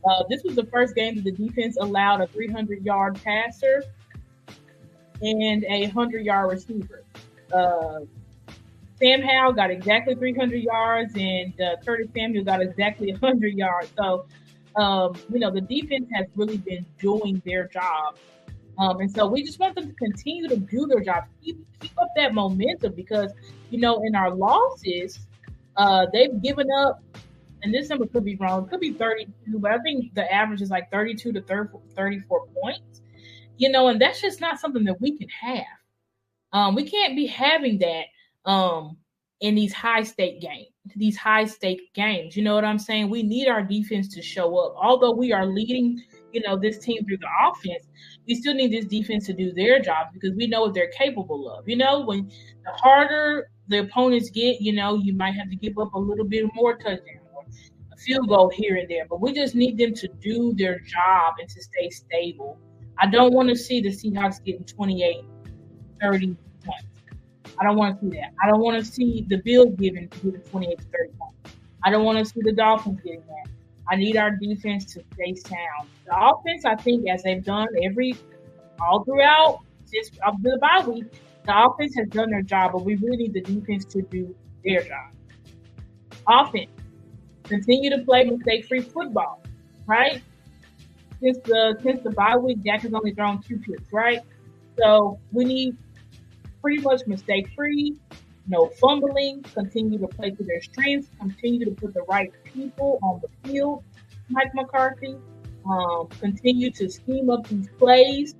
uh, 0.08 0.24
this 0.28 0.42
was 0.42 0.56
the 0.56 0.66
first 0.66 0.94
game 0.94 1.14
that 1.16 1.24
the 1.24 1.32
defense 1.32 1.76
allowed 1.80 2.20
a 2.20 2.26
300 2.26 2.84
yard 2.84 3.20
passer 3.22 3.84
and 5.20 5.64
a 5.64 5.82
100 5.82 6.24
yard 6.24 6.50
receiver. 6.50 7.04
Uh, 7.52 8.00
Sam 8.96 9.20
Howell 9.22 9.52
got 9.52 9.70
exactly 9.70 10.14
300 10.14 10.62
yards, 10.62 11.12
and 11.16 11.60
uh, 11.60 11.76
Curtis 11.84 12.08
Samuel 12.14 12.44
got 12.44 12.62
exactly 12.62 13.10
100 13.10 13.54
yards. 13.54 13.90
So, 13.96 14.26
um, 14.76 15.14
you 15.32 15.40
know, 15.40 15.50
the 15.50 15.60
defense 15.60 16.08
has 16.14 16.26
really 16.36 16.58
been 16.58 16.86
doing 16.98 17.42
their 17.44 17.66
job. 17.66 18.16
Um, 18.78 19.00
and 19.00 19.10
so 19.10 19.26
we 19.26 19.42
just 19.42 19.58
want 19.58 19.74
them 19.74 19.88
to 19.88 19.94
continue 19.94 20.48
to 20.48 20.56
do 20.56 20.86
their 20.86 21.00
job, 21.00 21.24
keep, 21.42 21.58
keep 21.80 21.92
up 22.00 22.08
that 22.16 22.32
momentum 22.32 22.94
because, 22.94 23.30
you 23.70 23.80
know, 23.80 24.02
in 24.04 24.14
our 24.14 24.34
losses, 24.34 25.18
uh, 25.76 26.06
they've 26.12 26.40
given 26.42 26.66
up, 26.78 27.02
and 27.62 27.72
this 27.72 27.88
number 27.88 28.06
could 28.06 28.24
be 28.24 28.36
wrong, 28.36 28.68
could 28.68 28.80
be 28.80 28.92
32, 28.92 29.58
but 29.58 29.70
I 29.70 29.78
think 29.78 30.14
the 30.14 30.30
average 30.32 30.62
is 30.62 30.70
like 30.70 30.90
32 30.90 31.32
to 31.32 31.40
34 31.42 32.46
points, 32.62 33.02
you 33.56 33.70
know, 33.70 33.88
and 33.88 34.00
that's 34.00 34.20
just 34.20 34.40
not 34.40 34.58
something 34.58 34.84
that 34.84 35.00
we 35.00 35.16
can 35.16 35.28
have. 35.28 35.64
Um, 36.52 36.74
we 36.74 36.84
can't 36.84 37.16
be 37.16 37.26
having 37.26 37.78
that 37.78 38.04
um, 38.50 38.96
in 39.40 39.54
these 39.54 39.72
high 39.72 40.02
stake 40.02 40.40
games, 40.40 40.68
these 40.96 41.16
high 41.16 41.44
stake 41.44 41.92
games. 41.94 42.36
You 42.36 42.44
know 42.44 42.54
what 42.54 42.64
I'm 42.64 42.78
saying? 42.78 43.10
We 43.10 43.22
need 43.22 43.48
our 43.48 43.62
defense 43.62 44.14
to 44.14 44.22
show 44.22 44.56
up. 44.58 44.74
Although 44.76 45.12
we 45.12 45.32
are 45.32 45.46
leading, 45.46 46.00
you 46.32 46.42
know, 46.42 46.56
this 46.58 46.78
team 46.78 47.04
through 47.04 47.18
the 47.18 47.28
offense, 47.48 47.86
we 48.26 48.34
still 48.34 48.54
need 48.54 48.72
this 48.72 48.84
defense 48.84 49.26
to 49.26 49.32
do 49.32 49.52
their 49.52 49.80
job 49.80 50.08
because 50.12 50.32
we 50.36 50.46
know 50.46 50.62
what 50.62 50.74
they're 50.74 50.92
capable 50.96 51.50
of. 51.50 51.68
You 51.68 51.76
know, 51.76 52.04
when 52.04 52.28
the 52.64 52.70
harder 52.72 53.48
the 53.72 53.80
opponents 53.80 54.30
get, 54.30 54.60
you 54.60 54.72
know, 54.72 54.96
you 54.96 55.12
might 55.12 55.34
have 55.34 55.48
to 55.50 55.56
give 55.56 55.78
up 55.78 55.94
a 55.94 55.98
little 55.98 56.24
bit 56.24 56.44
more 56.54 56.76
touchdown 56.76 57.20
or 57.34 57.44
a 57.92 57.96
field 57.96 58.28
goal 58.28 58.50
here 58.54 58.76
and 58.76 58.88
there. 58.88 59.06
But 59.08 59.20
we 59.20 59.32
just 59.32 59.54
need 59.54 59.78
them 59.78 59.94
to 59.94 60.08
do 60.20 60.54
their 60.54 60.78
job 60.80 61.34
and 61.40 61.48
to 61.48 61.62
stay 61.62 61.90
stable. 61.90 62.58
I 62.98 63.06
don't 63.06 63.32
want 63.32 63.48
to 63.48 63.56
see 63.56 63.80
the 63.80 63.88
Seahawks 63.88 64.42
getting 64.44 64.64
28, 64.64 65.24
30 66.00 66.36
points. 66.64 66.86
I 67.58 67.64
don't 67.64 67.76
want 67.76 68.00
to 68.00 68.06
see 68.06 68.16
that. 68.16 68.32
I 68.42 68.48
don't 68.48 68.60
want 68.60 68.84
to 68.84 68.90
see 68.90 69.26
the 69.28 69.38
Bills 69.38 69.74
giving 69.78 70.08
giving 70.22 70.40
28 70.40 70.78
to 70.78 70.84
30 70.84 71.12
points. 71.18 71.56
I 71.84 71.90
don't 71.90 72.04
want 72.04 72.18
to 72.18 72.24
see 72.24 72.40
the 72.42 72.52
Dolphins 72.52 73.00
getting 73.04 73.22
that. 73.26 73.50
I 73.88 73.96
need 73.96 74.16
our 74.16 74.30
defense 74.30 74.84
to 74.94 75.02
stay 75.14 75.34
sound. 75.34 75.88
The 76.06 76.16
offense, 76.16 76.64
I 76.64 76.76
think, 76.76 77.08
as 77.08 77.22
they've 77.22 77.44
done 77.44 77.68
every 77.82 78.16
all 78.80 79.04
throughout 79.04 79.60
since 79.84 80.10
up 80.24 80.34
to 80.42 80.50
the 80.50 80.58
bye 80.58 80.84
week, 80.86 81.06
the 81.44 81.64
offense 81.66 81.94
has 81.96 82.08
done 82.08 82.30
their 82.30 82.42
job, 82.42 82.72
but 82.72 82.84
we 82.84 82.94
really 82.96 83.16
need 83.16 83.32
the 83.32 83.40
defense 83.40 83.84
to 83.86 84.02
do 84.02 84.34
their 84.64 84.82
job. 84.82 85.10
Offense, 86.28 86.70
continue 87.44 87.90
to 87.90 87.98
play 88.04 88.24
mistake-free 88.24 88.82
football, 88.82 89.42
right? 89.86 90.22
Since 91.20 91.38
the 91.44 91.76
since 91.82 92.02
the 92.02 92.10
bye 92.10 92.36
week, 92.36 92.62
Dak 92.64 92.82
has 92.82 92.92
only 92.94 93.12
thrown 93.12 93.42
two 93.42 93.58
picks, 93.58 93.92
right? 93.92 94.20
So 94.78 95.18
we 95.32 95.44
need 95.44 95.76
pretty 96.60 96.80
much 96.82 97.06
mistake 97.06 97.48
free, 97.54 97.96
no 98.46 98.66
fumbling, 98.80 99.42
continue 99.54 99.98
to 99.98 100.08
play 100.08 100.30
to 100.30 100.44
their 100.44 100.62
strengths, 100.62 101.08
continue 101.18 101.64
to 101.64 101.72
put 101.72 101.94
the 101.94 102.02
right 102.02 102.32
people 102.44 102.98
on 103.02 103.20
the 103.20 103.48
field, 103.48 103.84
Mike 104.28 104.54
McCarthy, 104.54 105.16
um, 105.68 106.08
continue 106.20 106.70
to 106.70 106.88
scheme 106.88 107.30
up 107.30 107.46
these 107.48 107.68
plays. 107.78 108.34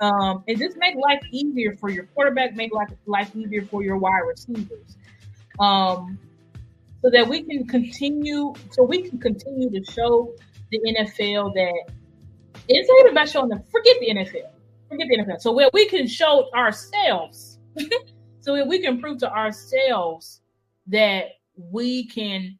Um, 0.00 0.44
and 0.46 0.58
just 0.58 0.76
make 0.76 0.94
life 0.96 1.22
easier 1.30 1.74
for 1.76 1.88
your 1.88 2.04
quarterback, 2.06 2.54
make 2.54 2.72
life, 2.72 2.90
life 3.06 3.34
easier 3.34 3.64
for 3.64 3.82
your 3.82 3.96
wide 3.96 4.20
receivers. 4.26 4.96
Um, 5.58 6.18
so 7.02 7.10
that 7.10 7.26
we 7.26 7.42
can 7.42 7.66
continue, 7.66 8.52
so 8.70 8.82
we 8.82 9.08
can 9.08 9.18
continue 9.18 9.70
to 9.70 9.92
show 9.92 10.34
the 10.70 10.78
NFL 10.80 11.54
that 11.54 11.94
it's 12.68 12.88
not 12.88 13.00
even 13.00 13.12
about 13.12 13.28
showing 13.28 13.48
them, 13.48 13.62
forget 13.70 13.96
the 14.00 14.08
NFL 14.08 14.50
forget 14.88 15.08
the 15.08 15.18
NFL. 15.18 15.40
So 15.40 15.52
where 15.52 15.70
we 15.72 15.86
can 15.88 16.06
show 16.06 16.48
ourselves, 16.54 17.58
so 18.40 18.64
we 18.66 18.80
can 18.80 19.00
prove 19.00 19.18
to 19.18 19.30
ourselves 19.30 20.42
that 20.88 21.26
we 21.56 22.06
can 22.06 22.58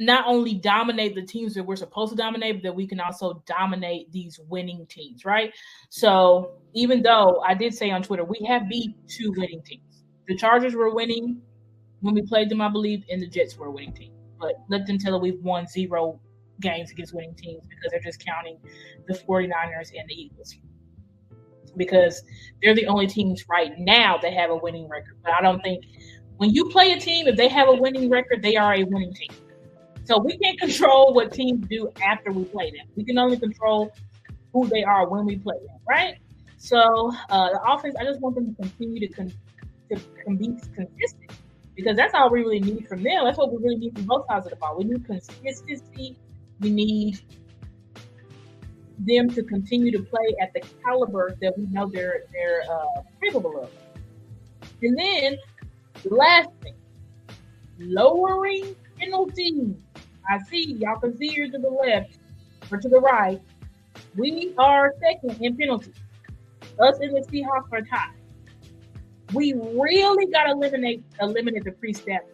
not 0.00 0.24
only 0.26 0.54
dominate 0.54 1.14
the 1.14 1.22
teams 1.22 1.52
that 1.54 1.62
we're 1.62 1.76
supposed 1.76 2.10
to 2.10 2.16
dominate, 2.16 2.56
but 2.56 2.62
that 2.62 2.74
we 2.74 2.86
can 2.86 2.98
also 3.00 3.42
dominate 3.46 4.10
these 4.10 4.40
winning 4.48 4.86
teams, 4.86 5.26
right? 5.26 5.52
So 5.90 6.52
even 6.72 7.02
though 7.02 7.42
I 7.46 7.52
did 7.52 7.74
say 7.74 7.90
on 7.90 8.02
Twitter, 8.02 8.24
we 8.24 8.44
have 8.48 8.66
beat 8.66 8.96
two 9.06 9.32
winning 9.36 9.62
teams. 9.62 10.02
The 10.26 10.36
Chargers 10.36 10.74
were 10.74 10.94
winning 10.94 11.42
when 12.00 12.14
we 12.14 12.22
played 12.22 12.48
them, 12.48 12.62
I 12.62 12.70
believe, 12.70 13.04
and 13.10 13.20
the 13.20 13.26
Jets 13.26 13.58
were 13.58 13.66
a 13.66 13.70
winning 13.70 13.92
team. 13.92 14.12
But 14.40 14.54
let 14.70 14.86
them 14.86 14.96
tell 14.96 15.14
it 15.16 15.20
we've 15.20 15.38
won 15.42 15.66
zero 15.66 16.18
games 16.60 16.90
against 16.90 17.14
winning 17.14 17.34
teams 17.34 17.66
because 17.66 17.90
they're 17.90 18.00
just 18.00 18.24
counting 18.24 18.58
the 19.06 19.12
49ers 19.12 19.92
and 19.94 20.08
the 20.08 20.14
Eagles 20.14 20.56
because 21.76 22.22
they're 22.62 22.74
the 22.74 22.86
only 22.86 23.06
teams 23.06 23.44
right 23.50 23.72
now 23.78 24.16
that 24.22 24.32
have 24.32 24.48
a 24.48 24.56
winning 24.56 24.88
record. 24.88 25.18
But 25.22 25.34
I 25.34 25.42
don't 25.42 25.60
think 25.62 25.84
when 26.38 26.50
you 26.50 26.70
play 26.70 26.92
a 26.92 26.98
team, 26.98 27.28
if 27.28 27.36
they 27.36 27.48
have 27.48 27.68
a 27.68 27.74
winning 27.74 28.08
record, 28.08 28.42
they 28.42 28.56
are 28.56 28.74
a 28.74 28.84
winning 28.84 29.12
team. 29.12 29.30
So 30.10 30.18
we 30.18 30.36
can't 30.38 30.58
control 30.58 31.14
what 31.14 31.32
teams 31.32 31.68
do 31.68 31.88
after 32.04 32.32
we 32.32 32.42
play 32.42 32.72
them. 32.72 32.84
We 32.96 33.04
can 33.04 33.16
only 33.16 33.38
control 33.38 33.92
who 34.52 34.66
they 34.66 34.82
are 34.82 35.08
when 35.08 35.24
we 35.24 35.36
play 35.36 35.54
them, 35.64 35.76
right? 35.88 36.16
So 36.56 37.12
uh, 37.28 37.50
the 37.50 37.60
offense, 37.62 37.94
I 37.94 38.02
just 38.02 38.18
want 38.20 38.34
them 38.34 38.52
to 38.52 38.60
continue 38.60 39.06
to, 39.06 39.14
con- 39.14 39.32
to, 39.88 40.00
be 40.34 40.58
consistent 40.74 41.30
because 41.76 41.96
that's 41.96 42.12
all 42.12 42.28
we 42.28 42.40
really 42.40 42.58
need 42.58 42.88
from 42.88 43.04
them. 43.04 43.24
That's 43.24 43.38
what 43.38 43.52
we 43.52 43.62
really 43.62 43.76
need 43.76 43.94
from 43.94 44.06
both 44.06 44.26
sides 44.26 44.46
of 44.46 44.50
the 44.50 44.56
ball. 44.56 44.76
We 44.76 44.82
need 44.82 45.06
consistency. 45.06 46.16
We 46.58 46.70
need 46.70 47.20
them 48.98 49.30
to 49.30 49.44
continue 49.44 49.92
to 49.92 50.02
play 50.02 50.34
at 50.42 50.52
the 50.54 50.62
caliber 50.82 51.36
that 51.40 51.56
we 51.56 51.66
know 51.66 51.88
they're 51.88 52.24
they're 52.32 52.62
uh, 52.68 53.02
capable 53.22 53.62
of. 53.62 53.70
And 54.82 54.98
then 54.98 55.36
the 56.02 56.12
last 56.16 56.50
thing, 56.62 56.74
lowering 57.78 58.74
penalties. 58.98 59.76
I 60.30 60.38
see 60.48 60.74
y'all 60.74 60.98
can 61.00 61.16
see 61.18 61.28
here 61.28 61.50
to 61.50 61.58
the 61.58 61.68
left 61.68 62.18
or 62.70 62.78
to 62.78 62.88
the 62.88 63.00
right. 63.00 63.40
We 64.16 64.54
are 64.56 64.94
second 65.00 65.44
in 65.44 65.56
penalties. 65.56 65.94
Us 66.78 66.98
and 67.00 67.16
the 67.16 67.20
Seahawks 67.22 67.72
are 67.72 67.82
tied. 67.82 68.14
We 69.34 69.54
really 69.54 70.26
got 70.26 70.44
to 70.44 70.52
eliminate 70.52 71.02
eliminate 71.20 71.64
the 71.64 71.72
pre-snap 71.72 72.24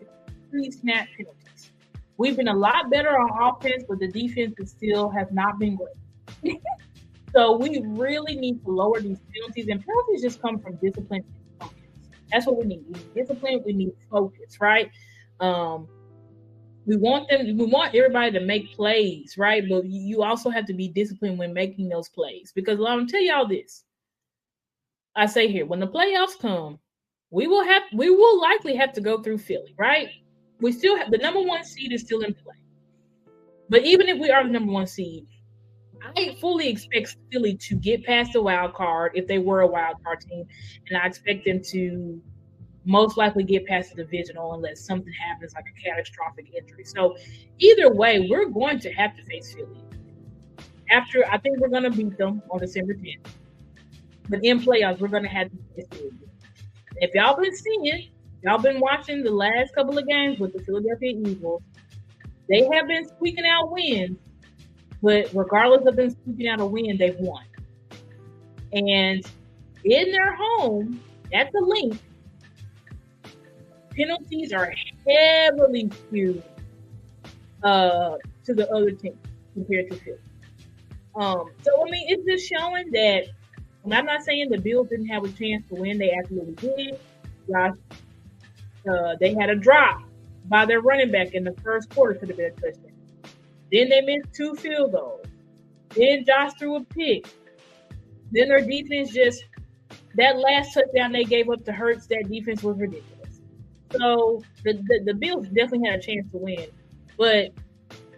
pre-snap 0.51 1.09
penalties. 1.17 1.73
We've 2.19 2.37
been 2.37 2.49
a 2.49 2.57
lot 2.57 2.91
better 2.91 3.19
on 3.19 3.55
offense, 3.55 3.85
but 3.89 3.99
the 3.99 4.09
defense 4.09 4.55
still 4.71 5.09
has 5.11 5.29
not 5.33 5.59
been 5.59 5.77
great. 5.77 6.61
so 7.35 7.57
we 7.57 7.81
really 7.83 8.37
need 8.37 8.63
to 8.65 8.71
lower 8.71 9.01
these 9.01 9.21
penalties, 9.35 9.69
and 9.69 9.85
penalties 9.85 10.23
just 10.23 10.43
come 10.43 10.59
from 10.59 10.77
discipline 10.77 11.25
and 11.27 11.61
focus. 11.61 11.79
That's 12.31 12.47
what 12.47 12.59
we 12.59 12.65
need. 12.65 12.85
We 12.87 12.93
need 12.93 13.15
discipline. 13.15 13.63
We 13.65 13.73
need 13.73 13.93
focus, 14.11 14.59
right? 14.61 14.91
Um, 15.41 15.89
we 16.87 16.97
want 16.97 17.29
them. 17.29 17.57
We 17.57 17.67
want 17.67 17.95
everybody 17.95 18.31
to 18.33 18.41
make 18.41 18.75
plays, 18.75 19.37
right? 19.37 19.69
But 19.69 19.85
you 19.87 20.23
also 20.23 20.51
have 20.51 20.67
to 20.67 20.75
be 20.75 20.89
disciplined 20.89 21.39
when 21.39 21.53
making 21.53 21.89
those 21.89 22.09
plays 22.09 22.53
because 22.55 22.79
I'm 22.79 22.85
gonna 22.85 23.07
tell 23.07 23.21
y'all 23.21 23.47
this. 23.47 23.85
I 25.17 25.27
say 25.27 25.51
here, 25.51 25.67
when 25.67 25.81
the 25.81 25.89
playoffs 25.89 26.39
come, 26.39 26.79
we 27.31 27.49
will 27.49 27.65
have 27.65 27.83
we 27.93 28.09
will 28.09 28.41
likely 28.41 28.77
have 28.77 28.93
to 28.95 29.01
go 29.01 29.21
through 29.21 29.39
Philly, 29.39 29.75
right? 29.77 30.09
We 30.61 30.73
still 30.73 30.97
have 30.97 31.11
the 31.11 31.19
number 31.19 31.43
one 31.43 31.65
seed 31.65 31.93
is 31.93 32.03
still 32.03 32.21
in 32.21 32.33
play. 32.35 32.55
But 33.69 33.85
even 33.85 34.09
if 34.09 34.19
we 34.19 34.31
are 34.31 34.45
the 34.45 34.51
number 34.51 34.71
one 34.71 34.87
seed, 34.87 35.27
I 36.17 36.37
fully 36.41 36.69
expect 36.69 37.17
Philly 37.33 37.57
to 37.57 37.75
get 37.75 38.05
past 38.05 38.33
the 38.33 38.43
wild 38.43 38.75
card 38.75 39.13
if 39.15 39.27
they 39.27 39.39
were 39.39 39.63
a 39.63 39.67
wild 39.67 39.97
card 40.05 40.21
team, 40.21 40.47
and 40.89 40.99
I 40.99 41.07
expect 41.07 41.45
them 41.47 41.61
to 41.71 42.23
most 42.87 43.17
likely 43.17 43.43
get 43.43 43.67
past 43.67 43.95
the 43.95 44.03
divisional 44.05 44.55
unless 44.55 44.81
something 44.81 45.13
happens 45.13 45.53
like 45.55 45.65
a 45.67 45.83
catastrophic 45.83 46.47
injury. 46.57 46.85
So 46.85 47.17
either 47.59 47.93
way, 47.93 48.29
we're 48.31 48.49
going 48.49 48.79
to 48.81 48.93
have 48.93 49.17
to 49.17 49.25
face 49.25 49.55
Philly. 49.55 49.83
after 50.91 51.25
I 51.29 51.37
think 51.39 51.59
we're 51.59 51.69
gonna 51.69 51.91
beat 51.91 52.17
them 52.17 52.41
on 52.49 52.61
December 52.61 52.95
10th. 52.95 53.27
But 54.29 54.45
in 54.45 54.61
playoffs, 54.61 55.01
we're 55.01 55.09
gonna 55.09 55.29
have 55.29 55.51
to 55.51 55.57
face 55.75 55.87
Philly. 55.91 56.13
if 56.99 57.13
y'all 57.15 57.37
been 57.41 57.55
seeing, 57.55 58.09
y'all 58.43 58.59
been 58.59 58.81
watching 58.81 59.23
the 59.23 59.31
last 59.33 59.75
couple 59.75 59.99
of 59.99 60.07
games 60.07 60.39
with 60.39 60.53
the 60.53 60.63
Philadelphia 60.63 61.13
Eagles, 61.27 61.63
they 62.49 62.69
have 62.73 62.87
been 62.87 63.09
squeaking 63.09 63.45
out 63.45 63.73
wins, 63.73 64.17
but 65.03 65.29
regardless 65.35 65.87
of 65.87 65.97
them 65.97 66.11
squeaking 66.11 66.47
out 66.49 66.61
a 66.61 66.67
win, 66.67 66.97
they've 66.97 67.19
won. 67.19 67.45
And 68.73 69.27
in 69.85 70.13
their 70.13 70.35
home 70.37 71.01
at 71.33 71.51
the 71.53 71.61
Linc, 71.61 72.01
penalties 73.97 74.53
are 74.53 74.73
heavily 75.07 75.91
skewed 75.91 76.43
uh, 77.63 78.17
to 78.45 78.55
the 78.55 78.71
other 78.71 78.91
team 78.91 79.19
compared 79.55 79.91
to 79.91 79.97
Philly. 79.97 80.19
Um, 81.17 81.51
so 81.63 81.83
I 81.83 81.91
mean, 81.91 82.07
it's 82.09 82.25
just 82.25 82.53
showing 82.53 82.91
that. 82.93 83.25
I'm 83.91 84.05
not 84.05 84.23
saying 84.23 84.49
the 84.51 84.59
Bills 84.59 84.89
didn't 84.89 85.07
have 85.07 85.25
a 85.25 85.29
chance 85.29 85.65
to 85.69 85.77
win; 85.77 85.99
they 85.99 86.13
absolutely 86.13 86.55
did. 86.55 86.99
Josh, 87.49 87.77
uh, 88.91 89.15
they 89.21 89.33
had 89.35 89.49
a 89.49 89.55
drop 89.55 90.03
by 90.47 90.67
their 90.67 90.81
running 90.81 91.11
back 91.11 91.35
in 91.35 91.45
the 91.45 91.55
first 91.63 91.89
quarter 91.91 92.15
to 92.15 92.27
the 92.27 92.35
been 92.35 92.55
touchdown. 92.57 92.93
Then 93.73 93.89
they 93.89 94.01
missed 94.01 94.35
two 94.35 94.55
field 94.55 94.93
goals. 94.93 95.25
Then 95.91 96.25
Josh 96.25 96.53
threw 96.59 96.77
a 96.77 96.85
pick. 96.85 97.27
Then 98.33 98.49
their 98.49 98.61
defense 98.61 99.13
just 99.13 99.45
that 100.17 100.39
last 100.39 100.75
touchdown 100.75 101.13
they 101.13 101.25
gave 101.25 101.49
up 101.49 101.65
to 101.65 101.73
Hurts. 101.73 102.07
That 102.09 102.29
defense 102.29 102.63
was 102.63 102.77
ridiculous. 102.79 103.16
So 103.93 104.43
the, 104.65 104.75
the, 104.75 105.03
the 105.07 105.15
Bills 105.15 105.47
definitely 105.49 105.89
had 105.89 106.01
a 106.01 106.03
chance 106.03 106.31
to 106.33 106.39
win, 106.39 106.67
but 107.17 107.51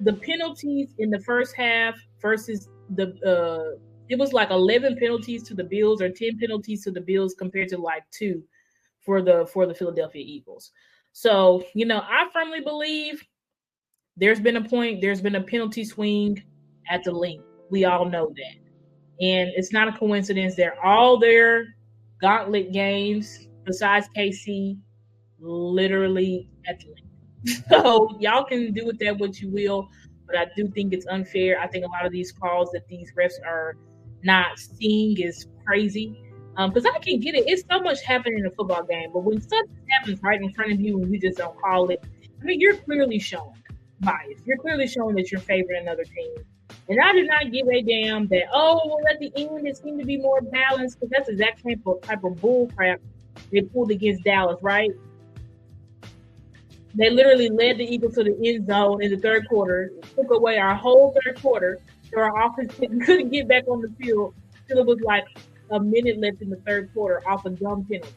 the 0.01 0.12
penalties 0.12 0.95
in 0.99 1.11
the 1.11 1.21
first 1.21 1.55
half 1.57 1.99
versus 2.21 2.69
the 2.91 3.09
uh, 3.25 3.79
it 4.09 4.19
was 4.19 4.33
like 4.33 4.51
11 4.51 4.97
penalties 4.97 5.43
to 5.45 5.55
the 5.55 5.64
Bills 5.64 6.01
or 6.01 6.09
10 6.09 6.39
penalties 6.39 6.83
to 6.85 6.91
the 6.91 7.01
Bills 7.01 7.35
compared 7.35 7.69
to 7.69 7.79
like 7.79 8.05
two 8.11 8.43
for 9.01 9.23
the 9.23 9.47
for 9.53 9.66
the 9.66 9.75
Philadelphia 9.75 10.23
Eagles. 10.25 10.73
So, 11.12 11.64
you 11.75 11.85
know, 11.85 12.01
I 12.01 12.29
firmly 12.33 12.61
believe 12.61 13.23
there's 14.16 14.41
been 14.41 14.57
a 14.57 14.69
point, 14.69 15.01
there's 15.01 15.21
been 15.21 15.35
a 15.35 15.43
penalty 15.43 15.85
swing 15.85 16.43
at 16.91 17.05
the 17.05 17.12
Linc. 17.12 17.43
We 17.71 17.85
all 17.85 18.09
know 18.09 18.29
that. 18.29 19.25
And 19.25 19.51
it's 19.57 19.73
not 19.73 19.89
a 19.89 19.93
coincidence. 19.93 20.55
They're 20.55 20.83
all 20.85 21.19
their 21.19 21.75
gauntlet 22.21 22.73
games, 22.73 23.49
besides 23.64 24.09
KC, 24.16 24.79
literally 25.41 26.49
at 26.66 26.80
the 26.80 26.86
Linc. 26.86 27.64
So 27.68 28.16
y'all 28.18 28.45
can 28.45 28.72
do 28.72 28.84
with 28.84 28.99
that 28.99 29.16
what 29.18 29.41
you 29.41 29.49
will 29.49 29.89
but 30.28 30.36
I 30.36 30.47
do 30.55 30.68
think 30.68 30.93
it's 30.93 31.07
unfair. 31.07 31.59
I 31.59 31.66
think 31.66 31.84
a 31.84 31.89
lot 31.89 32.07
of 32.07 32.12
these 32.12 32.30
calls 32.30 32.70
that 32.72 32.86
these 32.86 33.12
refs 33.18 33.43
are 33.45 33.76
not 34.22 34.59
seeing 34.59 35.18
is 35.18 35.47
crazy. 35.66 36.22
Because 36.57 36.84
um, 36.84 36.93
I 36.95 36.99
can 36.99 37.20
get 37.20 37.34
it. 37.34 37.45
It's 37.47 37.62
so 37.70 37.80
much 37.80 38.03
happening 38.03 38.41
in 38.41 38.47
a 38.47 38.51
football 38.51 38.82
game, 38.82 39.11
but 39.12 39.20
when 39.20 39.41
something 39.41 39.76
happens 39.91 40.20
right 40.22 40.41
in 40.41 40.53
front 40.53 40.72
of 40.72 40.80
you 40.80 41.01
and 41.01 41.12
you 41.12 41.20
just 41.20 41.39
don't 41.39 41.57
call 41.61 41.89
it, 41.91 42.05
I 42.41 42.45
mean, 42.45 42.61
you're 42.61 42.76
clearly 42.76 43.18
showing 43.20 43.62
bias. 44.01 44.41
You're 44.45 44.59
clearly 44.59 44.89
showing 44.89 45.14
that 45.16 45.30
you're 45.30 45.41
favoring 45.41 45.82
another 45.82 46.05
team. 46.05 46.34
And 46.89 47.01
I 47.01 47.12
do 47.12 47.24
not 47.24 47.53
give 47.53 47.68
a 47.68 47.80
damn 47.80 48.26
that, 48.28 48.45
oh, 48.53 48.82
well, 48.86 48.99
at 49.09 49.20
the 49.20 49.32
end, 49.36 49.66
it 49.66 49.76
seemed 49.76 50.01
to 50.01 50.05
be 50.05 50.16
more 50.16 50.41
balanced 50.41 50.99
because 50.99 51.11
that's 51.11 51.26
the 51.26 51.34
exact 51.34 51.62
type 51.62 51.80
of, 51.86 52.01
type 52.03 52.24
of 52.24 52.41
bull 52.41 52.70
crap 52.76 53.01
they 53.53 53.62
pulled 53.62 53.93
against 53.93 54.24
Dallas, 54.24 54.59
right? 54.61 54.91
They 56.99 57.11
literally 57.11 57.49
led 57.49 57.78
the 57.78 57.84
Eagles 57.84 58.16
to 58.16 58.24
the 58.24 58.36
end 58.44 58.66
zone 58.66 59.01
in 59.01 59.12
the 59.12 59.18
third 59.18 59.49
quarter, 59.49 59.92
took 60.16 60.32
away 60.32 60.59
our 60.59 60.74
whole 60.74 61.16
third 61.22 61.40
quarter, 61.40 61.78
so 62.12 62.20
our 62.20 62.46
offense 62.46 62.74
couldn't 62.74 63.28
get 63.32 63.46
back 63.46 63.68
on 63.68 63.80
the 63.80 63.88
field 64.01 64.34
until 64.62 64.82
it 64.82 64.86
was 64.86 65.01
like 65.03 65.24
a 65.70 65.78
minute 65.78 66.18
left 66.18 66.42
in 66.42 66.51
the 66.51 66.57
third 66.57 66.92
quarter 66.92 67.22
off 67.28 67.46
a 67.46 67.51
dumb 67.51 67.86
penalty. 67.88 68.12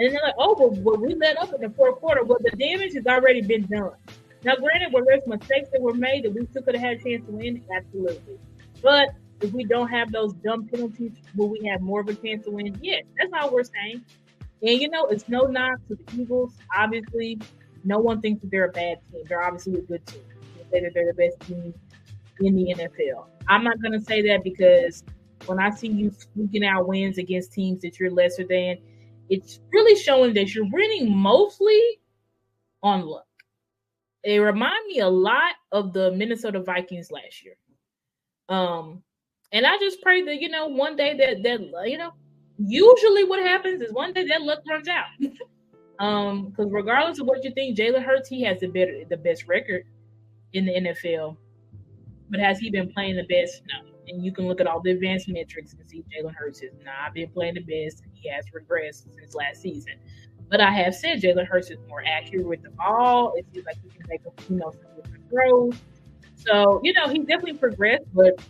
And 0.00 0.12
they're 0.12 0.20
like, 0.20 0.34
oh, 0.36 0.56
well, 0.58 0.70
well, 0.82 0.96
we 0.96 1.14
let 1.14 1.38
up 1.38 1.52
in 1.54 1.60
the 1.60 1.70
fourth 1.70 2.00
quarter. 2.00 2.24
Well, 2.24 2.38
the 2.40 2.50
damage 2.56 2.94
has 2.94 3.06
already 3.06 3.42
been 3.42 3.66
done. 3.66 3.92
Now, 4.42 4.56
granted, 4.56 4.92
were 4.92 5.04
there 5.04 5.20
mistakes 5.26 5.68
that 5.72 5.80
were 5.80 5.94
made 5.94 6.24
that 6.24 6.32
we 6.32 6.46
still 6.46 6.62
could 6.62 6.74
have 6.74 6.82
had 6.82 6.96
a 6.96 7.02
chance 7.04 7.24
to 7.26 7.32
win? 7.32 7.62
Absolutely. 7.72 8.38
But 8.82 9.10
if 9.42 9.52
we 9.52 9.62
don't 9.62 9.88
have 9.88 10.10
those 10.10 10.32
dumb 10.32 10.66
penalties, 10.66 11.12
will 11.36 11.50
we 11.50 11.64
have 11.68 11.82
more 11.82 12.00
of 12.00 12.08
a 12.08 12.14
chance 12.14 12.46
to 12.46 12.50
win? 12.50 12.76
Yeah, 12.82 13.00
that's 13.16 13.30
all 13.40 13.52
we're 13.52 13.62
saying. 13.62 14.04
And 14.62 14.80
you 14.80 14.88
know, 14.88 15.04
it's 15.06 15.28
no 15.28 15.42
knock 15.42 15.78
to 15.88 15.94
the 15.94 16.22
Eagles. 16.22 16.54
Obviously, 16.76 17.38
no 17.84 17.98
one 17.98 18.20
thinks 18.20 18.42
that 18.42 18.50
they're 18.50 18.66
a 18.66 18.72
bad 18.72 18.98
team. 19.10 19.22
They're 19.28 19.42
obviously 19.42 19.74
a 19.74 19.82
good 19.82 20.06
team. 20.06 20.22
They 20.56 20.78
say 20.78 20.84
that 20.84 20.94
they're 20.94 21.06
the 21.06 21.14
best 21.14 21.40
team 21.40 21.74
in 22.40 22.56
the 22.56 22.74
NFL. 22.74 23.26
I'm 23.48 23.64
not 23.64 23.80
going 23.80 23.92
to 23.92 24.04
say 24.04 24.22
that 24.28 24.44
because 24.44 25.02
when 25.46 25.58
I 25.58 25.70
see 25.70 25.88
you 25.88 26.10
squeaking 26.10 26.64
out 26.64 26.86
wins 26.86 27.18
against 27.18 27.52
teams 27.52 27.82
that 27.82 27.98
you're 27.98 28.10
lesser 28.10 28.44
than, 28.44 28.78
it's 29.28 29.60
really 29.72 30.00
showing 30.00 30.34
that 30.34 30.54
you're 30.54 30.68
winning 30.70 31.16
mostly 31.16 32.00
on 32.82 33.02
luck. 33.02 33.26
They 34.24 34.38
remind 34.38 34.86
me 34.86 35.00
a 35.00 35.08
lot 35.08 35.54
of 35.72 35.92
the 35.92 36.12
Minnesota 36.12 36.60
Vikings 36.60 37.10
last 37.10 37.42
year. 37.42 37.54
Um, 38.48 39.02
and 39.52 39.66
I 39.66 39.78
just 39.78 40.02
pray 40.02 40.22
that 40.22 40.40
you 40.40 40.48
know 40.48 40.66
one 40.66 40.96
day 40.96 41.16
that 41.16 41.42
that 41.42 41.88
you 41.88 41.98
know 41.98 42.12
usually 42.58 43.24
what 43.24 43.40
happens 43.40 43.80
is 43.80 43.92
one 43.92 44.12
day 44.12 44.26
that 44.26 44.42
luck 44.42 44.60
runs 44.68 44.88
out. 44.88 45.06
Um, 46.00 46.46
because 46.46 46.72
regardless 46.72 47.20
of 47.20 47.26
what 47.26 47.44
you 47.44 47.52
think, 47.52 47.76
Jalen 47.76 48.02
Hurts 48.02 48.28
he 48.28 48.42
has 48.42 48.60
the 48.60 48.68
better 48.68 49.02
the 49.08 49.18
best 49.18 49.46
record 49.46 49.84
in 50.54 50.64
the 50.64 50.72
NFL. 50.72 51.36
But 52.30 52.40
has 52.40 52.58
he 52.58 52.70
been 52.70 52.90
playing 52.92 53.16
the 53.16 53.24
best? 53.24 53.62
No. 53.68 53.90
And 54.08 54.24
you 54.24 54.32
can 54.32 54.48
look 54.48 54.60
at 54.60 54.66
all 54.66 54.80
the 54.80 54.92
advanced 54.92 55.28
metrics 55.28 55.74
and 55.74 55.88
see 55.88 56.02
Jalen 56.10 56.34
Hurts 56.34 56.60
has 56.60 56.70
not 56.84 57.14
been 57.14 57.28
playing 57.30 57.54
the 57.54 57.60
best. 57.60 58.02
He 58.14 58.28
has 58.30 58.46
regressed 58.46 59.14
since 59.14 59.34
last 59.34 59.60
season. 59.60 59.94
But 60.48 60.60
I 60.60 60.72
have 60.72 60.94
said 60.94 61.20
Jalen 61.20 61.46
Hurts 61.46 61.70
is 61.70 61.78
more 61.86 62.02
accurate 62.04 62.46
with 62.46 62.62
the 62.62 62.70
ball. 62.70 63.34
It 63.36 63.46
seems 63.52 63.66
like 63.66 63.76
he 63.82 63.90
can 63.90 64.06
make 64.08 64.22
you 64.48 64.56
know 64.56 64.72
some 64.72 64.96
different 64.96 65.28
throws. 65.28 65.74
So 66.34 66.80
you 66.82 66.94
know 66.94 67.08
he's 67.08 67.26
definitely 67.26 67.58
progressed, 67.58 68.06
but 68.14 68.42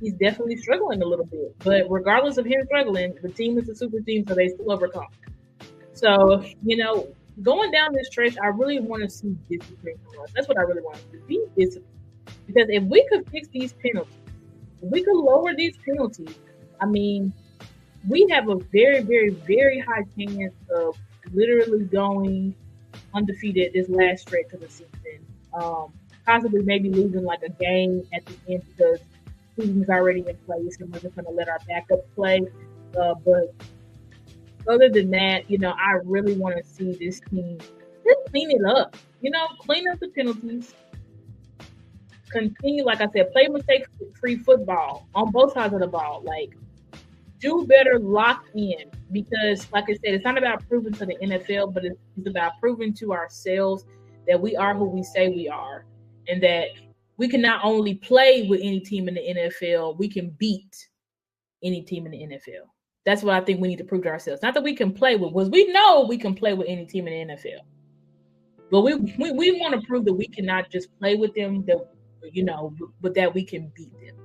he's 0.00 0.14
definitely 0.14 0.56
struggling 0.56 1.02
a 1.02 1.06
little 1.06 1.26
bit. 1.26 1.54
But 1.58 1.84
regardless 1.90 2.38
of 2.38 2.46
him 2.46 2.62
struggling, 2.64 3.14
the 3.22 3.28
team 3.28 3.58
is 3.58 3.68
a 3.68 3.74
super 3.74 4.00
team, 4.00 4.24
so 4.26 4.34
they 4.34 4.48
still 4.48 4.72
overcome. 4.72 5.08
So, 5.96 6.44
you 6.62 6.76
know, 6.76 7.08
going 7.42 7.70
down 7.70 7.92
this 7.94 8.08
stretch, 8.08 8.36
I 8.42 8.48
really 8.48 8.80
want 8.80 9.02
to 9.02 9.10
see 9.10 9.36
discipline 9.50 9.96
from 10.04 10.22
us. 10.22 10.30
That's 10.34 10.46
what 10.46 10.58
I 10.58 10.62
really 10.62 10.82
want 10.82 10.98
to 11.12 11.18
be 11.26 11.44
disciplined. 11.56 11.92
Because 12.46 12.66
if 12.68 12.82
we 12.84 13.06
could 13.08 13.28
fix 13.30 13.48
these 13.48 13.72
penalties, 13.72 14.14
we 14.82 15.02
could 15.02 15.16
lower 15.16 15.54
these 15.56 15.76
penalties, 15.78 16.34
I 16.80 16.86
mean, 16.86 17.32
we 18.08 18.26
have 18.30 18.48
a 18.48 18.56
very, 18.56 19.00
very, 19.00 19.30
very 19.30 19.80
high 19.80 20.04
chance 20.16 20.54
of 20.74 20.96
literally 21.32 21.84
going 21.84 22.54
undefeated 23.14 23.72
this 23.72 23.88
last 23.88 24.22
stretch 24.22 24.52
of 24.52 24.60
the 24.60 24.68
season. 24.68 25.26
Um, 25.54 25.92
possibly 26.26 26.62
maybe 26.62 26.90
losing 26.90 27.24
like 27.24 27.42
a 27.42 27.48
game 27.48 28.06
at 28.12 28.24
the 28.26 28.34
end 28.52 28.62
because 28.76 29.00
season's 29.58 29.88
already 29.88 30.20
in 30.20 30.36
place 30.44 30.78
and 30.80 30.92
we're 30.92 31.00
just 31.00 31.14
going 31.14 31.24
to 31.24 31.32
let 31.32 31.48
our 31.48 31.58
backup 31.66 32.00
play. 32.14 32.42
Uh, 33.00 33.14
but 33.24 33.54
other 34.68 34.88
than 34.88 35.10
that, 35.10 35.50
you 35.50 35.58
know, 35.58 35.70
I 35.70 35.98
really 36.04 36.34
want 36.34 36.56
to 36.56 36.64
see 36.64 36.92
this 36.92 37.20
team 37.30 37.58
just 37.58 38.30
clean 38.30 38.50
it 38.50 38.64
up. 38.64 38.96
You 39.20 39.30
know, 39.30 39.46
clean 39.58 39.88
up 39.88 39.98
the 39.98 40.08
penalties. 40.08 40.74
Continue, 42.30 42.84
like 42.84 43.00
I 43.00 43.08
said, 43.14 43.32
play 43.32 43.48
mistake 43.48 43.86
free 44.20 44.36
football 44.36 45.08
on 45.14 45.30
both 45.30 45.52
sides 45.52 45.74
of 45.74 45.80
the 45.80 45.86
ball. 45.86 46.22
Like, 46.24 46.56
do 47.40 47.66
better 47.66 47.98
lock 47.98 48.44
in 48.54 48.90
because, 49.12 49.70
like 49.72 49.84
I 49.84 49.94
said, 49.94 50.14
it's 50.14 50.24
not 50.24 50.38
about 50.38 50.66
proving 50.68 50.92
to 50.94 51.06
the 51.06 51.16
NFL, 51.16 51.72
but 51.72 51.84
it's 51.84 51.98
about 52.26 52.52
proving 52.60 52.92
to 52.94 53.12
ourselves 53.12 53.84
that 54.26 54.40
we 54.40 54.56
are 54.56 54.74
who 54.74 54.86
we 54.86 55.02
say 55.02 55.28
we 55.28 55.48
are 55.48 55.84
and 56.28 56.42
that 56.42 56.68
we 57.16 57.28
can 57.28 57.40
not 57.40 57.60
only 57.64 57.94
play 57.94 58.46
with 58.48 58.60
any 58.62 58.80
team 58.80 59.08
in 59.08 59.14
the 59.14 59.20
NFL, 59.20 59.98
we 59.98 60.08
can 60.08 60.30
beat 60.38 60.88
any 61.62 61.82
team 61.82 62.06
in 62.06 62.12
the 62.12 62.18
NFL. 62.18 62.66
That's 63.06 63.22
what 63.22 63.36
I 63.36 63.40
think 63.40 63.60
we 63.60 63.68
need 63.68 63.78
to 63.78 63.84
prove 63.84 64.02
to 64.02 64.08
ourselves. 64.08 64.42
Not 64.42 64.54
that 64.54 64.64
we 64.64 64.74
can 64.74 64.92
play 64.92 65.14
with, 65.14 65.32
because 65.32 65.48
we 65.48 65.72
know 65.72 66.04
we 66.08 66.18
can 66.18 66.34
play 66.34 66.54
with 66.54 66.66
any 66.68 66.84
team 66.84 67.06
in 67.06 67.28
the 67.28 67.34
NFL. 67.34 67.60
But 68.68 68.80
we 68.80 68.94
we, 68.94 69.30
we 69.30 69.60
want 69.60 69.80
to 69.80 69.86
prove 69.86 70.04
that 70.06 70.14
we 70.14 70.26
cannot 70.26 70.70
just 70.70 70.88
play 70.98 71.14
with 71.14 71.32
them, 71.34 71.64
that 71.66 71.78
you 72.32 72.44
know, 72.44 72.74
but 73.00 73.14
that 73.14 73.32
we 73.32 73.44
can 73.44 73.72
beat 73.76 73.92
them. 73.92 74.16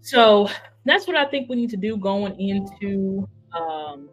So 0.00 0.48
that's 0.86 1.06
what 1.06 1.14
I 1.14 1.26
think 1.26 1.50
we 1.50 1.56
need 1.56 1.68
to 1.70 1.76
do 1.76 1.98
going 1.98 2.40
into 2.40 3.28
um 3.52 4.08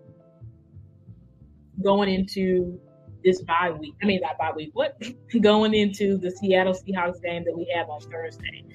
going 1.81 2.13
into 2.13 2.77
this 3.23 3.41
bye 3.43 3.71
week. 3.71 3.93
I 4.03 4.05
mean 4.05 4.19
not 4.21 4.37
bye 4.37 4.51
week, 4.53 4.71
what 4.73 5.01
going 5.41 5.73
into 5.73 6.17
the 6.17 6.29
Seattle 6.29 6.73
Seahawks 6.73 7.21
game 7.23 7.45
that 7.45 7.57
we 7.57 7.71
have 7.73 7.89
on 7.89 8.01
Thursday. 8.01 8.65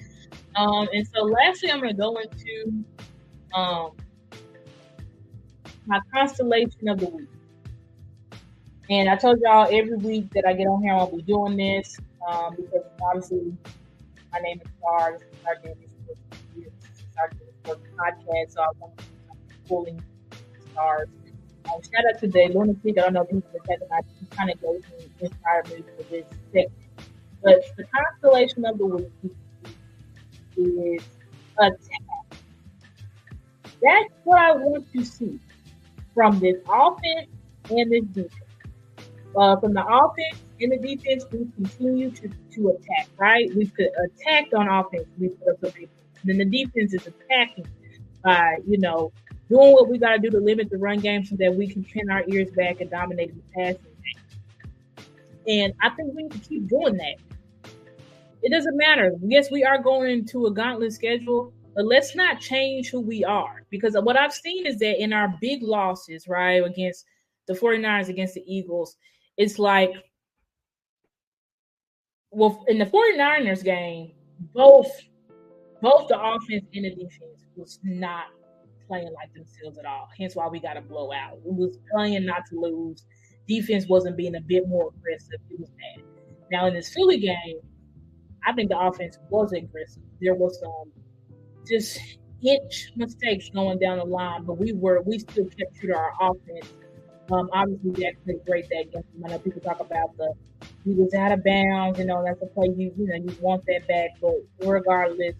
Um 0.55 0.87
and 0.91 1.07
so 1.13 1.21
lastly 1.21 1.71
I'm 1.71 1.81
gonna 1.81 1.93
go 1.93 2.17
into 2.17 2.83
um 3.53 3.91
my 5.91 5.99
constellation 6.13 6.87
of 6.87 6.99
the 7.01 7.07
week. 7.07 7.27
And 8.89 9.09
I 9.09 9.17
told 9.17 9.39
y'all 9.43 9.67
every 9.69 9.97
week 9.97 10.31
that 10.33 10.45
I 10.47 10.53
get 10.53 10.65
on 10.67 10.81
here, 10.81 10.93
I'll 10.93 11.13
be 11.13 11.21
doing 11.21 11.57
this 11.57 11.97
um, 12.29 12.55
because 12.55 12.83
obviously 13.03 13.53
My 14.31 14.39
name 14.39 14.61
is 14.63 14.71
Star. 14.79 15.17
This 15.19 15.27
is 15.27 15.45
our 15.45 15.55
is 15.65 16.71
our 17.19 17.29
Daily 17.65 17.87
Podcast. 17.97 18.53
So 18.53 18.61
I 18.61 18.67
want 18.79 18.97
to 18.99 19.03
be 19.03 19.53
pulling 19.67 20.01
stars. 20.71 21.09
Um, 21.65 21.81
shout 21.83 22.05
out 22.09 22.19
to 22.21 22.27
the 22.27 22.47
lunatic. 22.53 22.97
I 22.97 23.01
don't 23.01 23.13
know 23.13 23.23
if 23.23 23.29
he's 23.29 23.43
the 23.51 23.59
second 23.67 23.89
night. 23.89 24.05
He 24.17 24.25
kind 24.27 24.49
of 24.49 24.61
goes 24.61 24.81
and 24.97 25.09
inspired 25.19 25.69
me 25.71 25.83
for 25.97 26.03
this 26.03 26.25
segment. 26.53 26.71
But 27.43 27.63
the 27.75 27.83
constellation 27.83 28.65
of 28.65 28.77
the 28.77 28.85
week 28.85 29.35
is 30.55 31.03
attack. 31.59 32.39
That's 33.81 34.13
what 34.23 34.39
I 34.39 34.55
want 34.55 34.89
to 34.93 35.03
see 35.03 35.39
from 36.13 36.39
this 36.39 36.57
offense 36.67 37.27
and 37.69 37.91
this 37.91 38.03
defense. 38.05 38.35
Uh, 39.35 39.55
from 39.57 39.73
the 39.73 39.85
offense 39.85 40.43
and 40.59 40.71
the 40.73 40.77
defense, 40.77 41.25
we 41.31 41.47
continue 41.55 42.11
to, 42.11 42.29
to 42.53 42.69
attack, 42.69 43.07
right? 43.17 43.49
We 43.55 43.65
could 43.67 43.89
attack 44.05 44.47
on 44.53 44.67
offense. 44.67 45.07
We 45.17 45.27
up 45.49 45.59
some 45.61 45.87
Then 46.25 46.37
the 46.37 46.45
defense 46.45 46.93
is 46.93 47.07
attacking 47.07 47.67
by, 48.23 48.57
you 48.67 48.77
know, 48.77 49.11
doing 49.49 49.71
what 49.71 49.87
we 49.89 49.97
got 49.97 50.11
to 50.13 50.19
do 50.19 50.29
to 50.29 50.39
limit 50.39 50.69
the 50.69 50.77
run 50.77 50.99
game 50.99 51.25
so 51.25 51.35
that 51.37 51.53
we 51.53 51.67
can 51.67 51.83
pin 51.83 52.09
our 52.09 52.23
ears 52.27 52.49
back 52.51 52.81
and 52.81 52.89
dominate 52.89 53.33
the 53.33 53.41
passing 53.53 53.81
game. 53.83 55.05
And 55.47 55.73
I 55.81 55.89
think 55.95 56.13
we 56.15 56.23
need 56.23 56.31
to 56.33 56.39
keep 56.39 56.67
doing 56.67 56.97
that. 56.97 57.15
It 58.43 58.51
doesn't 58.51 58.75
matter. 58.75 59.13
Yes, 59.21 59.49
we 59.51 59.63
are 59.63 59.81
going 59.81 60.11
into 60.11 60.47
a 60.47 60.51
gauntlet 60.51 60.93
schedule, 60.93 61.53
but 61.75 61.85
let's 61.85 62.15
not 62.15 62.39
change 62.39 62.89
who 62.89 62.99
we 62.99 63.23
are. 63.23 63.63
Because 63.69 63.95
what 63.95 64.17
I've 64.17 64.33
seen 64.33 64.65
is 64.65 64.77
that 64.79 65.01
in 65.01 65.13
our 65.13 65.35
big 65.39 65.63
losses, 65.63 66.27
right, 66.27 66.63
against 66.63 67.05
the 67.47 67.53
49ers, 67.53 68.09
against 68.09 68.35
the 68.35 68.43
Eagles, 68.45 68.97
it's 69.37 69.57
like, 69.57 69.93
well, 72.31 72.63
in 72.67 72.77
the 72.77 72.85
49ers 72.85 73.63
game, 73.63 74.11
both 74.53 74.89
both 75.81 76.07
the 76.07 76.19
offense 76.19 76.65
and 76.73 76.85
the 76.85 76.91
defense 76.91 77.47
was 77.55 77.79
not 77.83 78.25
playing 78.87 79.11
like 79.15 79.33
themselves 79.33 79.79
at 79.79 79.85
all. 79.85 80.07
Hence 80.17 80.35
why 80.35 80.47
we 80.47 80.59
got 80.59 80.77
a 80.77 80.81
blowout. 80.81 81.39
We 81.43 81.65
was 81.65 81.79
playing 81.91 82.25
not 82.25 82.45
to 82.49 82.59
lose. 82.59 83.03
Defense 83.47 83.87
wasn't 83.87 84.15
being 84.15 84.35
a 84.35 84.41
bit 84.41 84.67
more 84.67 84.91
aggressive. 84.95 85.39
It 85.49 85.59
was 85.59 85.71
bad. 85.71 86.05
Now 86.51 86.67
in 86.67 86.75
this 86.75 86.93
Philly 86.93 87.17
game, 87.17 87.59
I 88.45 88.53
think 88.53 88.69
the 88.69 88.77
offense 88.77 89.17
was 89.29 89.53
aggressive. 89.53 90.03
There 90.19 90.35
was 90.35 90.59
some 90.59 90.91
just 91.67 91.99
inch 92.43 92.91
mistakes 92.95 93.49
going 93.49 93.79
down 93.79 93.99
the 93.99 94.05
line, 94.05 94.43
but 94.43 94.57
we 94.57 94.73
were 94.73 95.01
we 95.01 95.19
still 95.19 95.45
kept 95.45 95.75
true 95.79 95.89
to 95.89 95.95
our 95.95 96.13
offense. 96.21 96.73
Um, 97.31 97.49
obviously, 97.53 97.91
Dak 97.91 98.15
played 98.25 98.45
great 98.45 98.69
that 98.69 98.91
game. 98.91 99.03
I 99.25 99.29
know 99.29 99.39
people 99.39 99.61
talk 99.61 99.79
about 99.79 100.15
the 100.17 100.33
he 100.83 100.93
was 100.93 101.13
out 101.13 101.31
of 101.31 101.43
bounds. 101.43 101.99
You 101.99 102.05
know, 102.05 102.23
that's 102.25 102.41
a 102.41 102.47
play 102.47 102.69
you 102.75 102.93
you 102.97 103.07
know 103.07 103.15
you 103.15 103.35
want 103.39 103.65
that 103.67 103.87
back, 103.87 104.11
but 104.21 104.35
regardless, 104.59 105.35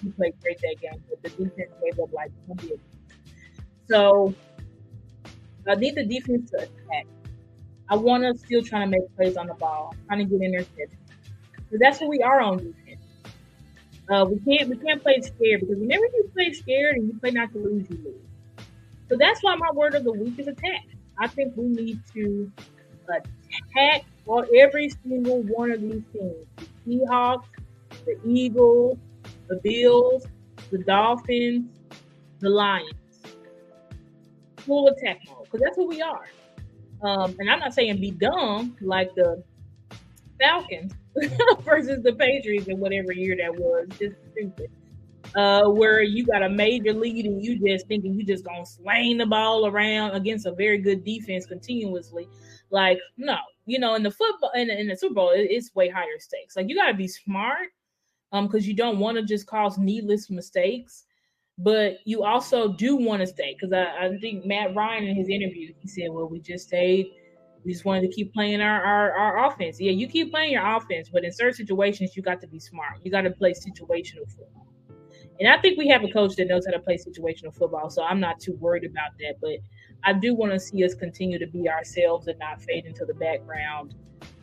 he 0.00 0.10
played 0.10 0.34
great 0.40 0.58
that 0.60 0.76
game. 0.80 1.02
But 1.08 1.22
the 1.22 1.30
defense 1.30 1.72
gave 1.82 1.98
up 2.00 2.12
like 2.12 2.30
20. 2.46 2.72
So 3.90 4.34
I 5.66 5.74
need 5.74 5.94
the 5.94 6.04
defense 6.04 6.50
to 6.50 6.58
attack. 6.58 7.06
I 7.90 7.96
want 7.96 8.22
to 8.22 8.38
still 8.38 8.62
trying 8.62 8.90
to 8.90 8.98
make 8.98 9.16
plays 9.16 9.36
on 9.36 9.46
the 9.46 9.54
ball, 9.54 9.94
trying 10.06 10.18
to 10.18 10.24
get 10.24 10.40
interceptions. 10.40 10.96
So 11.70 11.76
that's 11.80 12.00
what 12.00 12.10
we 12.10 12.20
are 12.22 12.40
on 12.40 12.58
defense. 12.58 12.77
Uh, 14.08 14.24
we 14.24 14.38
can't 14.40 14.70
we 14.70 14.76
can't 14.76 15.02
play 15.02 15.20
scared 15.20 15.60
because 15.60 15.78
whenever 15.78 16.04
you 16.04 16.30
play 16.32 16.52
scared 16.52 16.96
and 16.96 17.08
you 17.08 17.18
play 17.20 17.30
not 17.30 17.52
to 17.52 17.58
lose, 17.58 17.86
you 17.90 17.96
lose. 18.04 18.66
So 19.08 19.16
that's 19.16 19.42
why 19.42 19.54
my 19.56 19.70
word 19.72 19.94
of 19.94 20.04
the 20.04 20.12
week 20.12 20.38
is 20.38 20.48
attack. 20.48 20.86
I 21.18 21.26
think 21.26 21.54
we 21.56 21.66
need 21.66 22.00
to 22.14 22.50
attack 23.08 24.04
on 24.26 24.46
every 24.56 24.90
single 24.90 25.42
one 25.42 25.70
of 25.72 25.82
these 25.82 26.02
teams: 26.12 26.46
the 26.56 26.66
Seahawks, 26.86 27.44
the 28.06 28.18
Eagles, 28.24 28.98
the 29.48 29.56
Bills, 29.62 30.26
the 30.70 30.78
Dolphins, 30.78 31.66
the 32.40 32.48
Lions. 32.48 32.92
Full 34.58 34.88
attack 34.88 35.20
mode 35.28 35.44
because 35.44 35.60
that's 35.60 35.76
who 35.76 35.86
we 35.86 36.00
are. 36.00 36.26
Um, 37.02 37.36
and 37.38 37.50
I'm 37.50 37.60
not 37.60 37.74
saying 37.74 38.00
be 38.00 38.10
dumb 38.10 38.76
like 38.80 39.14
the 39.14 39.42
Falcons, 40.40 40.92
versus 41.64 42.02
the 42.02 42.12
Patriots 42.12 42.68
in 42.68 42.78
whatever 42.78 43.12
year 43.12 43.36
that 43.36 43.54
was. 43.54 43.88
Just 43.98 44.16
stupid. 44.32 44.70
Uh, 45.34 45.68
where 45.68 46.02
you 46.02 46.24
got 46.24 46.42
a 46.42 46.48
major 46.48 46.92
lead 46.92 47.26
and 47.26 47.44
you 47.44 47.58
just 47.58 47.86
thinking 47.86 48.14
you 48.14 48.24
just 48.24 48.44
gonna 48.44 48.64
slang 48.64 49.18
the 49.18 49.26
ball 49.26 49.66
around 49.66 50.12
against 50.12 50.46
a 50.46 50.52
very 50.52 50.78
good 50.78 51.04
defense 51.04 51.44
continuously. 51.44 52.26
Like, 52.70 52.98
no, 53.16 53.36
you 53.66 53.78
know, 53.78 53.94
in 53.94 54.02
the 54.02 54.10
football 54.10 54.50
in 54.54 54.68
the, 54.68 54.80
in 54.80 54.88
the 54.88 54.96
Super 54.96 55.14
Bowl, 55.14 55.30
it, 55.30 55.48
it's 55.50 55.74
way 55.74 55.88
higher 55.88 56.18
stakes. 56.18 56.56
Like, 56.56 56.68
you 56.68 56.76
got 56.76 56.86
to 56.86 56.94
be 56.94 57.08
smart, 57.08 57.68
um, 58.32 58.46
because 58.46 58.66
you 58.66 58.74
don't 58.74 58.98
want 58.98 59.16
to 59.16 59.22
just 59.22 59.46
cause 59.46 59.78
needless 59.78 60.30
mistakes, 60.30 61.04
but 61.58 61.98
you 62.04 62.24
also 62.24 62.72
do 62.72 62.96
want 62.96 63.20
to 63.20 63.26
stay. 63.26 63.54
Because 63.54 63.72
I, 63.72 64.06
I 64.06 64.18
think 64.18 64.44
Matt 64.44 64.74
Ryan 64.74 65.04
in 65.04 65.16
his 65.16 65.28
interview, 65.28 65.72
he 65.78 65.88
said, 65.88 66.08
"Well, 66.10 66.28
we 66.28 66.40
just 66.40 66.68
stayed 66.68 67.12
we 67.68 67.74
just 67.74 67.84
wanted 67.84 68.00
to 68.00 68.08
keep 68.08 68.32
playing 68.32 68.62
our, 68.62 68.82
our, 68.82 69.12
our 69.12 69.46
offense. 69.46 69.78
Yeah, 69.78 69.90
you 69.90 70.08
keep 70.08 70.30
playing 70.30 70.52
your 70.52 70.66
offense, 70.66 71.10
but 71.12 71.22
in 71.22 71.30
certain 71.30 71.52
situations, 71.52 72.16
you 72.16 72.22
got 72.22 72.40
to 72.40 72.46
be 72.46 72.58
smart. 72.58 72.98
You 73.04 73.10
got 73.10 73.20
to 73.20 73.30
play 73.30 73.52
situational 73.52 74.26
football. 74.26 74.68
And 75.38 75.46
I 75.52 75.60
think 75.60 75.76
we 75.76 75.86
have 75.88 76.02
a 76.02 76.08
coach 76.08 76.34
that 76.36 76.48
knows 76.48 76.64
how 76.64 76.72
to 76.72 76.78
play 76.78 76.96
situational 76.96 77.54
football, 77.54 77.90
so 77.90 78.02
I'm 78.02 78.20
not 78.20 78.40
too 78.40 78.54
worried 78.54 78.84
about 78.84 79.10
that. 79.20 79.34
But 79.42 79.58
I 80.02 80.14
do 80.14 80.34
want 80.34 80.52
to 80.52 80.58
see 80.58 80.82
us 80.82 80.94
continue 80.94 81.38
to 81.38 81.46
be 81.46 81.68
ourselves 81.68 82.26
and 82.26 82.38
not 82.38 82.62
fade 82.62 82.86
into 82.86 83.04
the 83.04 83.12
background 83.12 83.94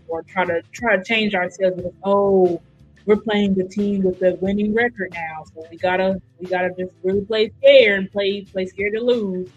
or 0.08 0.22
try 0.22 0.46
to 0.46 0.62
try 0.72 0.96
to 0.96 1.04
change 1.04 1.34
ourselves 1.34 1.82
with 1.82 1.96
oh 2.04 2.62
we're 3.08 3.18
playing 3.18 3.56
the 3.56 3.64
team 3.64 4.04
with 4.04 4.20
the 4.20 4.38
winning 4.40 4.72
record 4.72 5.12
now 5.14 5.44
so 5.52 5.66
we 5.72 5.78
gotta 5.78 6.22
we 6.40 6.46
gotta 6.46 6.70
just 6.78 6.94
really 7.02 7.22
play 7.22 7.52
scared 7.58 8.00
and 8.00 8.12
play 8.12 8.44
play 8.44 8.68
scared 8.68 8.94
to 8.94 9.02
lose 9.02 9.50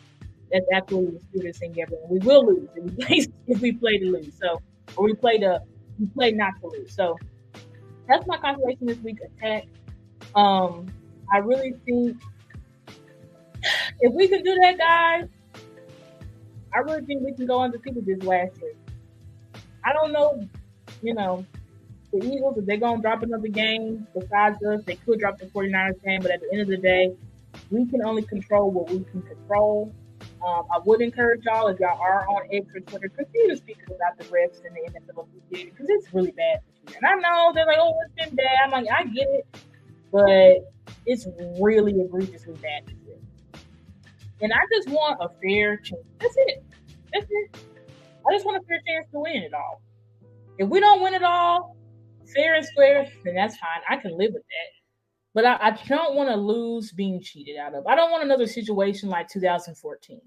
that's 0.52 0.66
absolutely 0.72 1.18
the 1.18 1.20
stupidest 1.20 1.60
thing 1.60 1.80
ever. 1.80 1.94
And 2.02 2.10
we 2.10 2.18
will 2.18 2.46
lose 2.46 2.68
if 2.74 2.84
we 2.84 2.90
play 3.04 3.26
if 3.46 3.60
we 3.60 3.72
play 3.72 3.98
to 3.98 4.06
lose. 4.06 4.34
So 4.40 4.60
or 4.96 5.04
we 5.04 5.14
play 5.14 5.38
to 5.38 5.60
we 5.98 6.06
play 6.06 6.32
not 6.32 6.54
to 6.60 6.68
lose. 6.68 6.94
So 6.94 7.16
that's 8.08 8.26
my 8.26 8.38
consolation 8.38 8.86
this 8.86 8.98
week. 8.98 9.18
Attack. 9.24 9.66
Um, 10.34 10.86
I 11.32 11.38
really 11.38 11.74
think 11.84 12.20
if 14.00 14.12
we 14.12 14.28
can 14.28 14.42
do 14.42 14.54
that, 14.54 14.78
guys, 14.78 15.28
I 16.74 16.78
really 16.78 17.04
think 17.04 17.22
we 17.22 17.32
can 17.32 17.46
go 17.46 17.62
undefeated 17.62 18.06
this 18.06 18.22
last 18.22 18.56
year. 18.60 18.72
I 19.84 19.92
don't 19.92 20.12
know, 20.12 20.46
you 21.02 21.14
know, 21.14 21.44
the 22.12 22.24
Eagles, 22.24 22.58
if 22.58 22.66
they're 22.66 22.76
going 22.76 22.96
to 22.96 23.02
drop 23.02 23.22
another 23.22 23.48
game 23.48 24.06
besides 24.18 24.62
us, 24.64 24.82
they 24.84 24.96
could 24.96 25.18
drop 25.18 25.38
the 25.38 25.46
49ers 25.46 26.02
game, 26.02 26.20
but 26.22 26.30
at 26.30 26.40
the 26.40 26.48
end 26.52 26.62
of 26.62 26.68
the 26.68 26.76
day, 26.76 27.14
we 27.70 27.86
can 27.86 28.02
only 28.04 28.22
control 28.22 28.70
what 28.70 28.90
we 28.90 29.04
can 29.04 29.22
control. 29.22 29.92
Um, 30.46 30.64
I 30.72 30.78
would 30.84 31.00
encourage 31.00 31.44
y'all 31.44 31.66
if 31.68 31.80
y'all 31.80 32.00
are 32.00 32.26
on 32.28 32.42
X 32.52 32.66
or 32.74 32.80
Twitter, 32.80 33.08
continue 33.08 33.48
to 33.48 33.56
speak 33.56 33.78
about 33.86 34.16
the 34.18 34.24
refs 34.24 34.64
and 34.64 34.74
the 34.74 35.00
NFL 35.00 35.26
because 35.50 35.86
it's 35.88 36.14
really 36.14 36.30
bad. 36.30 36.60
And 36.86 37.04
I 37.04 37.14
know 37.14 37.52
they're 37.54 37.66
like, 37.66 37.78
oh, 37.80 37.94
it's 38.06 38.26
been 38.26 38.36
bad. 38.36 38.58
I'm 38.64 38.70
like, 38.70 38.86
I 38.90 39.04
get 39.04 39.28
it, 39.28 39.46
but 40.12 40.72
it's 41.06 41.26
really 41.60 42.00
egregiously 42.00 42.54
bad 42.54 42.86
this. 42.86 43.62
And 44.40 44.52
I 44.52 44.60
just 44.72 44.88
want 44.88 45.18
a 45.20 45.28
fair 45.42 45.76
chance. 45.78 46.02
That's 46.20 46.34
it. 46.36 46.64
That's 47.12 47.26
it. 47.28 47.56
I 48.26 48.32
just 48.32 48.44
want 48.44 48.62
a 48.62 48.66
fair 48.66 48.80
chance 48.86 49.06
to 49.12 49.20
win 49.20 49.42
it 49.42 49.54
all. 49.54 49.82
If 50.58 50.68
we 50.68 50.80
don't 50.80 51.02
win 51.02 51.14
it 51.14 51.22
all, 51.22 51.76
fair 52.34 52.54
and 52.54 52.64
square, 52.64 53.08
then 53.24 53.34
that's 53.34 53.56
fine. 53.56 53.80
I 53.88 53.96
can 53.96 54.16
live 54.16 54.32
with 54.34 54.42
that. 54.42 54.77
But 55.38 55.46
I, 55.46 55.68
I 55.68 55.70
don't 55.86 56.16
want 56.16 56.30
to 56.30 56.34
lose 56.34 56.90
being 56.90 57.22
cheated 57.22 57.58
out 57.58 57.72
of. 57.72 57.86
I 57.86 57.94
don't 57.94 58.10
want 58.10 58.24
another 58.24 58.48
situation 58.48 59.08
like 59.08 59.28
2014. 59.28 60.20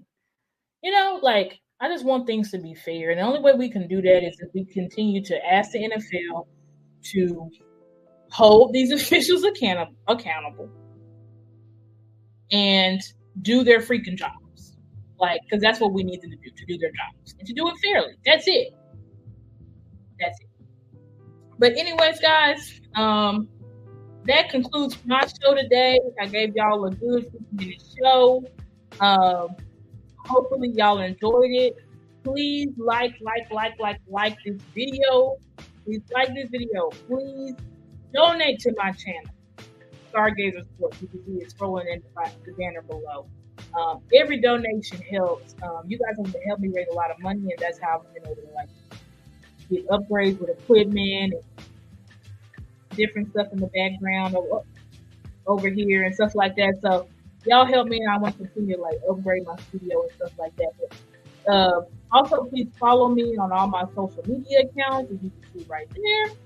You 0.82 0.90
know, 0.90 1.20
like 1.22 1.60
I 1.82 1.88
just 1.88 2.06
want 2.06 2.26
things 2.26 2.50
to 2.52 2.58
be 2.58 2.74
fair. 2.74 3.10
And 3.10 3.20
the 3.20 3.22
only 3.22 3.40
way 3.40 3.52
we 3.52 3.68
can 3.68 3.86
do 3.88 4.00
that 4.00 4.26
is 4.26 4.34
if 4.40 4.48
we 4.54 4.64
continue 4.64 5.22
to 5.24 5.38
ask 5.46 5.72
the 5.72 5.80
NFL 5.80 6.46
to 7.10 7.50
hold 8.30 8.72
these 8.72 8.90
officials 9.02 9.44
account- 9.44 9.94
accountable 10.08 10.70
and 12.50 13.02
do 13.42 13.64
their 13.64 13.80
freaking 13.80 14.16
jobs. 14.16 14.78
Like, 15.18 15.42
because 15.44 15.60
that's 15.60 15.78
what 15.78 15.92
we 15.92 16.04
need 16.04 16.22
them 16.22 16.30
to 16.30 16.36
do, 16.38 16.50
to 16.56 16.64
do 16.64 16.78
their 16.78 16.88
jobs 16.88 17.34
and 17.38 17.46
to 17.46 17.52
do 17.52 17.68
it 17.68 17.74
fairly. 17.84 18.14
That's 18.24 18.44
it. 18.46 18.68
That's 20.18 20.40
it. 20.40 20.48
But 21.58 21.72
anyways, 21.72 22.18
guys, 22.18 22.80
um, 22.94 23.50
that 24.26 24.50
concludes 24.50 24.96
my 25.04 25.20
show 25.20 25.54
today. 25.54 25.98
I 26.20 26.26
gave 26.26 26.54
y'all 26.54 26.84
a 26.84 26.90
good 26.90 27.24
50 27.24 27.38
minute 27.52 27.82
show. 27.98 28.44
Um, 29.00 29.56
hopefully, 30.16 30.70
y'all 30.74 31.00
enjoyed 31.00 31.50
it. 31.50 31.76
Please 32.22 32.70
like, 32.76 33.14
like, 33.20 33.50
like, 33.50 33.78
like, 33.80 34.00
like 34.08 34.36
this 34.44 34.60
video. 34.74 35.36
Please 35.84 36.02
like 36.12 36.28
this 36.34 36.48
video. 36.50 36.90
Please 37.08 37.54
donate 38.14 38.60
to 38.60 38.72
my 38.76 38.92
channel, 38.92 39.32
Stargazer 40.12 40.64
Sports. 40.76 41.02
You 41.02 41.08
can 41.08 41.24
see 41.24 41.42
it 41.42 41.54
scrolling 41.56 41.92
in 41.92 42.02
the 42.44 42.52
banner 42.52 42.82
below. 42.82 43.26
Um, 43.74 44.02
every 44.14 44.40
donation 44.40 44.98
helps. 45.10 45.56
Um, 45.62 45.82
you 45.88 45.98
guys 45.98 46.24
have 46.24 46.36
helped 46.46 46.62
me 46.62 46.68
raise 46.74 46.86
a 46.92 46.94
lot 46.94 47.10
of 47.10 47.18
money, 47.20 47.40
and 47.40 47.58
that's 47.58 47.80
how 47.80 48.04
I've 48.06 48.14
been 48.14 48.24
able 48.24 48.36
to 48.36 48.54
like 48.54 48.68
get 49.70 49.88
upgrades 49.88 50.38
with 50.38 50.50
equipment 50.50 51.34
and 51.34 51.64
different 52.96 53.30
stuff 53.30 53.48
in 53.52 53.60
the 53.60 53.68
background 53.68 54.34
or 54.34 54.64
over 55.46 55.68
here 55.68 56.04
and 56.04 56.14
stuff 56.14 56.34
like 56.34 56.56
that. 56.56 56.78
So 56.82 57.08
y'all 57.46 57.66
help 57.66 57.88
me, 57.88 57.98
and 57.98 58.10
I 58.10 58.18
want 58.18 58.36
to 58.38 58.44
continue 58.44 58.76
to 58.76 58.82
like 58.82 59.00
upgrade 59.08 59.44
my 59.44 59.56
studio 59.68 60.02
and 60.02 60.12
stuff 60.12 60.32
like 60.38 60.54
that. 60.56 60.72
But, 60.78 61.52
uh, 61.52 61.80
also, 62.12 62.44
please 62.44 62.68
follow 62.78 63.08
me 63.08 63.36
on 63.36 63.52
all 63.52 63.66
my 63.66 63.84
social 63.94 64.22
media 64.26 64.60
accounts, 64.60 65.10
as 65.12 65.18
you 65.22 65.30
can 65.30 65.60
see 65.60 65.66
right 65.68 65.88
there. 65.90 66.36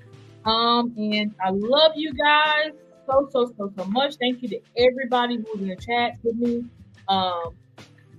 Um, 0.51 0.95
and 0.97 1.35
I 1.45 1.51
love 1.51 1.93
you 1.97 2.13
guys 2.15 2.73
so 3.07 3.29
so 3.33 3.53
so 3.57 3.73
so 3.77 3.85
much. 3.87 4.15
Thank 4.17 4.43
you 4.43 4.49
to 4.51 4.61
everybody 4.79 5.37
who's 5.37 5.61
in 5.61 5.69
the 5.69 5.77
chat 5.77 6.19
with 6.23 6.37
me. 6.37 6.65
Um, 7.09 7.57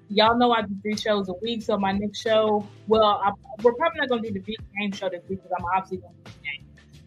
y'all 0.10 0.38
know 0.38 0.52
I 0.52 0.62
do 0.62 0.76
three 0.82 0.96
shows 0.98 1.30
a 1.30 1.34
week, 1.42 1.64
so 1.64 1.78
my 1.78 1.92
next 1.92 2.22
show, 2.22 2.68
well, 2.88 3.22
I, 3.24 3.32
we're 3.64 3.74
probably 3.74 4.00
not 4.00 4.10
going 4.10 4.24
to 4.24 4.30
do 4.30 4.34
the 4.36 4.40
big 4.40 4.58
game 4.80 4.92
show 4.92 5.10
this 5.10 5.24
week 5.30 5.42
because 5.42 5.52
I'm 5.58 5.66
obviously 5.76 5.98
going 5.98 6.14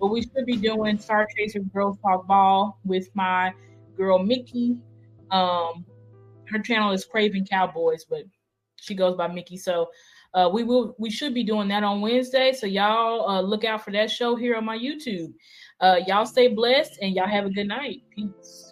But 0.01 0.09
we 0.09 0.22
should 0.22 0.46
be 0.46 0.57
doing 0.57 0.98
Star 0.98 1.26
Chasers 1.36 1.66
Girls 1.72 1.98
Talk 2.01 2.26
Ball 2.26 2.78
with 2.84 3.09
my 3.14 3.53
girl 3.96 4.18
Mickey. 4.18 4.78
Um, 5.30 5.84
her 6.48 6.59
channel 6.59 6.92
is 6.92 7.05
Craven 7.05 7.44
Cowboys, 7.44 8.05
but 8.09 8.22
she 8.76 8.94
goes 8.94 9.16
by 9.16 9.28
Mickey. 9.28 9.57
So 9.57 9.90
uh, 10.32 10.48
we 10.53 10.64
will 10.64 10.94
we 10.98 11.11
should 11.11 11.34
be 11.34 11.44
doing 11.44 11.68
that 11.68 11.84
on 11.84 12.01
Wednesday. 12.01 12.53
So 12.53 12.66
y'all 12.66 13.28
uh, 13.28 13.40
look 13.40 13.64
out 13.64 13.84
for 13.84 13.90
that 13.92 14.11
show 14.11 14.36
here 14.36 14.57
on 14.57 14.64
my 14.64 14.78
YouTube. 14.78 15.32
Uh, 15.80 16.01
y'all 16.07 16.26
stay 16.26 16.48
blessed 16.48 16.98
and 17.03 17.14
y'all 17.14 17.28
have 17.28 17.46
a 17.46 17.51
good 17.51 17.68
night. 17.68 18.03
Peace. 18.14 18.70